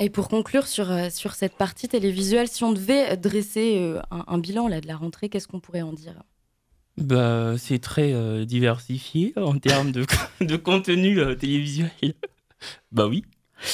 Et 0.00 0.10
pour 0.10 0.28
conclure 0.28 0.66
sur, 0.66 0.90
euh, 0.90 1.08
sur 1.10 1.34
cette 1.34 1.54
partie 1.56 1.88
télévisuelle, 1.88 2.48
si 2.48 2.64
on 2.64 2.72
devait 2.72 3.16
dresser 3.16 3.76
euh, 3.78 4.00
un, 4.10 4.24
un 4.26 4.38
bilan 4.38 4.66
là, 4.68 4.80
de 4.80 4.86
la 4.88 4.96
rentrée, 4.96 5.28
qu'est-ce 5.28 5.46
qu'on 5.48 5.60
pourrait 5.60 5.82
en 5.82 5.92
dire? 5.92 6.14
Bah, 6.98 7.54
c'est 7.56 7.78
très 7.78 8.12
euh, 8.12 8.44
diversifié 8.44 9.32
en 9.36 9.58
termes 9.58 9.92
de, 9.92 10.04
de 10.40 10.56
contenu 10.56 11.20
euh, 11.20 11.34
télévisuel. 11.34 11.90
bah 12.90 13.06
oui. 13.06 13.24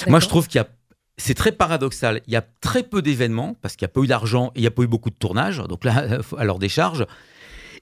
Moi, 0.07 0.21
je 0.21 0.29
trouve 0.29 0.47
qu'il 0.49 0.59
y 0.59 0.63
a 0.63 0.69
c'est 1.19 1.35
très 1.35 1.53
paradoxal. 1.53 2.23
Il 2.27 2.33
y 2.33 2.37
a 2.37 2.47
très 2.61 2.83
peu 2.83 3.03
d'événements 3.03 3.55
parce 3.61 3.77
qu'il 3.77 3.85
n'y 3.85 3.91
a 3.91 3.93
pas 3.93 4.01
eu 4.01 4.07
d'argent 4.07 4.53
et 4.55 4.61
il 4.61 4.61
n'y 4.63 4.67
a 4.67 4.71
pas 4.71 4.83
eu 4.83 4.87
beaucoup 4.87 5.11
de 5.11 5.17
tournages. 5.17 5.59
Donc 5.69 5.85
là, 5.85 6.19
à 6.39 6.45
leur 6.45 6.59
décharge. 6.59 7.07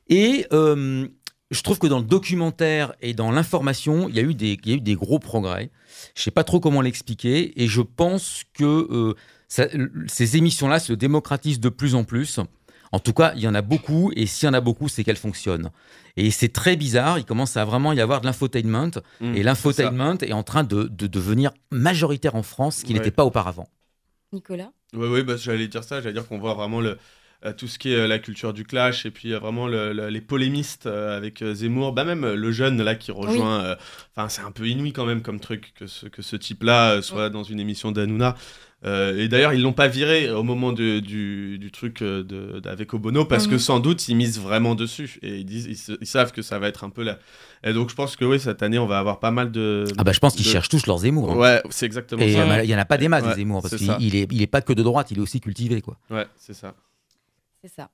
Et 0.08 0.46
euh, 0.52 1.06
je 1.50 1.62
trouve 1.62 1.78
que 1.78 1.86
dans 1.86 1.98
le 1.98 2.04
documentaire 2.04 2.94
et 3.02 3.14
dans 3.14 3.30
l'information, 3.30 4.08
il 4.08 4.16
y, 4.16 4.18
a 4.18 4.22
eu 4.22 4.34
des, 4.34 4.58
il 4.64 4.70
y 4.70 4.72
a 4.72 4.76
eu 4.76 4.80
des 4.80 4.94
gros 4.94 5.18
progrès. 5.18 5.70
Je 6.14 6.20
ne 6.20 6.24
sais 6.24 6.30
pas 6.30 6.44
trop 6.44 6.60
comment 6.60 6.80
l'expliquer. 6.80 7.62
Et 7.62 7.68
je 7.68 7.82
pense 7.82 8.42
que 8.54 8.64
euh, 8.64 9.14
ces 9.48 10.36
émissions-là 10.36 10.78
se 10.78 10.92
démocratisent 10.92 11.60
de 11.60 11.68
plus 11.68 11.94
en 11.94 12.04
plus. 12.04 12.40
En 12.92 12.98
tout 13.00 13.12
cas, 13.12 13.32
il 13.36 13.42
y 13.42 13.48
en 13.48 13.54
a 13.54 13.62
beaucoup. 13.62 14.12
Et 14.16 14.26
s'il 14.26 14.46
y 14.46 14.50
en 14.50 14.54
a 14.54 14.60
beaucoup, 14.60 14.88
c'est 14.88 15.04
qu'elles 15.04 15.16
fonctionnent. 15.16 15.70
Et 16.16 16.30
c'est 16.30 16.48
très 16.52 16.76
bizarre. 16.76 17.18
Il 17.18 17.24
commence 17.24 17.56
à 17.56 17.64
vraiment 17.64 17.92
y 17.92 18.00
avoir 18.00 18.20
de 18.20 18.26
l'infotainment. 18.26 18.90
Mmh, 19.20 19.34
et 19.34 19.42
l'infotainment 19.42 20.16
est 20.22 20.32
en 20.32 20.42
train 20.42 20.64
de, 20.64 20.84
de 20.84 21.06
devenir 21.06 21.50
majoritaire 21.70 22.34
en 22.36 22.42
France, 22.42 22.76
ce 22.78 22.84
qui 22.84 22.92
Ouais. 22.92 22.98
n'était 22.98 23.10
pas 23.10 23.24
auparavant. 23.24 23.68
Nicolas? 24.32 24.70
Oui, 24.94 25.08
oui, 25.08 25.22
bah, 25.22 25.36
j'allais 25.36 25.68
dire 25.68 25.84
ça. 25.84 26.00
J'allais 26.00 26.12
dire 26.14 26.26
qu'on 26.26 26.38
voit 26.38 26.54
vraiment 26.54 26.80
le, 26.80 26.96
euh, 27.44 27.52
tout 27.52 27.68
ce 27.68 27.78
qui 27.78 27.92
est 27.92 27.96
euh, 27.96 28.06
la 28.06 28.18
culture 28.18 28.52
du 28.52 28.64
clash 28.64 29.04
et 29.06 29.10
puis 29.10 29.32
euh, 29.32 29.38
vraiment 29.38 29.66
le- 29.68 29.92
le- 29.92 30.08
les 30.08 30.20
polémistes 30.20 30.86
euh, 30.86 31.16
avec 31.16 31.42
euh, 31.42 31.54
Zemmour. 31.54 31.92
Bah, 31.92 32.04
même 32.04 32.24
le 32.26 32.52
jeune 32.52 32.82
là 32.82 32.94
qui 32.94 33.10
rejoint. 33.12 33.60
euh, 33.64 33.76
Enfin, 34.16 34.28
c'est 34.28 34.42
un 34.42 34.50
peu 34.50 34.66
inouï 34.66 34.92
quand 34.92 35.04
même 35.06 35.22
comme 35.22 35.38
truc 35.40 35.72
que 35.74 35.86
ce, 35.86 36.06
que 36.06 36.22
ce 36.22 36.36
type-là 36.36 36.92
euh, 36.92 37.02
soit 37.02 37.30
dans 37.30 37.42
une 37.42 37.60
émission 37.60 37.92
d'Hanouna. 37.92 38.36
Euh, 38.84 39.16
et 39.18 39.26
d'ailleurs, 39.28 39.54
ils 39.54 39.62
l'ont 39.62 39.72
pas 39.72 39.88
viré 39.88 40.30
au 40.30 40.42
moment 40.42 40.70
de- 40.70 41.00
du, 41.00 41.58
du 41.58 41.72
truc 41.72 42.02
euh, 42.02 42.22
de, 42.22 42.60
avec 42.68 42.92
Obono 42.92 43.24
parce 43.24 43.46
que 43.46 43.54
Mhm. 43.54 43.58
sans 43.58 43.80
doute 43.80 44.06
ils 44.08 44.14
misent 44.14 44.38
vraiment 44.38 44.74
dessus 44.74 45.18
et 45.22 45.38
ils, 45.38 45.46
disent, 45.46 45.64
ils, 45.66 45.76
se- 45.78 45.96
ils 46.00 46.06
savent 46.06 46.30
que 46.30 46.42
ça 46.42 46.58
va 46.58 46.68
être 46.68 46.84
un 46.84 46.90
peu 46.90 47.02
là. 47.02 47.18
Et 47.64 47.72
donc, 47.72 47.88
je 47.88 47.94
pense 47.94 48.16
que 48.16 48.24
oui, 48.26 48.38
cette 48.38 48.62
année, 48.62 48.78
on 48.78 48.86
va 48.86 48.98
avoir 48.98 49.18
pas 49.18 49.30
mal 49.30 49.50
de. 49.50 49.84
Ah 49.96 50.04
bah, 50.04 50.12
je 50.12 50.18
pense 50.20 50.34
qu'ils 50.34 50.44
de- 50.44 50.50
cherchent 50.50 50.68
tous 50.68 50.86
leurs 50.86 50.98
Zemmour. 50.98 51.32
hein. 51.32 51.36
Ouais, 51.36 51.62
c'est 51.70 51.86
exactement 51.86 52.22
Et 52.22 52.34
ça. 52.34 52.40
euh, 52.42 52.62
il 52.64 52.68
n'y 52.68 52.74
en 52.74 52.78
a 52.78 52.84
pas 52.84 52.98
des 52.98 53.08
masses, 53.08 53.24
Ouais, 53.24 53.30
des 53.30 53.40
Zemmour, 53.40 53.62
parce 53.62 53.76
qu'il 53.76 53.90
il 53.98 54.14
est, 54.14 54.28
il 54.30 54.42
est 54.42 54.46
pas 54.46 54.60
que 54.60 54.74
de 54.74 54.82
droite, 54.82 55.10
il 55.10 55.18
est 55.18 55.22
aussi 55.22 55.40
cultivé. 55.40 55.80
Quoi. 55.80 55.96
Ouais, 56.10 56.26
c'est 56.36 56.54
ça. 56.54 56.74
C'est 57.62 57.72
ça. 57.74 57.88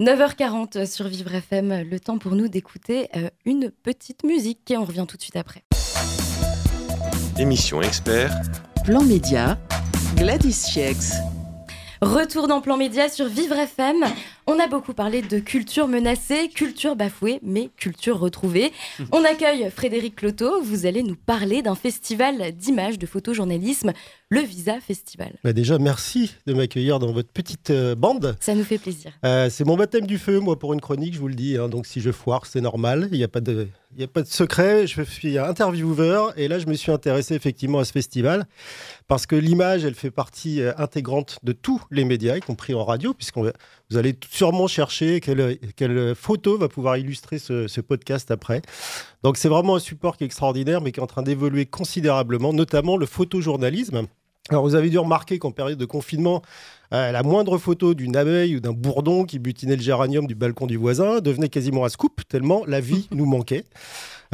9h40 0.00 0.84
sur 0.90 1.06
Vivre 1.08 1.32
FM, 1.34 1.88
le 1.88 2.00
temps 2.00 2.18
pour 2.18 2.34
nous 2.34 2.48
d'écouter 2.48 3.08
euh, 3.16 3.28
une 3.44 3.70
petite 3.70 4.24
musique 4.24 4.68
et 4.70 4.76
on 4.76 4.84
revient 4.84 5.04
tout 5.08 5.16
de 5.16 5.22
suite 5.22 5.36
après. 5.36 5.62
Émission 7.38 7.80
expert, 7.82 8.32
Plan 8.84 9.02
Média, 9.04 9.58
Gladys 10.18 10.66
Chiex. 10.72 11.12
Retour 12.02 12.48
dans 12.48 12.60
Plan 12.60 12.76
Média 12.76 13.08
sur 13.08 13.26
Vivre 13.26 13.56
FM. 13.56 14.04
On 14.50 14.58
a 14.58 14.66
beaucoup 14.66 14.94
parlé 14.94 15.20
de 15.20 15.40
culture 15.40 15.88
menacée, 15.88 16.48
culture 16.48 16.96
bafouée, 16.96 17.38
mais 17.42 17.68
culture 17.76 18.18
retrouvée. 18.18 18.72
On 19.12 19.22
accueille 19.22 19.70
Frédéric 19.70 20.16
Cloteau. 20.16 20.62
Vous 20.62 20.86
allez 20.86 21.02
nous 21.02 21.16
parler 21.16 21.60
d'un 21.60 21.74
festival 21.74 22.52
d'images 22.52 22.98
de 22.98 23.04
photojournalisme, 23.04 23.92
le 24.30 24.40
Visa 24.40 24.80
Festival. 24.80 25.34
Bah 25.44 25.52
déjà, 25.52 25.78
merci 25.78 26.34
de 26.46 26.54
m'accueillir 26.54 26.98
dans 26.98 27.12
votre 27.12 27.28
petite 27.28 27.68
euh, 27.68 27.94
bande. 27.94 28.36
Ça 28.40 28.54
nous 28.54 28.64
fait 28.64 28.78
plaisir. 28.78 29.12
Euh, 29.24 29.50
c'est 29.50 29.64
mon 29.66 29.76
baptême 29.76 30.06
du 30.06 30.16
feu, 30.16 30.40
moi, 30.40 30.58
pour 30.58 30.72
une 30.72 30.80
chronique, 30.80 31.12
je 31.14 31.18
vous 31.18 31.28
le 31.28 31.34
dis. 31.34 31.58
hein. 31.58 31.68
donc, 31.68 31.84
si 31.86 32.00
je 32.00 32.10
foire, 32.10 32.46
c'est 32.46 32.62
normal. 32.62 33.08
Il 33.12 33.18
n'y 33.18 33.24
a, 33.24 33.28
pas 33.28 33.40
de- 33.40 33.68
il 33.96 34.00
y 34.00 34.04
a 34.04 34.08
pas 34.08 34.22
de 34.22 34.28
secret. 34.28 34.86
Je 34.86 35.02
suis 35.02 35.36
intervieweur. 35.38 36.32
Et 36.38 36.48
là, 36.48 36.58
je 36.58 36.66
me 36.66 36.74
suis 36.74 36.90
intéressé 36.92 37.34
effectivement 37.34 37.80
à 37.80 37.84
ce 37.84 37.92
festival. 37.92 38.46
Parce 39.08 39.26
que 39.26 39.36
l'image, 39.36 39.84
elle 39.84 39.94
fait 39.94 40.10
partie 40.10 40.62
euh, 40.62 40.72
intégrante 40.78 41.38
de 41.42 41.52
tous 41.52 41.82
les 41.90 42.04
médias, 42.04 42.36
y 42.36 42.40
compris 42.40 42.72
en 42.74 42.84
radio, 42.84 43.12
puisqu'on 43.12 43.42
va- 43.42 43.52
vous 43.90 43.96
allez 43.96 44.14
sûrement 44.30 44.66
chercher 44.66 45.20
quelle, 45.20 46.14
photo 46.14 46.58
va 46.58 46.68
pouvoir 46.68 46.98
illustrer 46.98 47.38
ce, 47.38 47.68
ce 47.68 47.80
podcast 47.80 48.30
après. 48.30 48.60
Donc, 49.22 49.36
c'est 49.36 49.48
vraiment 49.48 49.76
un 49.76 49.80
support 49.80 50.16
qui 50.16 50.24
est 50.24 50.26
extraordinaire, 50.26 50.80
mais 50.80 50.92
qui 50.92 51.00
est 51.00 51.02
en 51.02 51.06
train 51.06 51.22
d'évoluer 51.22 51.66
considérablement, 51.66 52.52
notamment 52.52 52.96
le 52.96 53.06
photojournalisme. 53.06 54.06
Alors, 54.50 54.62
vous 54.62 54.74
avez 54.74 54.88
dû 54.88 54.98
remarquer 54.98 55.38
qu'en 55.38 55.50
période 55.50 55.78
de 55.78 55.84
confinement, 55.84 56.42
euh, 56.94 57.12
la 57.12 57.22
moindre 57.22 57.58
photo 57.58 57.92
d'une 57.92 58.16
abeille 58.16 58.56
ou 58.56 58.60
d'un 58.60 58.72
bourdon 58.72 59.24
qui 59.24 59.38
butinait 59.38 59.76
le 59.76 59.82
géranium 59.82 60.26
du 60.26 60.34
balcon 60.34 60.66
du 60.66 60.76
voisin 60.76 61.20
devenait 61.20 61.50
quasiment 61.50 61.84
un 61.84 61.90
scoop, 61.90 62.22
tellement 62.28 62.64
la 62.66 62.80
vie 62.80 63.08
nous 63.12 63.26
manquait. 63.26 63.64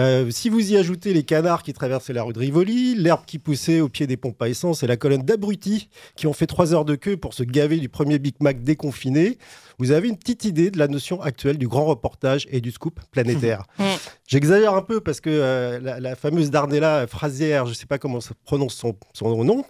Euh, 0.00 0.30
si 0.30 0.48
vous 0.48 0.72
y 0.72 0.76
ajoutez 0.76 1.14
les 1.14 1.22
canards 1.22 1.62
qui 1.62 1.72
traversaient 1.72 2.12
la 2.12 2.22
rue 2.22 2.32
de 2.32 2.38
Rivoli, 2.38 2.94
l'herbe 2.96 3.24
qui 3.26 3.38
poussait 3.38 3.80
au 3.80 3.88
pied 3.88 4.06
des 4.06 4.16
pompes 4.16 4.40
à 4.42 4.48
essence 4.48 4.82
et 4.82 4.86
la 4.86 4.96
colonne 4.96 5.22
d'abrutis 5.22 5.88
qui 6.16 6.26
ont 6.26 6.32
fait 6.32 6.46
trois 6.46 6.74
heures 6.74 6.84
de 6.84 6.96
queue 6.96 7.16
pour 7.16 7.34
se 7.34 7.44
gaver 7.44 7.78
du 7.78 7.88
premier 7.88 8.18
Big 8.18 8.34
Mac 8.40 8.62
déconfiné, 8.62 9.38
vous 9.78 9.92
avez 9.92 10.08
une 10.08 10.16
petite 10.16 10.44
idée 10.44 10.70
de 10.70 10.78
la 10.78 10.88
notion 10.88 11.20
actuelle 11.20 11.58
du 11.58 11.68
grand 11.68 11.84
reportage 11.84 12.46
et 12.50 12.60
du 12.60 12.70
scoop 12.70 13.00
planétaire? 13.12 13.64
J'exagère 14.26 14.74
un 14.74 14.82
peu 14.82 15.00
parce 15.00 15.20
que 15.20 15.30
euh, 15.30 15.78
la, 15.80 16.00
la 16.00 16.16
fameuse 16.16 16.50
Darnella 16.50 17.06
Frasière, 17.06 17.66
je 17.66 17.70
ne 17.70 17.74
sais 17.74 17.86
pas 17.86 17.98
comment 17.98 18.20
ça 18.20 18.34
prononce 18.44 18.74
son, 18.74 18.96
son 19.12 19.44
nom, 19.44 19.64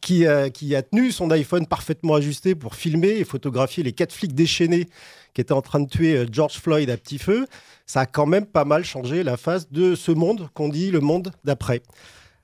qui, 0.00 0.26
euh, 0.26 0.48
qui 0.48 0.74
a 0.74 0.82
tenu 0.82 1.12
son 1.12 1.30
iPhone 1.30 1.66
parfaitement 1.66 2.14
ajusté 2.14 2.54
pour 2.54 2.74
filmer 2.74 3.10
et 3.10 3.24
photographier 3.24 3.82
les 3.82 3.92
quatre 3.92 4.12
flics 4.12 4.34
déchaînés 4.34 4.88
qui 5.34 5.40
étaient 5.40 5.52
en 5.52 5.62
train 5.62 5.80
de 5.80 5.88
tuer 5.88 6.16
euh, 6.16 6.26
George 6.30 6.54
Floyd 6.54 6.88
à 6.90 6.96
petit 6.96 7.18
feu, 7.18 7.46
ça 7.86 8.00
a 8.00 8.06
quand 8.06 8.26
même 8.26 8.46
pas 8.46 8.64
mal 8.64 8.84
changé 8.84 9.22
la 9.22 9.36
face 9.36 9.70
de 9.70 9.94
ce 9.94 10.12
monde 10.12 10.48
qu'on 10.54 10.68
dit 10.68 10.90
le 10.90 11.00
monde 11.00 11.32
d'après. 11.44 11.82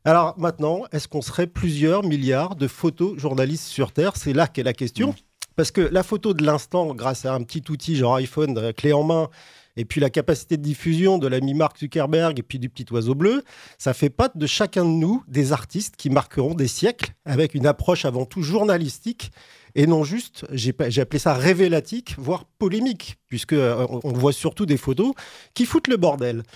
Alors 0.04 0.34
maintenant, 0.38 0.84
est-ce 0.92 1.08
qu'on 1.08 1.22
serait 1.22 1.46
plusieurs 1.46 2.02
milliards 2.02 2.56
de 2.56 2.66
photojournalistes 2.66 3.66
sur 3.66 3.92
Terre? 3.92 4.16
C'est 4.16 4.32
là 4.32 4.46
qu'est 4.46 4.62
la 4.62 4.72
question. 4.72 5.14
Parce 5.56 5.70
que 5.70 5.82
la 5.82 6.02
photo 6.02 6.32
de 6.32 6.44
l'instant, 6.44 6.94
grâce 6.94 7.26
à 7.26 7.34
un 7.34 7.42
petit 7.42 7.62
outil 7.70 7.96
genre 7.96 8.14
iPhone, 8.16 8.56
euh, 8.56 8.72
clé 8.72 8.92
en 8.92 9.02
main, 9.02 9.28
et 9.76 9.84
puis 9.84 10.00
la 10.00 10.10
capacité 10.10 10.56
de 10.56 10.62
diffusion 10.62 11.18
de 11.18 11.26
l'ami 11.26 11.54
Mark 11.54 11.78
Zuckerberg 11.78 12.38
et 12.38 12.42
puis 12.42 12.58
du 12.58 12.68
petit 12.68 12.86
oiseau 12.92 13.14
bleu, 13.14 13.44
ça 13.78 13.94
fait 13.94 14.10
pas 14.10 14.30
de 14.34 14.46
chacun 14.46 14.84
de 14.84 14.90
nous 14.90 15.22
des 15.28 15.52
artistes 15.52 15.96
qui 15.96 16.10
marqueront 16.10 16.54
des 16.54 16.68
siècles 16.68 17.12
avec 17.24 17.54
une 17.54 17.66
approche 17.66 18.04
avant 18.04 18.26
tout 18.26 18.42
journalistique 18.42 19.30
et 19.74 19.86
non 19.86 20.04
juste, 20.04 20.44
j'ai 20.52 20.70
appelé 21.00 21.18
ça 21.18 21.34
révélatique, 21.34 22.14
voire 22.18 22.44
polémique, 22.58 23.16
puisque 23.28 23.52
euh, 23.52 23.86
on 24.04 24.12
voit 24.12 24.32
surtout 24.32 24.66
des 24.66 24.76
photos 24.76 25.12
qui 25.54 25.64
foutent 25.64 25.88
le 25.88 25.96
bordel. 25.96 26.42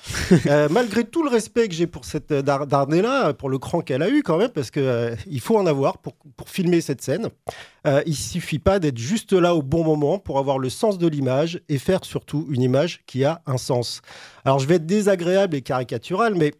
Euh, 0.46 0.68
malgré 0.70 1.04
tout 1.04 1.22
le 1.22 1.30
respect 1.30 1.68
que 1.68 1.74
j'ai 1.74 1.86
pour 1.86 2.04
cette 2.04 2.30
euh, 2.32 2.42
Dar- 2.42 2.66
Darnella, 2.66 3.32
pour 3.34 3.48
le 3.48 3.58
cran 3.58 3.80
qu'elle 3.80 4.02
a 4.02 4.10
eu 4.10 4.22
quand 4.22 4.36
même, 4.36 4.50
parce 4.50 4.70
que 4.70 4.80
euh, 4.80 5.14
il 5.26 5.40
faut 5.40 5.56
en 5.56 5.64
avoir 5.66 5.98
pour, 5.98 6.14
pour 6.36 6.48
filmer 6.48 6.80
cette 6.80 7.00
scène. 7.02 7.28
Il 8.06 8.16
suffit 8.16 8.58
pas 8.58 8.78
d'être 8.78 8.98
juste 8.98 9.32
là 9.32 9.54
au 9.54 9.62
bon 9.62 9.84
moment 9.84 10.18
pour 10.18 10.38
avoir 10.38 10.58
le 10.58 10.70
sens 10.70 10.98
de 10.98 11.06
l'image 11.06 11.60
et 11.68 11.78
faire 11.78 12.04
surtout 12.04 12.46
une 12.50 12.62
image 12.62 13.02
qui 13.06 13.24
a 13.24 13.42
un 13.46 13.58
sens. 13.58 14.00
Alors 14.44 14.58
je 14.58 14.66
vais 14.66 14.76
être 14.76 14.86
désagréable 14.86 15.56
et 15.56 15.62
caricatural, 15.62 16.34
mais 16.34 16.52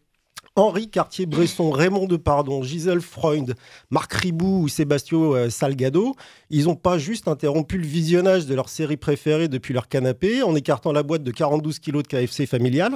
Henri 0.57 0.89
Cartier-Bresson, 0.89 1.73
Raymond 1.73 2.07
Depardon, 2.07 2.63
Gisèle 2.63 3.01
Freund, 3.01 3.57
Marc 3.91 4.13
Ribou 4.13 4.63
ou 4.63 4.69
Sébastien 4.69 5.19
euh, 5.19 5.51
Salgado, 5.51 6.15
ils 6.49 6.67
n'ont 6.67 6.77
pas 6.77 6.97
juste 6.97 7.27
interrompu 7.27 7.77
le 7.77 7.87
visionnage 7.87 8.47
de 8.47 8.55
leur 8.55 8.69
série 8.69 8.97
préférée 8.97 9.49
depuis 9.49 9.75
leur 9.75 9.89
canapé 9.89 10.45
en 10.45 10.55
écartant 10.55 10.93
la 10.93 11.03
boîte 11.03 11.25
de 11.25 11.33
42 11.33 11.73
kilos 11.73 12.05
de 12.05 12.09
KFC 12.09 12.47
familial 12.47 12.95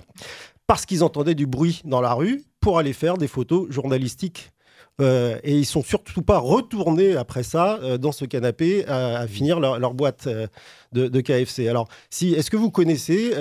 parce 0.68 0.86
qu'ils 0.86 1.02
entendaient 1.02 1.34
du 1.34 1.46
bruit 1.46 1.82
dans 1.84 2.00
la 2.00 2.12
rue 2.12 2.44
pour 2.60 2.78
aller 2.78 2.92
faire 2.92 3.18
des 3.18 3.26
photos 3.26 3.68
journalistiques. 3.70 4.52
Euh, 5.00 5.38
et 5.44 5.56
ils 5.56 5.64
sont 5.64 5.82
surtout 5.84 6.22
pas 6.22 6.38
retournés 6.38 7.14
après 7.14 7.44
ça 7.44 7.78
euh, 7.82 7.98
dans 7.98 8.10
ce 8.10 8.24
canapé 8.24 8.84
à, 8.86 9.18
à 9.20 9.26
finir 9.28 9.60
leur, 9.60 9.78
leur 9.78 9.94
boîte 9.94 10.26
euh, 10.26 10.48
de, 10.92 11.06
de 11.06 11.20
KFC. 11.20 11.68
Alors, 11.68 11.88
si, 12.10 12.32
est-ce 12.34 12.50
que 12.50 12.56
vous 12.56 12.70
connaissez 12.70 13.32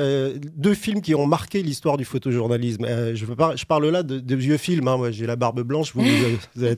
deux 0.56 0.74
films 0.76 1.02
qui 1.02 1.16
ont 1.16 1.26
marqué 1.26 1.64
l'histoire 1.64 1.98
du 1.98 2.06
photojournalisme? 2.06 2.86
Je, 3.16 3.66
parle 3.66 3.88
là 3.90 4.04
de, 4.04 4.20
de 4.20 4.36
vieux 4.36 4.58
films. 4.58 4.88
hein. 4.88 4.98
Moi, 4.98 5.12
j'ai 5.12 5.26
la 5.26 5.36
barbe 5.36 5.62
blanche. 5.62 5.94
Vous, 5.96 6.04
vous, 6.04 6.38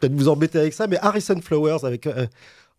peut-être 0.00 0.12
vous 0.12 0.28
embêter 0.28 0.58
avec 0.58 0.74
ça, 0.74 0.86
mais 0.86 0.98
Harrison 1.00 1.40
Flowers 1.42 1.84
avec 1.84 2.06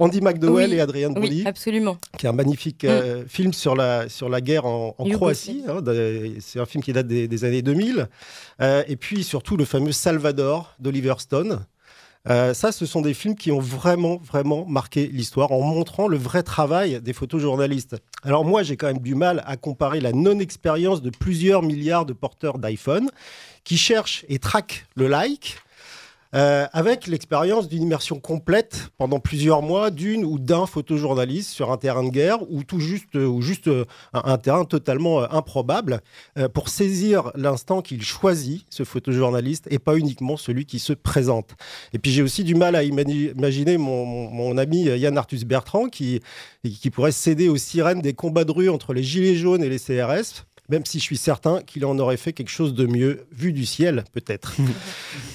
Andy 0.01 0.19
McDowell 0.19 0.69
Oui, 0.71 0.75
et 0.75 0.81
Adrian 0.81 1.11
Brody 1.11 1.41
Oui, 1.41 1.47
absolument. 1.47 1.97
qui 2.17 2.25
est 2.25 2.29
un 2.29 2.33
magnifique 2.33 2.83
euh, 2.85 3.23
film 3.27 3.53
sur 3.53 3.75
la, 3.75 4.09
sur 4.09 4.29
la 4.29 4.41
guerre 4.41 4.65
en. 4.65 4.95
Croatie. 5.11 5.63
hein, 5.67 5.81
c'est 6.39 6.59
un 6.59 6.65
film 6.65 6.83
qui 6.83 6.91
date 6.91 7.07
des, 7.07 7.27
des 7.27 7.43
années 7.45 7.61
2000. 7.61 8.07
Euh, 8.61 8.83
et 8.87 8.95
puis 8.95 9.23
surtout 9.23 9.57
le 9.57 9.65
fameux 9.65 9.91
Salvador 9.91 10.73
d'Oliver 10.79 11.13
Stone. 11.19 11.65
Euh, 12.29 12.53
ça, 12.53 12.71
ce 12.71 12.85
sont 12.85 13.01
des 13.01 13.15
films 13.15 13.35
qui 13.35 13.51
ont 13.51 13.59
vraiment, 13.59 14.17
vraiment 14.17 14.65
marqué 14.65 15.07
l'histoire 15.07 15.51
en 15.51 15.61
montrant 15.61 16.07
le 16.07 16.17
vrai 16.17 16.43
travail 16.43 17.01
des 17.01 17.13
photojournalistes. 17.13 17.95
Alors 18.23 18.45
moi, 18.45 18.61
j'ai 18.61 18.77
quand 18.77 18.87
même 18.87 18.99
du 18.99 19.15
mal 19.15 19.43
à 19.47 19.57
comparer 19.57 19.99
la 19.99 20.11
non-expérience 20.13 21.01
de 21.01 21.09
plusieurs 21.09 21.63
milliards 21.63 22.05
de 22.05 22.13
porteurs 22.13 22.59
d'iPhone 22.59 23.09
qui 23.63 23.77
cherchent 23.77 24.23
et 24.29 24.37
traquent 24.37 24.85
le 24.95 25.07
like 25.07 25.57
euh, 26.33 26.65
avec 26.71 27.07
l'expérience 27.07 27.67
d'une 27.67 27.83
immersion 27.83 28.19
complète 28.19 28.89
pendant 28.97 29.19
plusieurs 29.19 29.61
mois 29.61 29.91
d'une 29.91 30.23
ou 30.23 30.39
d'un 30.39 30.65
photojournaliste 30.65 31.49
sur 31.49 31.71
un 31.71 31.77
terrain 31.77 32.03
de 32.03 32.09
guerre 32.09 32.39
ou 32.49 32.63
tout 32.63 32.79
juste 32.79 33.15
ou 33.15 33.41
juste 33.41 33.67
euh, 33.67 33.85
un, 34.13 34.37
terrain 34.37 34.63
totalement 34.65 35.21
euh, 35.23 35.27
improbable 35.31 36.01
pour 36.53 36.69
saisir 36.69 37.31
l'instant 37.35 37.81
qu'il 37.81 38.01
choisit 38.03 38.65
ce 38.69 38.83
photojournaliste 38.83 39.67
et 39.69 39.79
pas 39.79 39.97
uniquement 39.97 40.37
celui 40.37 40.65
qui 40.65 40.79
se 40.79 40.93
présente. 40.93 41.55
Et 41.93 41.99
puis 41.99 42.11
j'ai 42.11 42.21
aussi 42.21 42.43
du 42.43 42.55
mal 42.55 42.75
à 42.75 42.83
imaginer 42.83 43.77
mon, 43.77 44.05
mon- 44.05 44.29
mon 44.29 44.57
ami 44.57 44.83
Yann 44.83 45.17
Arthus 45.17 45.45
Bertrand 45.45 45.87
qui 45.89 46.21
qui 46.63 46.89
pourrait 46.89 47.11
céder 47.11 47.49
aux 47.49 47.57
sirènes 47.57 48.01
des 48.01 48.13
combats 48.13 48.43
de 48.45 48.51
rue 48.51 48.69
entre 48.69 48.93
les 48.93 49.03
gilets 49.03 49.35
jaunes 49.35 49.63
et 49.63 49.69
les 49.69 49.79
CRS. 49.79 50.45
Même 50.69 50.85
si 50.85 50.99
je 50.99 51.03
suis 51.03 51.17
certain 51.17 51.61
qu'il 51.61 51.85
en 51.85 51.99
aurait 51.99 52.15
fait 52.17 52.31
quelque 52.31 52.49
chose 52.49 52.73
de 52.73 52.85
mieux, 52.85 53.25
vu 53.31 53.51
du 53.51 53.65
ciel, 53.65 54.05
peut-être. 54.13 54.55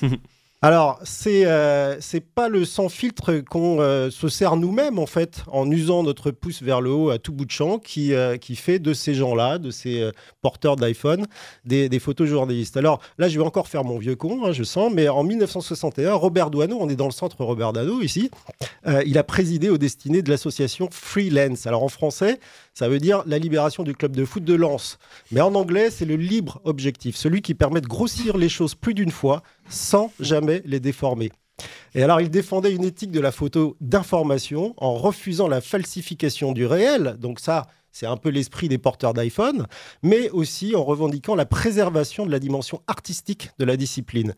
Alors, 0.62 0.98
c'est 1.04 1.44
euh, 1.44 2.00
c'est 2.00 2.20
pas 2.20 2.48
le 2.48 2.64
sans 2.64 2.88
filtre 2.88 3.40
qu'on 3.40 3.80
euh, 3.80 4.10
se 4.10 4.28
sert 4.28 4.56
nous-mêmes, 4.56 4.98
en 4.98 5.04
fait, 5.04 5.44
en 5.48 5.70
usant 5.70 6.02
notre 6.02 6.30
pouce 6.30 6.62
vers 6.62 6.80
le 6.80 6.90
haut 6.90 7.10
à 7.10 7.18
tout 7.18 7.32
bout 7.32 7.44
de 7.44 7.50
champ, 7.50 7.78
qui, 7.78 8.14
euh, 8.14 8.38
qui 8.38 8.56
fait 8.56 8.78
de 8.78 8.94
ces 8.94 9.14
gens-là, 9.14 9.58
de 9.58 9.70
ces 9.70 10.00
euh, 10.00 10.12
porteurs 10.40 10.76
d'iPhone, 10.76 11.26
des, 11.66 11.90
des 11.90 11.98
photojournalistes. 11.98 12.78
Alors, 12.78 13.00
là, 13.18 13.28
je 13.28 13.38
vais 13.38 13.44
encore 13.44 13.68
faire 13.68 13.84
mon 13.84 13.98
vieux 13.98 14.16
con, 14.16 14.46
hein, 14.46 14.52
je 14.52 14.62
sens, 14.62 14.90
mais 14.92 15.10
en 15.10 15.24
1961, 15.24 16.14
Robert 16.14 16.50
Doisneau, 16.50 16.78
on 16.80 16.88
est 16.88 16.96
dans 16.96 17.06
le 17.06 17.12
centre 17.12 17.44
Robert 17.44 17.74
Doisneau 17.74 18.00
ici, 18.00 18.30
il 19.04 19.18
a 19.18 19.24
présidé 19.24 19.68
aux 19.68 19.78
destinées 19.78 20.22
de 20.22 20.30
l'association 20.30 20.88
Freelance. 20.90 21.66
Alors, 21.66 21.82
en 21.82 21.88
français, 21.88 22.38
ça 22.76 22.90
veut 22.90 22.98
dire 22.98 23.22
la 23.24 23.38
libération 23.38 23.84
du 23.84 23.94
club 23.94 24.14
de 24.14 24.26
foot 24.26 24.44
de 24.44 24.52
Lens. 24.52 24.98
Mais 25.32 25.40
en 25.40 25.54
anglais, 25.54 25.88
c'est 25.88 26.04
le 26.04 26.16
libre 26.16 26.60
objectif, 26.64 27.16
celui 27.16 27.40
qui 27.40 27.54
permet 27.54 27.80
de 27.80 27.86
grossir 27.86 28.36
les 28.36 28.50
choses 28.50 28.74
plus 28.74 28.92
d'une 28.92 29.10
fois 29.10 29.42
sans 29.70 30.12
jamais 30.20 30.60
les 30.66 30.78
déformer. 30.78 31.32
Et 31.94 32.02
alors, 32.02 32.20
il 32.20 32.28
défendait 32.28 32.74
une 32.74 32.84
éthique 32.84 33.12
de 33.12 33.20
la 33.20 33.32
photo 33.32 33.78
d'information 33.80 34.74
en 34.76 34.92
refusant 34.92 35.48
la 35.48 35.62
falsification 35.62 36.52
du 36.52 36.66
réel. 36.66 37.16
Donc 37.18 37.40
ça, 37.40 37.66
c'est 37.96 38.06
un 38.06 38.18
peu 38.18 38.28
l'esprit 38.28 38.68
des 38.68 38.76
porteurs 38.76 39.14
d'iPhone, 39.14 39.66
mais 40.02 40.28
aussi 40.28 40.76
en 40.76 40.84
revendiquant 40.84 41.34
la 41.34 41.46
préservation 41.46 42.26
de 42.26 42.30
la 42.30 42.38
dimension 42.38 42.82
artistique 42.86 43.52
de 43.58 43.64
la 43.64 43.78
discipline. 43.78 44.34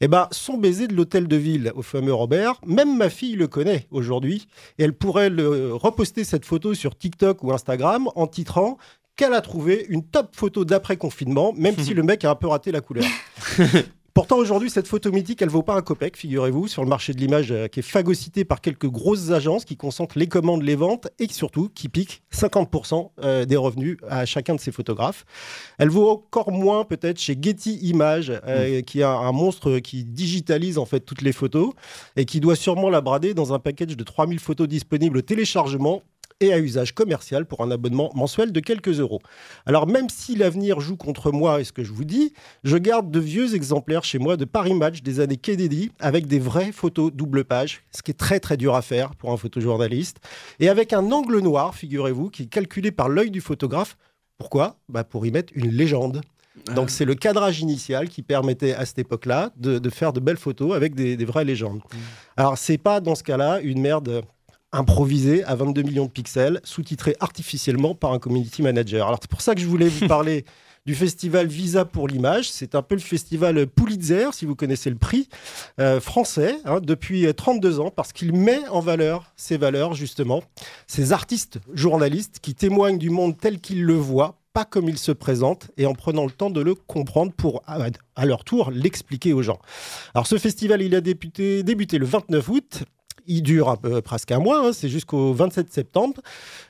Eh 0.00 0.06
ben, 0.06 0.28
son 0.30 0.58
baiser 0.58 0.86
de 0.86 0.94
l'hôtel 0.94 1.26
de 1.26 1.34
ville 1.34 1.72
au 1.74 1.82
fameux 1.82 2.14
Robert, 2.14 2.60
même 2.64 2.96
ma 2.96 3.10
fille 3.10 3.34
le 3.34 3.48
connaît 3.48 3.88
aujourd'hui, 3.90 4.46
et 4.78 4.84
elle 4.84 4.92
pourrait 4.92 5.28
le, 5.28 5.74
reposter 5.74 6.22
cette 6.22 6.44
photo 6.44 6.72
sur 6.72 6.96
TikTok 6.96 7.42
ou 7.42 7.52
Instagram 7.52 8.08
en 8.14 8.28
titrant 8.28 8.78
qu'elle 9.16 9.34
a 9.34 9.40
trouvé 9.40 9.86
une 9.88 10.04
top 10.04 10.36
photo 10.36 10.64
d'après 10.64 10.96
confinement, 10.96 11.52
même 11.56 11.76
si 11.78 11.94
le 11.94 12.04
mec 12.04 12.24
a 12.24 12.30
un 12.30 12.36
peu 12.36 12.46
raté 12.46 12.70
la 12.70 12.80
couleur. 12.80 13.06
Pourtant, 14.12 14.38
aujourd'hui, 14.38 14.70
cette 14.70 14.88
photo 14.88 15.12
mythique, 15.12 15.40
elle 15.40 15.50
vaut 15.50 15.62
pas 15.62 15.76
un 15.76 15.82
copec, 15.82 16.16
figurez-vous, 16.16 16.66
sur 16.66 16.82
le 16.82 16.88
marché 16.88 17.12
de 17.12 17.18
l'image 17.18 17.52
euh, 17.52 17.68
qui 17.68 17.78
est 17.78 17.82
phagocyté 17.82 18.44
par 18.44 18.60
quelques 18.60 18.88
grosses 18.88 19.30
agences 19.30 19.64
qui 19.64 19.76
concentrent 19.76 20.18
les 20.18 20.26
commandes, 20.26 20.62
les 20.62 20.74
ventes 20.74 21.08
et 21.20 21.28
surtout 21.32 21.68
qui 21.72 21.88
piquent 21.88 22.22
50% 22.32 23.10
euh, 23.22 23.44
des 23.44 23.56
revenus 23.56 23.98
à 24.08 24.26
chacun 24.26 24.56
de 24.56 24.60
ces 24.60 24.72
photographes. 24.72 25.24
Elle 25.78 25.90
vaut 25.90 26.10
encore 26.10 26.50
moins 26.50 26.84
peut-être 26.84 27.20
chez 27.20 27.38
Getty 27.40 27.78
Images, 27.82 28.32
euh, 28.46 28.82
qui 28.82 29.04
a 29.04 29.10
un 29.10 29.32
monstre 29.32 29.78
qui 29.78 30.04
digitalise 30.04 30.76
en 30.76 30.86
fait 30.86 31.00
toutes 31.00 31.22
les 31.22 31.32
photos 31.32 31.72
et 32.16 32.24
qui 32.24 32.40
doit 32.40 32.56
sûrement 32.56 32.90
la 32.90 33.00
brader 33.00 33.32
dans 33.32 33.52
un 33.52 33.60
package 33.60 33.96
de 33.96 34.04
3000 34.04 34.40
photos 34.40 34.66
disponibles 34.66 35.18
au 35.18 35.22
téléchargement 35.22 36.02
et 36.40 36.52
à 36.52 36.58
usage 36.58 36.94
commercial 36.94 37.44
pour 37.44 37.62
un 37.62 37.70
abonnement 37.70 38.10
mensuel 38.14 38.50
de 38.50 38.60
quelques 38.60 38.98
euros. 38.98 39.20
Alors 39.66 39.86
même 39.86 40.08
si 40.08 40.34
l'avenir 40.34 40.80
joue 40.80 40.96
contre 40.96 41.32
moi 41.32 41.60
et 41.60 41.64
ce 41.64 41.72
que 41.72 41.84
je 41.84 41.92
vous 41.92 42.04
dis, 42.04 42.32
je 42.64 42.78
garde 42.78 43.10
de 43.10 43.20
vieux 43.20 43.54
exemplaires 43.54 44.04
chez 44.04 44.18
moi 44.18 44.36
de 44.36 44.46
Paris 44.46 44.74
Match 44.74 45.02
des 45.02 45.20
années 45.20 45.36
Kennedy 45.36 45.92
avec 46.00 46.26
des 46.26 46.38
vraies 46.38 46.72
photos 46.72 47.12
double 47.12 47.44
page, 47.44 47.82
ce 47.90 48.02
qui 48.02 48.10
est 48.10 48.14
très 48.14 48.40
très 48.40 48.56
dur 48.56 48.74
à 48.74 48.82
faire 48.82 49.14
pour 49.14 49.32
un 49.32 49.36
photojournaliste, 49.36 50.16
et 50.58 50.68
avec 50.68 50.92
un 50.92 51.12
angle 51.12 51.40
noir, 51.40 51.74
figurez-vous, 51.74 52.30
qui 52.30 52.44
est 52.44 52.46
calculé 52.46 52.90
par 52.90 53.08
l'œil 53.08 53.30
du 53.30 53.40
photographe. 53.40 53.96
Pourquoi? 54.38 54.78
Bah 54.88 55.04
Pour 55.04 55.26
y 55.26 55.30
mettre 55.30 55.52
une 55.54 55.70
légende. 55.70 56.22
Donc 56.74 56.90
c'est 56.90 57.04
le 57.04 57.14
cadrage 57.14 57.60
initial 57.60 58.08
qui 58.08 58.22
permettait 58.22 58.74
à 58.74 58.84
cette 58.84 58.98
époque-là 58.98 59.50
de, 59.56 59.78
de 59.78 59.90
faire 59.90 60.12
de 60.12 60.20
belles 60.20 60.36
photos 60.36 60.74
avec 60.74 60.94
des, 60.94 61.16
des 61.16 61.24
vraies 61.24 61.44
légendes. 61.44 61.80
Alors 62.36 62.58
c'est 62.58 62.78
pas 62.78 63.00
dans 63.00 63.14
ce 63.14 63.22
cas-là 63.22 63.60
une 63.60 63.80
merde 63.80 64.22
improvisée 64.72 65.44
à 65.44 65.54
22 65.54 65.82
millions 65.82 66.06
de 66.06 66.10
pixels, 66.10 66.60
sous-titrée 66.64 67.16
artificiellement 67.20 67.94
par 67.94 68.12
un 68.12 68.18
community 68.18 68.62
manager. 68.62 69.06
Alors 69.06 69.18
c'est 69.20 69.30
pour 69.30 69.40
ça 69.40 69.54
que 69.54 69.60
je 69.60 69.66
voulais 69.66 69.88
vous 69.88 70.06
parler 70.06 70.44
du 70.86 70.94
festival 70.94 71.46
Visa 71.46 71.84
pour 71.84 72.08
l'image. 72.08 72.50
C'est 72.50 72.74
un 72.74 72.82
peu 72.82 72.94
le 72.94 73.00
festival 73.00 73.66
Pulitzer, 73.66 74.28
si 74.32 74.44
vous 74.44 74.54
connaissez 74.54 74.90
le 74.90 74.96
prix, 74.96 75.28
euh, 75.78 76.00
français, 76.00 76.56
hein, 76.64 76.80
depuis 76.82 77.32
32 77.32 77.80
ans, 77.80 77.90
parce 77.90 78.12
qu'il 78.12 78.32
met 78.32 78.66
en 78.68 78.80
valeur 78.80 79.32
ces 79.36 79.56
valeurs, 79.56 79.94
justement, 79.94 80.42
ces 80.86 81.12
artistes 81.12 81.58
journalistes 81.72 82.38
qui 82.40 82.54
témoignent 82.54 82.98
du 82.98 83.10
monde 83.10 83.36
tel 83.38 83.60
qu'ils 83.60 83.84
le 83.84 83.94
voient, 83.94 84.36
pas 84.52 84.64
comme 84.64 84.88
il 84.88 84.98
se 84.98 85.12
présente, 85.12 85.70
et 85.76 85.86
en 85.86 85.94
prenant 85.94 86.24
le 86.24 86.32
temps 86.32 86.50
de 86.50 86.60
le 86.60 86.74
comprendre 86.74 87.32
pour, 87.32 87.62
à, 87.66 87.78
à 88.16 88.26
leur 88.26 88.44
tour, 88.44 88.70
l'expliquer 88.70 89.32
aux 89.32 89.42
gens. 89.42 89.58
Alors 90.14 90.26
ce 90.26 90.38
festival, 90.38 90.82
il 90.82 90.94
a 90.94 91.00
débuté, 91.00 91.62
débuté 91.62 91.98
le 91.98 92.06
29 92.06 92.48
août. 92.48 92.84
Il 93.26 93.42
dure 93.42 93.76
presque 94.04 94.32
un 94.32 94.38
mois, 94.38 94.66
hein, 94.66 94.72
c'est 94.72 94.88
jusqu'au 94.88 95.32
27 95.32 95.72
septembre. 95.72 96.20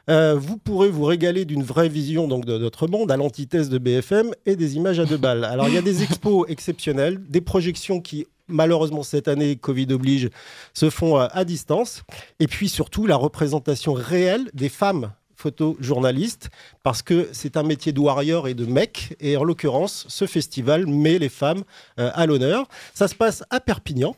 Euh, 0.08 0.34
vous 0.36 0.56
pourrez 0.56 0.88
vous 0.90 1.04
régaler 1.04 1.44
d'une 1.44 1.62
vraie 1.62 1.88
vision 1.88 2.28
donc, 2.28 2.44
de 2.44 2.58
notre 2.58 2.86
monde, 2.86 3.10
à 3.10 3.16
l'antithèse 3.16 3.68
de 3.68 3.78
BFM, 3.78 4.32
et 4.46 4.56
des 4.56 4.76
images 4.76 5.00
à 5.00 5.04
deux 5.04 5.16
balles. 5.16 5.44
Alors 5.44 5.68
il 5.68 5.74
y 5.74 5.78
a 5.78 5.82
des 5.82 6.02
expos 6.02 6.44
exceptionnelles, 6.48 7.20
des 7.28 7.40
projections 7.40 8.00
qui 8.00 8.26
malheureusement 8.48 9.04
cette 9.04 9.28
année, 9.28 9.54
Covid 9.54 9.86
oblige, 9.92 10.28
se 10.74 10.90
font 10.90 11.16
à 11.16 11.44
distance. 11.44 12.02
Et 12.40 12.48
puis 12.48 12.68
surtout 12.68 13.06
la 13.06 13.14
représentation 13.14 13.92
réelle 13.92 14.50
des 14.54 14.68
femmes 14.68 15.12
photojournalistes, 15.40 16.50
parce 16.82 17.02
que 17.02 17.28
c'est 17.32 17.56
un 17.56 17.62
métier 17.62 17.92
de 17.92 18.00
warrior 18.00 18.46
et 18.46 18.54
de 18.54 18.66
mec, 18.66 19.16
et 19.20 19.36
en 19.36 19.44
l'occurrence, 19.44 20.06
ce 20.08 20.26
festival 20.26 20.86
met 20.86 21.18
les 21.18 21.28
femmes 21.28 21.64
euh, 21.98 22.10
à 22.14 22.26
l'honneur. 22.26 22.68
Ça 22.94 23.08
se 23.08 23.14
passe 23.14 23.42
à 23.50 23.58
Perpignan. 23.60 24.14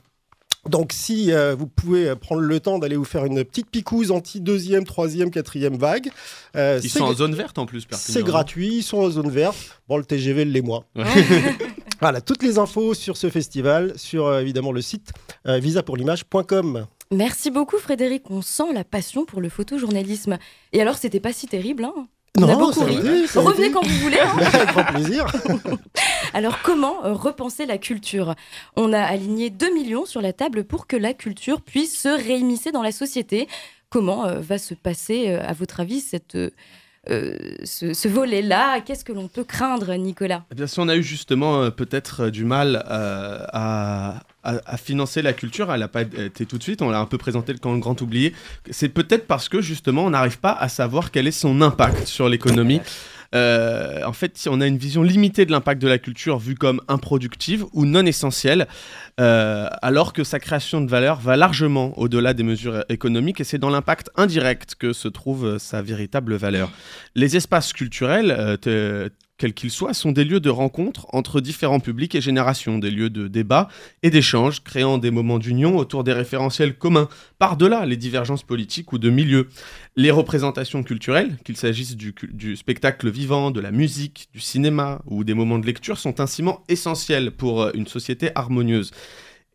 Donc 0.68 0.92
si 0.92 1.32
euh, 1.32 1.56
vous 1.56 1.66
pouvez 1.66 2.08
euh, 2.10 2.14
prendre 2.14 2.40
le 2.40 2.60
temps 2.60 2.78
d'aller 2.78 2.94
vous 2.96 3.04
faire 3.04 3.24
une 3.24 3.42
petite 3.44 3.68
picouse 3.70 4.12
anti-deuxième, 4.12 4.84
troisième, 4.84 5.30
quatrième 5.30 5.76
vague, 5.76 6.10
euh, 6.54 6.78
Ils 6.82 6.88
c'est 6.88 6.98
sont 6.98 7.04
en 7.04 7.14
zone 7.14 7.34
verte 7.34 7.58
en 7.58 7.66
plus, 7.66 7.84
Perpignan. 7.84 8.14
c'est 8.14 8.22
gratuit, 8.22 8.76
ils 8.76 8.82
sont 8.82 8.98
en 8.98 9.10
zone 9.10 9.30
verte. 9.30 9.56
Bon, 9.88 9.96
le 9.96 10.04
TGV 10.04 10.44
l'est 10.44 10.62
moins. 10.62 10.84
Ouais. 10.94 11.04
Voilà, 12.02 12.20
toutes 12.20 12.42
les 12.42 12.58
infos 12.58 12.94
sur 12.94 13.16
ce 13.16 13.30
festival, 13.30 13.92
sur 13.94 14.26
euh, 14.26 14.40
évidemment 14.40 14.72
le 14.72 14.82
site 14.82 15.12
euh, 15.46 15.60
visapourlimage.com. 15.60 16.86
Merci 17.12 17.52
beaucoup 17.52 17.78
Frédéric, 17.78 18.28
on 18.28 18.42
sent 18.42 18.72
la 18.74 18.82
passion 18.82 19.24
pour 19.24 19.40
le 19.40 19.48
photojournalisme. 19.48 20.38
Et 20.72 20.80
alors 20.82 20.96
c'était 20.96 21.20
pas 21.20 21.32
si 21.32 21.46
terrible, 21.46 21.84
hein 21.84 22.08
Non, 22.39 22.47
On 22.49 22.51
a 22.51 22.57
beaucoup 22.57 22.85
ri. 22.85 22.97
a 22.97 23.41
Revenez 23.41 23.70
quand 23.70 23.85
vous 23.87 23.99
voulez. 23.99 24.18
hein. 24.18 24.37
Avec 24.55 24.68
grand 24.68 24.85
plaisir. 24.85 25.26
Alors 26.35 26.62
comment 26.62 27.05
euh, 27.05 27.12
repenser 27.12 27.66
la 27.66 27.76
culture? 27.76 28.35
On 28.74 28.93
a 28.95 29.01
aligné 29.03 29.51
2 29.51 29.74
millions 29.74 30.07
sur 30.07 30.22
la 30.22 30.33
table 30.33 30.64
pour 30.64 30.87
que 30.87 30.97
la 30.97 31.12
culture 31.12 31.61
puisse 31.61 32.01
se 32.01 32.09
réimmiscer 32.09 32.72
dans 32.72 32.83
la 32.83 32.93
société. 32.93 33.49
Comment 33.91 34.24
euh, 34.26 34.41
va 34.41 34.57
se 34.57 34.72
passer, 34.72 35.28
euh, 35.28 35.43
à 35.47 35.53
votre 35.53 35.80
avis, 35.80 36.01
cette, 36.01 36.35
euh, 36.37 36.49
ce, 37.64 37.93
ce 37.93 38.09
volet-là? 38.09 38.80
Qu'est-ce 38.80 39.05
que 39.05 39.12
l'on 39.12 39.28
peut 39.28 39.45
craindre, 39.45 39.93
Nicolas? 39.97 40.45
Eh 40.51 40.55
bien, 40.55 40.66
si 40.66 40.80
on 40.80 40.89
a 40.89 40.97
eu 40.97 41.03
justement 41.03 41.61
euh, 41.64 41.70
peut-être 41.70 42.22
euh, 42.24 42.30
du 42.30 42.47
mal 42.47 42.83
euh, 42.91 43.45
à, 43.53 44.20
à- 44.43 44.76
financer 44.76 45.22
la 45.22 45.32
culture, 45.32 45.72
elle 45.72 45.80
n'a 45.80 45.88
pas 45.88 46.03
été 46.03 46.47
tout 46.47 46.59
de 46.59 46.62
suite, 46.62 46.82
on 46.82 46.90
l'a 46.90 46.99
un 46.99 47.07
peu 47.07 47.18
présenté 47.18 47.55
quand 47.61 47.72
le 47.72 47.80
grand 47.80 48.01
oublié, 48.01 48.32
c'est 48.70 48.88
peut-être 48.88 49.26
parce 49.26 49.49
que 49.49 49.61
justement 49.61 50.05
on 50.05 50.11
n'arrive 50.11 50.38
pas 50.38 50.53
à 50.53 50.68
savoir 50.68 51.11
quel 51.11 51.26
est 51.26 51.30
son 51.32 51.61
impact 51.61 52.07
sur 52.07 52.28
l'économie. 52.28 52.80
Euh, 53.34 54.05
en 54.05 54.12
fait, 54.12 54.47
on 54.51 54.61
a 54.61 54.66
une 54.66 54.76
vision 54.76 55.03
limitée 55.03 55.47
de 55.47 55.53
l'impact 55.53 55.80
de 55.80 55.88
la 55.88 55.99
culture 55.99 56.38
vue 56.38 56.55
comme 56.55 56.80
improductive 56.88 57.64
ou 57.72 57.86
non 57.86 58.05
essentielle, 58.05 58.66
euh, 59.20 59.68
alors 59.80 60.12
que 60.12 60.24
sa 60.24 60.38
création 60.38 60.80
de 60.80 60.90
valeur 60.90 61.18
va 61.18 61.36
largement 61.36 61.99
au-delà 61.99 62.34
des 62.34 62.43
mesures 62.43 62.84
économiques 62.88 63.40
et 63.40 63.45
c'est 63.45 63.59
dans 63.59 63.70
l'impact 63.70 64.11
indirect 64.16 64.74
que 64.74 64.93
se 64.93 65.09
trouve 65.09 65.59
sa 65.59 65.80
véritable 65.82 66.34
valeur. 66.34 66.70
Les 67.14 67.36
espaces 67.36 67.72
culturels, 67.72 68.36
euh, 68.66 69.09
quels 69.39 69.55
qu'ils 69.55 69.70
soient, 69.70 69.95
sont 69.95 70.12
des 70.12 70.24
lieux 70.24 70.41
de 70.41 70.51
rencontre 70.51 71.07
entre 71.12 71.41
différents 71.41 71.80
publics 71.80 72.14
et 72.14 72.20
générations, 72.20 72.78
des 72.78 72.91
lieux 72.91 73.11
de 73.11 73.28
débat 73.28 73.68
et 74.03 74.11
d'échange, 74.11 74.62
créant 74.62 74.99
des 74.99 75.11
moments 75.11 75.39
d'union 75.39 75.76
autour 75.76 76.05
des 76.05 76.12
référentiels 76.12 76.76
communs, 76.76 77.09
par-delà 77.39 77.87
les 77.87 77.97
divergences 77.97 78.45
politiques 78.45 78.93
ou 78.93 78.99
de 78.99 79.11
milieux. 79.11 79.49
Les 79.97 80.11
représentations 80.11 80.83
culturelles, 80.83 81.37
qu'il 81.45 81.57
s'agisse 81.57 81.97
du, 81.97 82.14
du 82.33 82.57
spectacle 82.57 83.11
vivant, 83.11 83.51
de 83.51 83.61
la 83.61 83.70
musique, 83.70 84.28
du 84.33 84.41
cinéma 84.41 85.03
ou 85.07 85.24
des 85.24 85.35
moments 85.35 85.59
de 85.59 85.66
lecture, 85.66 85.99
sont 85.99 86.20
ainsi 86.20 86.43
essentiels 86.68 87.30
pour 87.30 87.62
euh, 87.62 87.70
une 87.74 87.87
société 87.87 88.30
harmonieuse. 88.35 88.91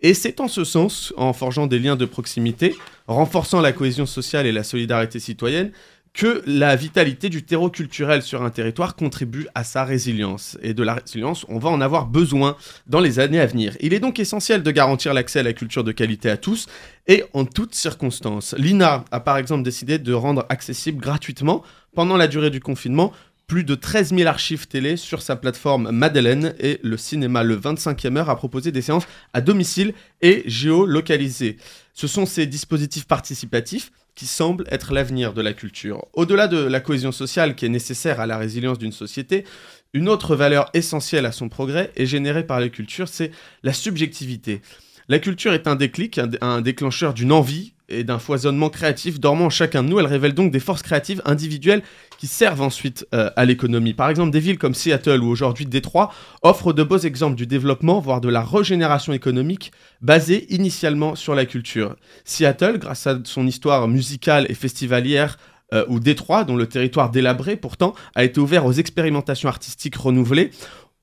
Et 0.01 0.13
c'est 0.13 0.39
en 0.39 0.47
ce 0.47 0.63
sens, 0.63 1.11
en 1.17 1.33
forgeant 1.33 1.65
des 1.65 1.79
liens 1.79 1.95
de 1.95 2.05
proximité, 2.05 2.75
renforçant 3.07 3.61
la 3.61 3.71
cohésion 3.71 4.05
sociale 4.05 4.45
et 4.45 4.51
la 4.51 4.63
solidarité 4.63 5.19
citoyenne, 5.19 5.71
que 6.13 6.41
la 6.45 6.75
vitalité 6.75 7.29
du 7.29 7.43
terreau 7.43 7.69
culturel 7.69 8.21
sur 8.21 8.43
un 8.43 8.49
territoire 8.49 8.95
contribue 8.95 9.47
à 9.55 9.63
sa 9.63 9.83
résilience. 9.83 10.57
Et 10.61 10.73
de 10.73 10.83
la 10.83 10.95
résilience, 10.95 11.45
on 11.49 11.59
va 11.59 11.69
en 11.69 11.81
avoir 11.81 12.07
besoin 12.07 12.57
dans 12.87 12.99
les 12.99 13.19
années 13.19 13.39
à 13.39 13.45
venir. 13.45 13.75
Il 13.81 13.93
est 13.93 13.99
donc 13.99 14.19
essentiel 14.19 14.63
de 14.63 14.71
garantir 14.71 15.13
l'accès 15.13 15.39
à 15.39 15.43
la 15.43 15.53
culture 15.53 15.83
de 15.83 15.91
qualité 15.91 16.29
à 16.29 16.37
tous 16.37 16.67
et 17.07 17.23
en 17.33 17.45
toutes 17.45 17.75
circonstances. 17.75 18.55
L'INA 18.57 19.05
a 19.11 19.19
par 19.19 19.37
exemple 19.37 19.63
décidé 19.63 19.99
de 19.99 20.13
rendre 20.13 20.45
accessible 20.49 20.99
gratuitement, 20.99 21.63
pendant 21.93 22.17
la 22.17 22.27
durée 22.27 22.49
du 22.49 22.59
confinement, 22.59 23.11
plus 23.47 23.63
de 23.63 23.75
13 23.75 24.13
000 24.13 24.27
archives 24.27 24.67
télé 24.67 24.97
sur 24.97 25.21
sa 25.21 25.37
plateforme 25.37 25.89
Madeleine 25.91 26.53
et 26.59 26.79
le 26.83 26.97
cinéma 26.97 27.43
Le 27.43 27.57
25e 27.57 28.17
heure 28.17 28.29
a 28.29 28.35
proposé 28.35 28.73
des 28.73 28.81
séances 28.81 29.07
à 29.33 29.39
domicile 29.39 29.93
et 30.21 30.43
géolocalisées. 30.47 31.57
Ce 31.93 32.07
sont 32.07 32.25
ces 32.25 32.45
dispositifs 32.45 33.07
participatifs 33.07 33.91
qui 34.17 34.25
semblent 34.25 34.65
être 34.71 34.93
l'avenir 34.93 35.33
de 35.33 35.43
la 35.43 35.53
culture. 35.53 36.07
Au-delà 36.13 36.47
de 36.47 36.57
la 36.57 36.79
cohésion 36.79 37.11
sociale 37.11 37.55
qui 37.55 37.67
est 37.67 37.69
nécessaire 37.69 38.19
à 38.19 38.25
la 38.25 38.39
résilience 38.39 38.79
d'une 38.79 38.91
société, 38.91 39.45
une 39.93 40.09
autre 40.09 40.35
valeur 40.35 40.71
essentielle 40.73 41.27
à 41.27 41.31
son 41.31 41.49
progrès 41.49 41.91
est 41.95 42.07
générée 42.07 42.45
par 42.45 42.59
les 42.59 42.71
cultures, 42.71 43.07
c'est 43.07 43.31
la 43.61 43.73
subjectivité. 43.73 44.61
La 45.07 45.19
culture 45.19 45.53
est 45.53 45.67
un 45.67 45.75
déclic, 45.75 46.19
un 46.41 46.61
déclencheur 46.61 47.13
d'une 47.13 47.31
envie 47.31 47.73
et 47.89 48.03
d'un 48.03 48.19
foisonnement 48.19 48.69
créatif 48.69 49.19
dormant 49.19 49.45
en 49.45 49.49
chacun 49.49 49.83
de 49.83 49.89
nous. 49.89 49.99
Elle 49.99 50.05
révèle 50.05 50.33
donc 50.33 50.51
des 50.51 50.59
forces 50.59 50.81
créatives 50.81 51.21
individuelles 51.25 51.83
qui 52.17 52.27
servent 52.27 52.61
ensuite 52.61 53.07
euh, 53.13 53.29
à 53.35 53.45
l'économie. 53.45 53.93
Par 53.93 54.09
exemple, 54.09 54.31
des 54.31 54.39
villes 54.39 54.57
comme 54.57 54.73
Seattle 54.73 55.23
ou 55.23 55.27
aujourd'hui 55.27 55.65
Détroit 55.65 56.11
offrent 56.41 56.73
de 56.73 56.83
beaux 56.83 56.97
exemples 56.97 57.35
du 57.35 57.47
développement, 57.47 57.99
voire 57.99 58.21
de 58.21 58.29
la 58.29 58.41
régénération 58.41 59.13
économique 59.13 59.71
basée 60.01 60.53
initialement 60.53 61.15
sur 61.15 61.35
la 61.35 61.45
culture. 61.45 61.95
Seattle, 62.25 62.79
grâce 62.79 63.07
à 63.07 63.19
son 63.23 63.47
histoire 63.47 63.87
musicale 63.87 64.45
et 64.49 64.53
festivalière, 64.53 65.37
euh, 65.73 65.83
ou 65.89 65.99
Détroit, 65.99 66.45
dont 66.45 66.55
le 66.55 66.65
territoire 66.65 67.11
délabré 67.11 67.57
pourtant 67.57 67.93
a 68.15 68.23
été 68.23 68.39
ouvert 68.39 68.65
aux 68.65 68.71
expérimentations 68.71 69.49
artistiques 69.49 69.97
renouvelées, 69.97 70.51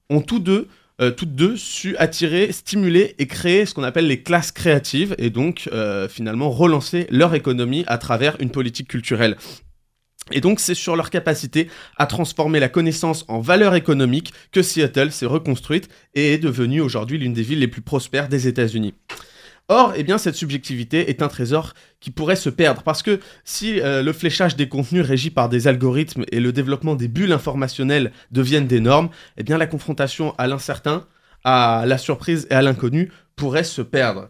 ont 0.08 0.22
tous 0.22 0.38
deux 0.38 0.68
euh, 1.00 1.10
toutes 1.10 1.34
deux 1.34 1.56
su 1.56 1.96
attirer, 1.96 2.52
stimuler 2.52 3.16
et 3.18 3.26
créer 3.26 3.66
ce 3.66 3.74
qu'on 3.74 3.82
appelle 3.82 4.06
les 4.06 4.22
classes 4.22 4.52
créatives 4.52 5.14
et 5.18 5.30
donc 5.30 5.68
euh, 5.72 6.08
finalement 6.08 6.50
relancer 6.50 7.08
leur 7.10 7.34
économie 7.34 7.84
à 7.88 7.98
travers 7.98 8.36
une 8.40 8.50
politique 8.50 8.88
culturelle. 8.88 9.36
Et 10.30 10.40
donc 10.40 10.60
c'est 10.60 10.74
sur 10.74 10.94
leur 10.94 11.10
capacité 11.10 11.68
à 11.96 12.06
transformer 12.06 12.60
la 12.60 12.68
connaissance 12.68 13.24
en 13.28 13.40
valeur 13.40 13.74
économique 13.74 14.32
que 14.52 14.62
Seattle 14.62 15.10
s'est 15.10 15.26
reconstruite 15.26 15.88
et 16.14 16.34
est 16.34 16.38
devenue 16.38 16.80
aujourd'hui 16.80 17.18
l'une 17.18 17.34
des 17.34 17.42
villes 17.42 17.58
les 17.58 17.68
plus 17.68 17.82
prospères 17.82 18.28
des 18.28 18.46
États-Unis. 18.46 18.94
Or, 19.68 19.94
eh 19.96 20.02
bien, 20.02 20.18
cette 20.18 20.34
subjectivité 20.34 21.08
est 21.08 21.22
un 21.22 21.28
trésor 21.28 21.72
qui 22.00 22.10
pourrait 22.10 22.36
se 22.36 22.50
perdre 22.50 22.82
parce 22.82 23.02
que 23.02 23.20
si 23.44 23.80
euh, 23.80 24.02
le 24.02 24.12
fléchage 24.12 24.56
des 24.56 24.68
contenus 24.68 25.06
régi 25.06 25.30
par 25.30 25.48
des 25.48 25.68
algorithmes 25.68 26.24
et 26.30 26.40
le 26.40 26.52
développement 26.52 26.94
des 26.96 27.08
bulles 27.08 27.32
informationnelles 27.32 28.12
deviennent 28.30 28.66
des 28.66 28.80
normes, 28.80 29.08
eh 29.38 29.42
bien, 29.42 29.56
la 29.56 29.66
confrontation 29.66 30.34
à 30.36 30.46
l'incertain, 30.48 31.06
à 31.44 31.84
la 31.86 31.96
surprise 31.96 32.46
et 32.50 32.54
à 32.54 32.60
l'inconnu 32.60 33.10
pourrait 33.36 33.64
se 33.64 33.80
perdre. 33.80 34.28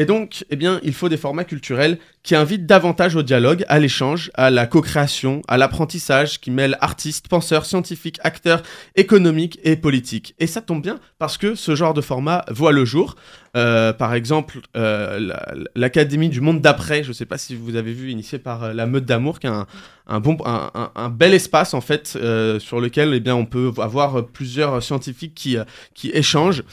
Et 0.00 0.06
donc, 0.06 0.46
eh 0.48 0.56
bien, 0.56 0.80
il 0.82 0.94
faut 0.94 1.10
des 1.10 1.18
formats 1.18 1.44
culturels 1.44 1.98
qui 2.22 2.34
invitent 2.34 2.64
davantage 2.64 3.16
au 3.16 3.22
dialogue, 3.22 3.66
à 3.68 3.78
l'échange, 3.78 4.30
à 4.32 4.48
la 4.48 4.66
co-création, 4.66 5.42
à 5.46 5.58
l'apprentissage, 5.58 6.40
qui 6.40 6.50
mêlent 6.50 6.78
artistes, 6.80 7.28
penseurs, 7.28 7.66
scientifiques, 7.66 8.18
acteurs, 8.22 8.62
économiques 8.96 9.60
et 9.62 9.76
politiques. 9.76 10.34
Et 10.38 10.46
ça 10.46 10.62
tombe 10.62 10.80
bien 10.80 11.00
parce 11.18 11.36
que 11.36 11.54
ce 11.54 11.74
genre 11.74 11.92
de 11.92 12.00
format 12.00 12.46
voit 12.48 12.72
le 12.72 12.86
jour. 12.86 13.14
Euh, 13.58 13.92
par 13.92 14.14
exemple, 14.14 14.60
euh, 14.74 15.20
la- 15.20 15.54
l'Académie 15.74 16.30
du 16.30 16.40
monde 16.40 16.62
d'après, 16.62 17.02
je 17.02 17.08
ne 17.08 17.12
sais 17.12 17.26
pas 17.26 17.36
si 17.36 17.54
vous 17.54 17.76
avez 17.76 17.92
vu, 17.92 18.10
initié 18.10 18.38
par 18.38 18.64
euh, 18.64 18.72
la 18.72 18.86
Meute 18.86 19.04
d'Amour, 19.04 19.38
qui 19.38 19.48
est 19.48 19.50
un, 19.50 21.10
bel 21.10 21.34
espace 21.34 21.74
en 21.74 21.82
fait, 21.82 22.18
sur 22.58 22.80
lequel 22.80 23.22
eh 23.26 23.30
on 23.32 23.44
peut 23.44 23.70
avoir 23.76 24.26
plusieurs 24.28 24.82
scientifiques 24.82 25.34
qui, 25.34 25.58
qui 25.92 26.10
échangent. 26.14 26.64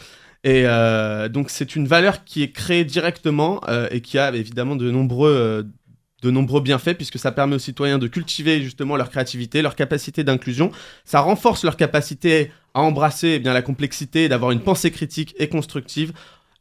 Et 0.48 0.64
euh, 0.66 1.28
donc 1.28 1.50
c'est 1.50 1.76
une 1.76 1.90
valeur 1.90 2.24
qui 2.24 2.42
est 2.42 2.52
créée 2.52 2.86
directement 2.86 3.60
euh, 3.68 3.90
et 3.92 4.00
qui 4.00 4.18
a 4.18 4.34
évidemment 4.34 4.78
de 4.78 4.90
nombreux, 4.90 5.30
euh, 5.30 5.64
de 6.22 6.32
nombreux 6.32 6.62
bienfaits 6.62 6.94
puisque 6.94 7.20
ça 7.20 7.34
permet 7.34 7.58
aux 7.58 7.60
citoyens 7.60 7.98
de 7.98 8.08
cultiver 8.08 8.62
justement 8.62 8.96
leur 8.96 9.10
créativité, 9.10 9.62
leur 9.62 9.76
capacité 9.76 10.24
d'inclusion. 10.24 10.72
Ça 11.04 11.20
renforce 11.20 11.66
leur 11.66 11.76
capacité 11.76 12.50
à 12.74 12.80
embrasser 12.80 13.34
eh 13.36 13.40
bien, 13.40 13.52
la 13.52 13.62
complexité 13.62 14.30
d'avoir 14.30 14.52
une 14.52 14.62
pensée 14.62 14.90
critique 14.90 15.36
et 15.38 15.50
constructive. 15.50 16.14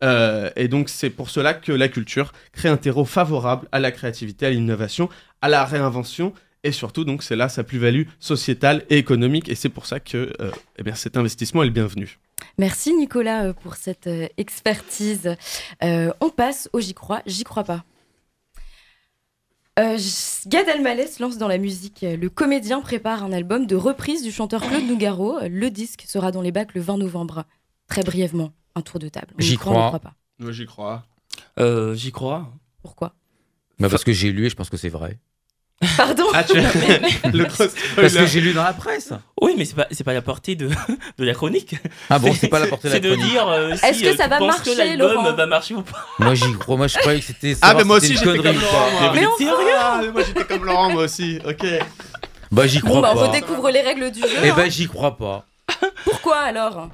Et 0.03 0.67
donc 0.69 0.89
c'est 0.89 1.11
pour 1.11 1.31
cela 1.31 1.55
que 1.55 1.71
la 1.71 1.87
culture 1.87 2.33
crée 2.53 2.69
un 2.69 2.77
terreau 2.77 3.05
favorable 3.05 3.69
à 3.71 3.79
la 3.79 3.93
créativité, 3.93 4.47
à 4.47 4.51
l'innovation, 4.51 5.09
à 5.43 5.49
la 5.49 5.65
réinvention. 5.65 6.33
Et 6.65 6.73
surtout, 6.73 7.05
donc, 7.05 7.23
c'est 7.23 7.37
là 7.37 7.49
sa 7.49 7.63
plus-value 7.63 8.09
sociétale 8.19 8.85
et 8.91 8.99
économique. 8.99 9.49
Et 9.49 9.55
c'est 9.55 9.69
pour 9.69 9.87
ça 9.87 10.01
que 10.01 10.33
eh 10.79 10.83
bien, 10.83 10.95
cet 10.97 11.17
investissement 11.17 11.63
est 11.63 11.67
le 11.67 11.73
bienvenu. 11.73 12.19
Merci 12.59 12.95
Nicolas 12.95 13.45
euh, 13.45 13.53
pour 13.53 13.77
cette 13.77 14.07
euh, 14.07 14.29
expertise. 14.37 15.37
Euh, 15.83 16.13
on 16.21 16.31
passe 16.31 16.69
au 16.73 16.81
J'y 16.81 16.95
crois, 16.95 17.23
J'y 17.27 17.45
crois 17.45 17.65
pas. 17.65 17.85
Euh, 19.79 19.99
Gad 20.47 20.67
Elmaleh 20.69 21.07
se 21.07 21.23
lance 21.23 21.37
dans 21.37 21.49
la 21.49 21.59
musique. 21.59 22.01
Le 22.03 22.29
comédien 22.31 22.81
prépare 22.81 23.23
un 23.23 23.33
album 23.33 23.67
de 23.67 23.77
reprise 23.77 24.23
du 24.23 24.31
chanteur 24.33 24.63
Claude 24.63 24.85
Nougaro. 24.85 25.39
Le 25.43 25.71
disque 25.71 26.05
sera 26.07 26.33
dans 26.33 26.41
les 26.41 26.51
bacs 26.51 26.75
le 26.75 26.81
20 26.81 26.97
novembre. 26.97 27.45
Très 27.87 28.03
brièvement, 28.03 28.53
un 28.75 28.81
tour 28.81 28.99
de 28.99 29.09
table. 29.09 29.35
J'y 29.39 29.59
crois. 29.59 29.89
croit 29.89 30.01
pas. 30.01 30.15
Moi, 30.39 30.53
j'y 30.53 30.65
crois. 30.65 31.05
Euh, 31.59 31.95
J'y 31.95 32.11
crois. 32.11 32.51
Pourquoi? 32.83 33.15
Bah, 33.79 33.89
parce 33.91 34.05
que 34.05 34.13
j'ai 34.13 34.33
lu 34.33 34.47
et 34.47 34.49
je 34.49 34.57
pense 34.57 34.71
que 34.71 34.79
c'est 34.79 34.89
vrai. 34.89 35.19
Pardon 35.97 36.25
Ah, 36.33 36.43
tu 36.43 36.55
le 37.33 37.45
Parce 37.97 38.15
que 38.15 38.27
j'ai 38.27 38.41
lu 38.41 38.55
dans 38.55 38.63
la 38.65 38.73
presse. 38.73 39.13
Oui, 39.43 39.55
mais 39.59 39.65
c'est 39.67 39.75
pas, 39.75 39.87
c'est 39.91 40.05
pas 40.05 40.15
la 40.15 40.23
portée 40.23 40.57
de, 40.57 40.69
de 41.19 41.25
la 41.25 41.35
chronique. 41.35 41.75
Ah 42.09 42.19
bon, 42.19 42.33
c'est 42.35 42.49
pas 42.49 42.59
la 42.61 42.67
portée 42.67 42.89
de 42.89 42.95
la 42.95 43.01
C'est 43.01 43.09
de 43.09 43.15
chronique. 43.15 43.31
dire 43.31 43.47
euh, 43.47 43.77
si, 43.77 43.85
Est-ce 43.85 44.03
que 44.03 44.07
euh, 44.09 44.17
ça 44.17 44.25
tu 44.25 44.31
va 44.31 44.39
que 44.39 44.45
marcher, 44.45 44.75
l'album 44.75 45.13
Laurent 45.13 45.33
va 45.35 45.47
marcher 45.47 45.75
ou 45.75 45.83
pas. 45.83 46.07
Moi 46.19 46.35
j'y 46.35 46.53
crois, 46.55 46.77
moi 46.79 46.87
je 46.89 46.97
croyais 46.99 47.21
que 47.21 47.27
c'était. 47.27 47.57
Ah, 47.61 47.75
mais 47.75 47.85
moi 47.85 48.01
si 48.01 48.15
aussi, 48.15 48.25
j'étais 48.25 48.39
comme 48.39 48.59
Laurent, 48.59 48.91
pas. 48.91 49.01
moi. 49.01 49.13
Mais 49.15 49.27
on 49.27 49.31
Ah, 49.79 49.99
mais 50.03 50.11
moi, 50.13 50.23
j'étais 50.27 50.45
comme 50.45 50.65
Laurent, 50.65 50.91
moi 50.91 51.03
aussi. 51.05 51.39
Ok. 51.47 51.67
Bah 52.51 52.67
j'y 52.67 52.81
Bon, 52.81 52.89
crois 52.89 53.01
bah, 53.03 53.11
on 53.13 53.17
pas. 53.19 53.27
redécouvre 53.27 53.69
les 53.71 53.81
règles 53.83 54.11
du 54.11 54.21
jeu. 54.21 54.29
Eh 54.45 54.49
hein. 54.51 54.55
ben 54.57 54.71
j'y 54.71 54.87
crois 54.89 55.17
pas. 55.19 55.47
Pourquoi 56.05 56.39
alors? 56.39 56.89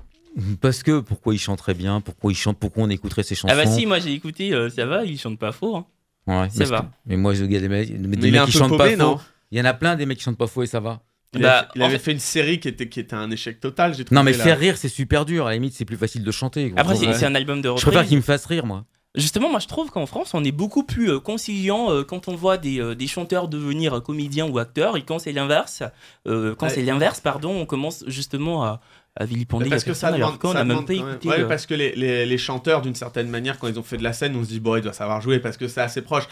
Parce 0.61 0.83
que 0.83 0.99
pourquoi 1.01 1.35
il 1.35 1.39
chanterait 1.39 1.75
bien, 1.75 2.01
pourquoi 2.01 2.33
il 2.33 2.35
chante, 2.37 2.59
pourquoi 2.59 2.85
on 2.85 2.91
écouterait 2.91 3.23
ses 3.23 3.35
chansons. 3.35 3.55
Ah 3.57 3.63
bah 3.65 3.71
si, 3.71 3.85
moi 3.87 3.99
j'ai 4.01 4.13
écouté, 4.13 4.53
euh, 4.53 4.71
ça 4.71 4.87
va, 4.87 5.05
il 5.05 5.21
chante 5.21 5.39
pas 5.39 5.53
faux. 5.53 5.77
hein. 5.77 5.87
Ouais, 6.27 6.49
Ça 6.51 6.59
mais 6.59 6.65
va. 6.67 6.91
Mais 7.07 7.17
moi, 7.17 7.35
je 7.35 7.43
regarde 7.43 7.63
des 7.63 7.69
mecs, 7.69 7.89
des 7.91 8.09
Mais 8.09 8.17
il 8.29 8.33
mecs 8.33 8.45
qui 8.45 8.53
chantent 8.53 8.69
paumé, 8.71 8.91
pas 8.91 8.97
non 8.97 9.17
faux. 9.19 9.25
Il 9.51 9.59
y 9.59 9.61
en 9.61 9.65
a 9.65 9.75
plein 9.75 9.97
des 9.97 10.07
mecs 10.07 10.19
qui 10.19 10.25
chantent 10.25 10.39
pas 10.39 10.47
faux 10.47 10.63
et 10.63 10.67
ça 10.67 10.81
va. 10.81 11.01
Il, 11.35 11.41
Bah, 11.43 11.69
avait, 11.75 11.87
il 11.87 11.91
fait- 11.93 11.99
fait 11.99 12.13
une 12.13 12.19
série 12.19 12.61
qui 12.61 12.69
était, 12.69 12.89
qui 12.89 13.01
était 13.01 13.15
un 13.15 13.31
échec 13.31 13.59
total, 13.59 13.95
j'ai 13.95 14.05
trouvé. 14.05 14.15
Non 14.19 14.23
mais 14.23 14.33
là. 14.33 14.45
faire 14.45 14.59
rire 14.59 14.77
c'est 14.77 14.91
super 14.91 15.25
dur. 15.25 15.47
À 15.47 15.51
la 15.51 15.55
limite 15.55 15.73
c'est 15.73 15.87
plus 15.87 15.97
facile 15.97 16.23
de 16.25 16.31
chanter. 16.31 16.75
Après, 16.77 16.95
c'est 16.95 17.07
Ouais. 17.07 17.25
un 17.25 17.35
album 17.35 17.61
de 17.63 17.69
Je 17.69 17.71
reprise. 17.71 17.85
préfère 17.85 18.07
qu'il 18.07 18.19
me 18.19 18.23
fasse 18.23 18.45
rire 18.45 18.67
moi. 18.67 18.85
Justement, 19.15 19.51
moi 19.51 19.59
je 19.61 19.67
trouve 19.67 19.91
qu'en 19.91 20.05
France, 20.07 20.33
on 20.35 20.43
est 20.45 20.53
beaucoup 20.53 20.85
plus 20.85 21.11
euh, 21.11 21.21
conciliant 21.21 21.91
euh, 21.91 22.03
quand 22.03 22.29
on 22.29 22.35
voit 22.35 22.57
des, 22.59 22.81
euh, 22.81 22.95
des 22.95 23.07
chanteurs 23.07 23.49
devenir 23.49 24.03
comédiens 24.03 24.47
ou 24.47 24.59
acteurs, 24.59 24.97
et 24.99 25.03
quand 25.03 25.19
c'est 25.19 25.33
l'inverse, 25.33 25.83
euh, 26.27 26.55
quand 26.55 26.67
Ouais. 26.67 26.73
c'est 26.75 26.83
l'inverse, 26.83 27.21
pardon, 27.21 27.51
on 27.55 27.67
commence 27.67 28.05
justement 28.07 28.65
à, 28.65 28.81
à 29.17 29.25
vilipender 29.27 29.69
Parce 29.69 29.85
que 29.85 29.93
ça 29.95 30.11
demande, 30.11 30.39
ça 30.43 30.55
n'a 30.55 30.65
même 30.65 30.69
demande 30.69 30.87
pas 30.87 30.93
écouté. 30.95 31.29
Ouais, 31.29 31.41
euh, 31.41 31.49
parce 31.49 31.67
que 31.67 31.75
les, 31.75 31.95
les, 31.95 32.25
les 32.27 32.39
chanteurs, 32.39 32.81
d'une 32.83 32.95
certaine 32.95 33.29
manière, 33.29 33.59
quand 33.59 33.69
ils 33.69 33.79
ont 33.79 33.83
fait 33.83 33.99
de 33.99 34.03
la 34.03 34.13
scène, 34.13 34.35
on 34.37 34.43
se 34.45 34.49
dit, 34.49 34.61
bon, 34.61 34.77
il 34.77 34.83
doit 34.83 34.93
savoir 34.95 35.21
jouer 35.21 35.39
parce 35.39 35.57
que 35.57 35.69
c'est 35.69 35.81
assez 35.83 36.01
proche. 36.03 36.25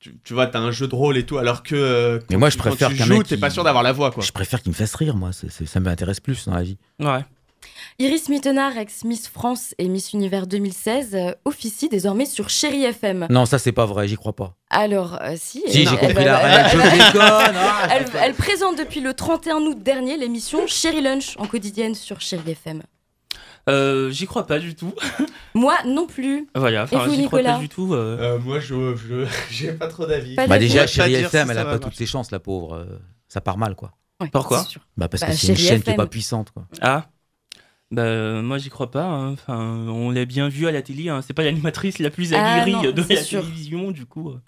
Tu, 0.00 0.14
tu 0.24 0.34
vois, 0.34 0.46
t'as 0.48 0.58
un 0.58 0.70
jeu 0.72 0.88
de 0.88 0.94
rôle 0.94 1.16
et 1.16 1.24
tout, 1.24 1.38
alors 1.38 1.62
que. 1.62 1.74
euh, 1.76 2.18
Mais 2.30 2.36
moi, 2.36 2.50
je 2.50 2.58
préfère 2.58 2.88
quand 2.88 2.96
tu 2.96 3.02
joues, 3.02 3.22
t'es 3.22 3.34
qui- 3.36 3.40
pas 3.40 3.50
sûr 3.50 3.62
d'avoir 3.64 3.82
la 3.84 3.92
voix, 3.92 4.10
quoi. 4.10 4.24
Je 4.24 4.32
préfère 4.32 4.60
qu'il 4.62 4.70
me 4.72 4.74
fasse 4.76 4.94
rire 4.96 5.14
moi. 5.14 5.32
C'est- 5.32 5.48
c'est- 5.50 5.66
ça 5.66 5.78
m'intéresse 5.78 6.18
plus 6.20 6.46
dans 6.46 6.54
la 6.54 6.62
vie. 6.62 6.76
Ouais. 6.98 7.24
Iris 7.98 8.28
Mittenard, 8.28 8.76
ex-Miss 8.76 9.28
France 9.28 9.74
et 9.78 9.88
Miss 9.88 10.12
Univers 10.12 10.46
2016, 10.46 11.14
euh, 11.14 11.32
officie 11.44 11.88
désormais 11.88 12.24
sur 12.26 12.48
Chéri 12.48 12.84
FM. 12.84 13.26
Non 13.30 13.46
ça 13.46 13.58
c'est 13.58 13.72
pas 13.72 13.86
vrai. 13.86 14.08
J'y 14.08 14.16
crois 14.16 14.34
pas. 14.34 14.54
Alors, 14.70 15.18
euh, 15.22 15.34
si. 15.36 15.62
Si 15.68 15.86
j'ai 15.86 15.96
compris 15.96 16.14
elle- 16.18 16.24
la 16.24 16.38
règle. 16.38 16.70
Je 16.82 16.90
déconne. 16.90 17.20
ah, 17.56 17.88
Elle, 17.90 18.06
elle 18.22 18.34
présente 18.34 18.78
depuis 18.78 19.00
le 19.00 19.14
31 19.14 19.56
août 19.62 19.78
dernier 19.82 20.16
l'émission 20.16 20.66
Chéri 20.66 21.00
Lunch 21.02 21.34
en 21.38 21.46
quotidienne 21.46 21.94
sur 21.94 22.20
Chéri 22.20 22.50
FM. 22.52 22.82
Euh, 23.68 24.10
J'y 24.10 24.26
crois 24.26 24.46
pas 24.46 24.58
du 24.58 24.74
tout. 24.74 24.92
Moi 25.54 25.76
non 25.86 26.06
plus. 26.06 26.48
Voilà, 26.54 26.82
enfin, 26.84 27.04
vous, 27.06 27.14
j'y 27.14 27.26
crois 27.26 27.38
Nicolas 27.40 27.52
pas 27.54 27.60
du 27.60 27.68
tout. 27.68 27.94
euh. 27.94 28.18
Euh, 28.18 28.38
moi, 28.40 28.58
je 28.58 28.96
je- 28.96 29.26
j'ai 29.50 29.72
pas 29.72 29.86
trop 29.86 30.06
d'avis. 30.06 30.34
Pas 30.34 30.46
Bah 30.48 30.54
d'avis. 30.56 30.66
déjà 30.66 30.80
pas 30.80 30.86
chérie 30.88 31.10
dire 31.10 31.26
FM 31.26 31.46
si 31.46 31.50
elle 31.50 31.54
ça 31.56 31.60
a 31.60 31.64
va 31.64 31.70
pas 31.70 31.76
toutes 31.78 31.84
marcher. 31.86 31.98
ses 31.98 32.06
chances 32.06 32.30
la 32.32 32.40
pauvre. 32.40 32.74
Euh, 32.74 32.98
Ça 33.28 33.40
part 33.40 33.58
mal 33.58 33.76
quoi. 33.76 33.92
Ouais, 34.20 34.28
Pourquoi 34.32 34.62
c'est 34.64 34.70
sûr. 34.70 34.80
Bah 34.96 35.08
parce 35.08 35.20
Bah, 35.20 35.28
que 35.28 35.32
c'est 35.34 35.48
une 35.48 35.56
Chérie 35.56 35.68
chaîne 35.68 35.82
qui 35.82 35.90
est 35.90 35.92
FM. 35.92 35.96
pas 35.96 36.06
puissante 36.08 36.50
quoi. 36.50 36.64
Ah 36.80 37.06
bah 37.92 38.02
euh, 38.02 38.42
moi 38.42 38.58
j'y 38.58 38.70
crois 38.70 38.90
pas. 38.90 39.04
hein. 39.04 39.32
Enfin, 39.32 39.58
on 39.88 40.10
l'a 40.10 40.24
bien 40.24 40.48
vu 40.48 40.66
à 40.66 40.72
la 40.72 40.82
télé. 40.82 41.08
hein. 41.10 41.20
C'est 41.24 41.34
pas 41.34 41.44
l'animatrice 41.44 41.98
la 42.00 42.10
plus 42.10 42.32
Ah, 42.34 42.62
aguerrie 42.62 42.72
non, 42.72 42.82
de 42.92 43.04
la 43.14 43.22
sûr. 43.22 43.42
télévision, 43.42 43.90
du 43.92 44.04
coup. 44.06 44.30
euh. 44.30 44.40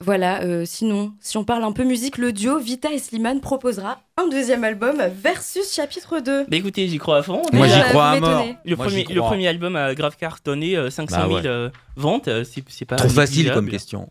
Voilà, 0.00 0.42
euh, 0.42 0.64
sinon, 0.66 1.14
si 1.20 1.38
on 1.38 1.44
parle 1.44 1.62
un 1.64 1.72
peu 1.72 1.84
musique, 1.84 2.18
le 2.18 2.32
duo 2.32 2.58
Vita 2.58 2.92
et 2.92 2.98
Slimane 2.98 3.40
proposera 3.40 4.00
un 4.18 4.28
deuxième 4.28 4.62
album 4.64 4.96
versus 5.22 5.72
chapitre 5.72 6.20
2. 6.20 6.44
Bah 6.48 6.56
écoutez, 6.56 6.88
j'y 6.88 6.98
crois 6.98 7.18
à 7.18 7.22
fond. 7.22 7.42
Moi 7.52 7.68
j'y 7.68 7.80
crois 7.80 8.10
à 8.10 8.20
mort. 8.20 8.44
Le, 8.64 8.76
Moi, 8.76 8.84
premier, 8.86 9.04
le 9.04 9.20
premier 9.20 9.48
album 9.48 9.76
a 9.76 9.94
grave 9.94 10.16
cartonné, 10.18 10.76
euh, 10.76 10.90
500 10.90 11.16
Bah 11.16 11.22
000 11.26 11.34
ouais. 11.36 11.46
euh, 11.46 11.70
ventes, 11.96 12.28
c'est 12.68 12.84
pas 12.84 12.96
Trop 12.96 13.08
facile 13.08 13.50
comme 13.52 13.68
question. 13.70 14.10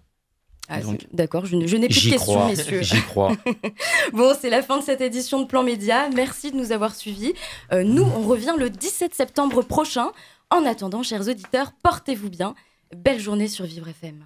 Ah, 0.70 0.80
D'accord, 1.12 1.46
je, 1.46 1.56
n'ai 1.56 1.66
plus 1.66 2.06
de 2.06 2.12
questions, 2.12 2.18
crois. 2.20 2.48
messieurs. 2.48 2.82
J'y 2.82 3.02
crois. 3.02 3.36
Bon, 4.14 4.34
c'est 4.40 4.50
la 4.50 4.62
fin 4.62 4.78
de 4.78 4.84
cette 4.84 5.02
édition 5.02 5.42
de 5.42 5.46
Plan 5.46 5.64
Média. 5.64 6.10
Merci 6.16 6.52
de 6.52 6.58
nous 6.58 6.72
avoir 6.72 6.96
suivis. 6.96 7.34
Euh, 7.72 7.84
nous, 7.84 8.04
on 8.04 8.22
revient 8.22 8.54
le 8.58 8.70
17 8.70 9.14
septembre 9.14 9.62
prochain. 9.62 10.12
En 10.50 10.66
attendant, 10.66 11.04
chers 11.04 11.28
auditeurs, 11.28 11.74
portez-vous 11.84 12.30
bien. 12.30 12.56
Belle 12.96 13.20
journée 13.20 13.48
sur 13.48 13.66
Vivre 13.66 13.90
FM. 13.90 14.20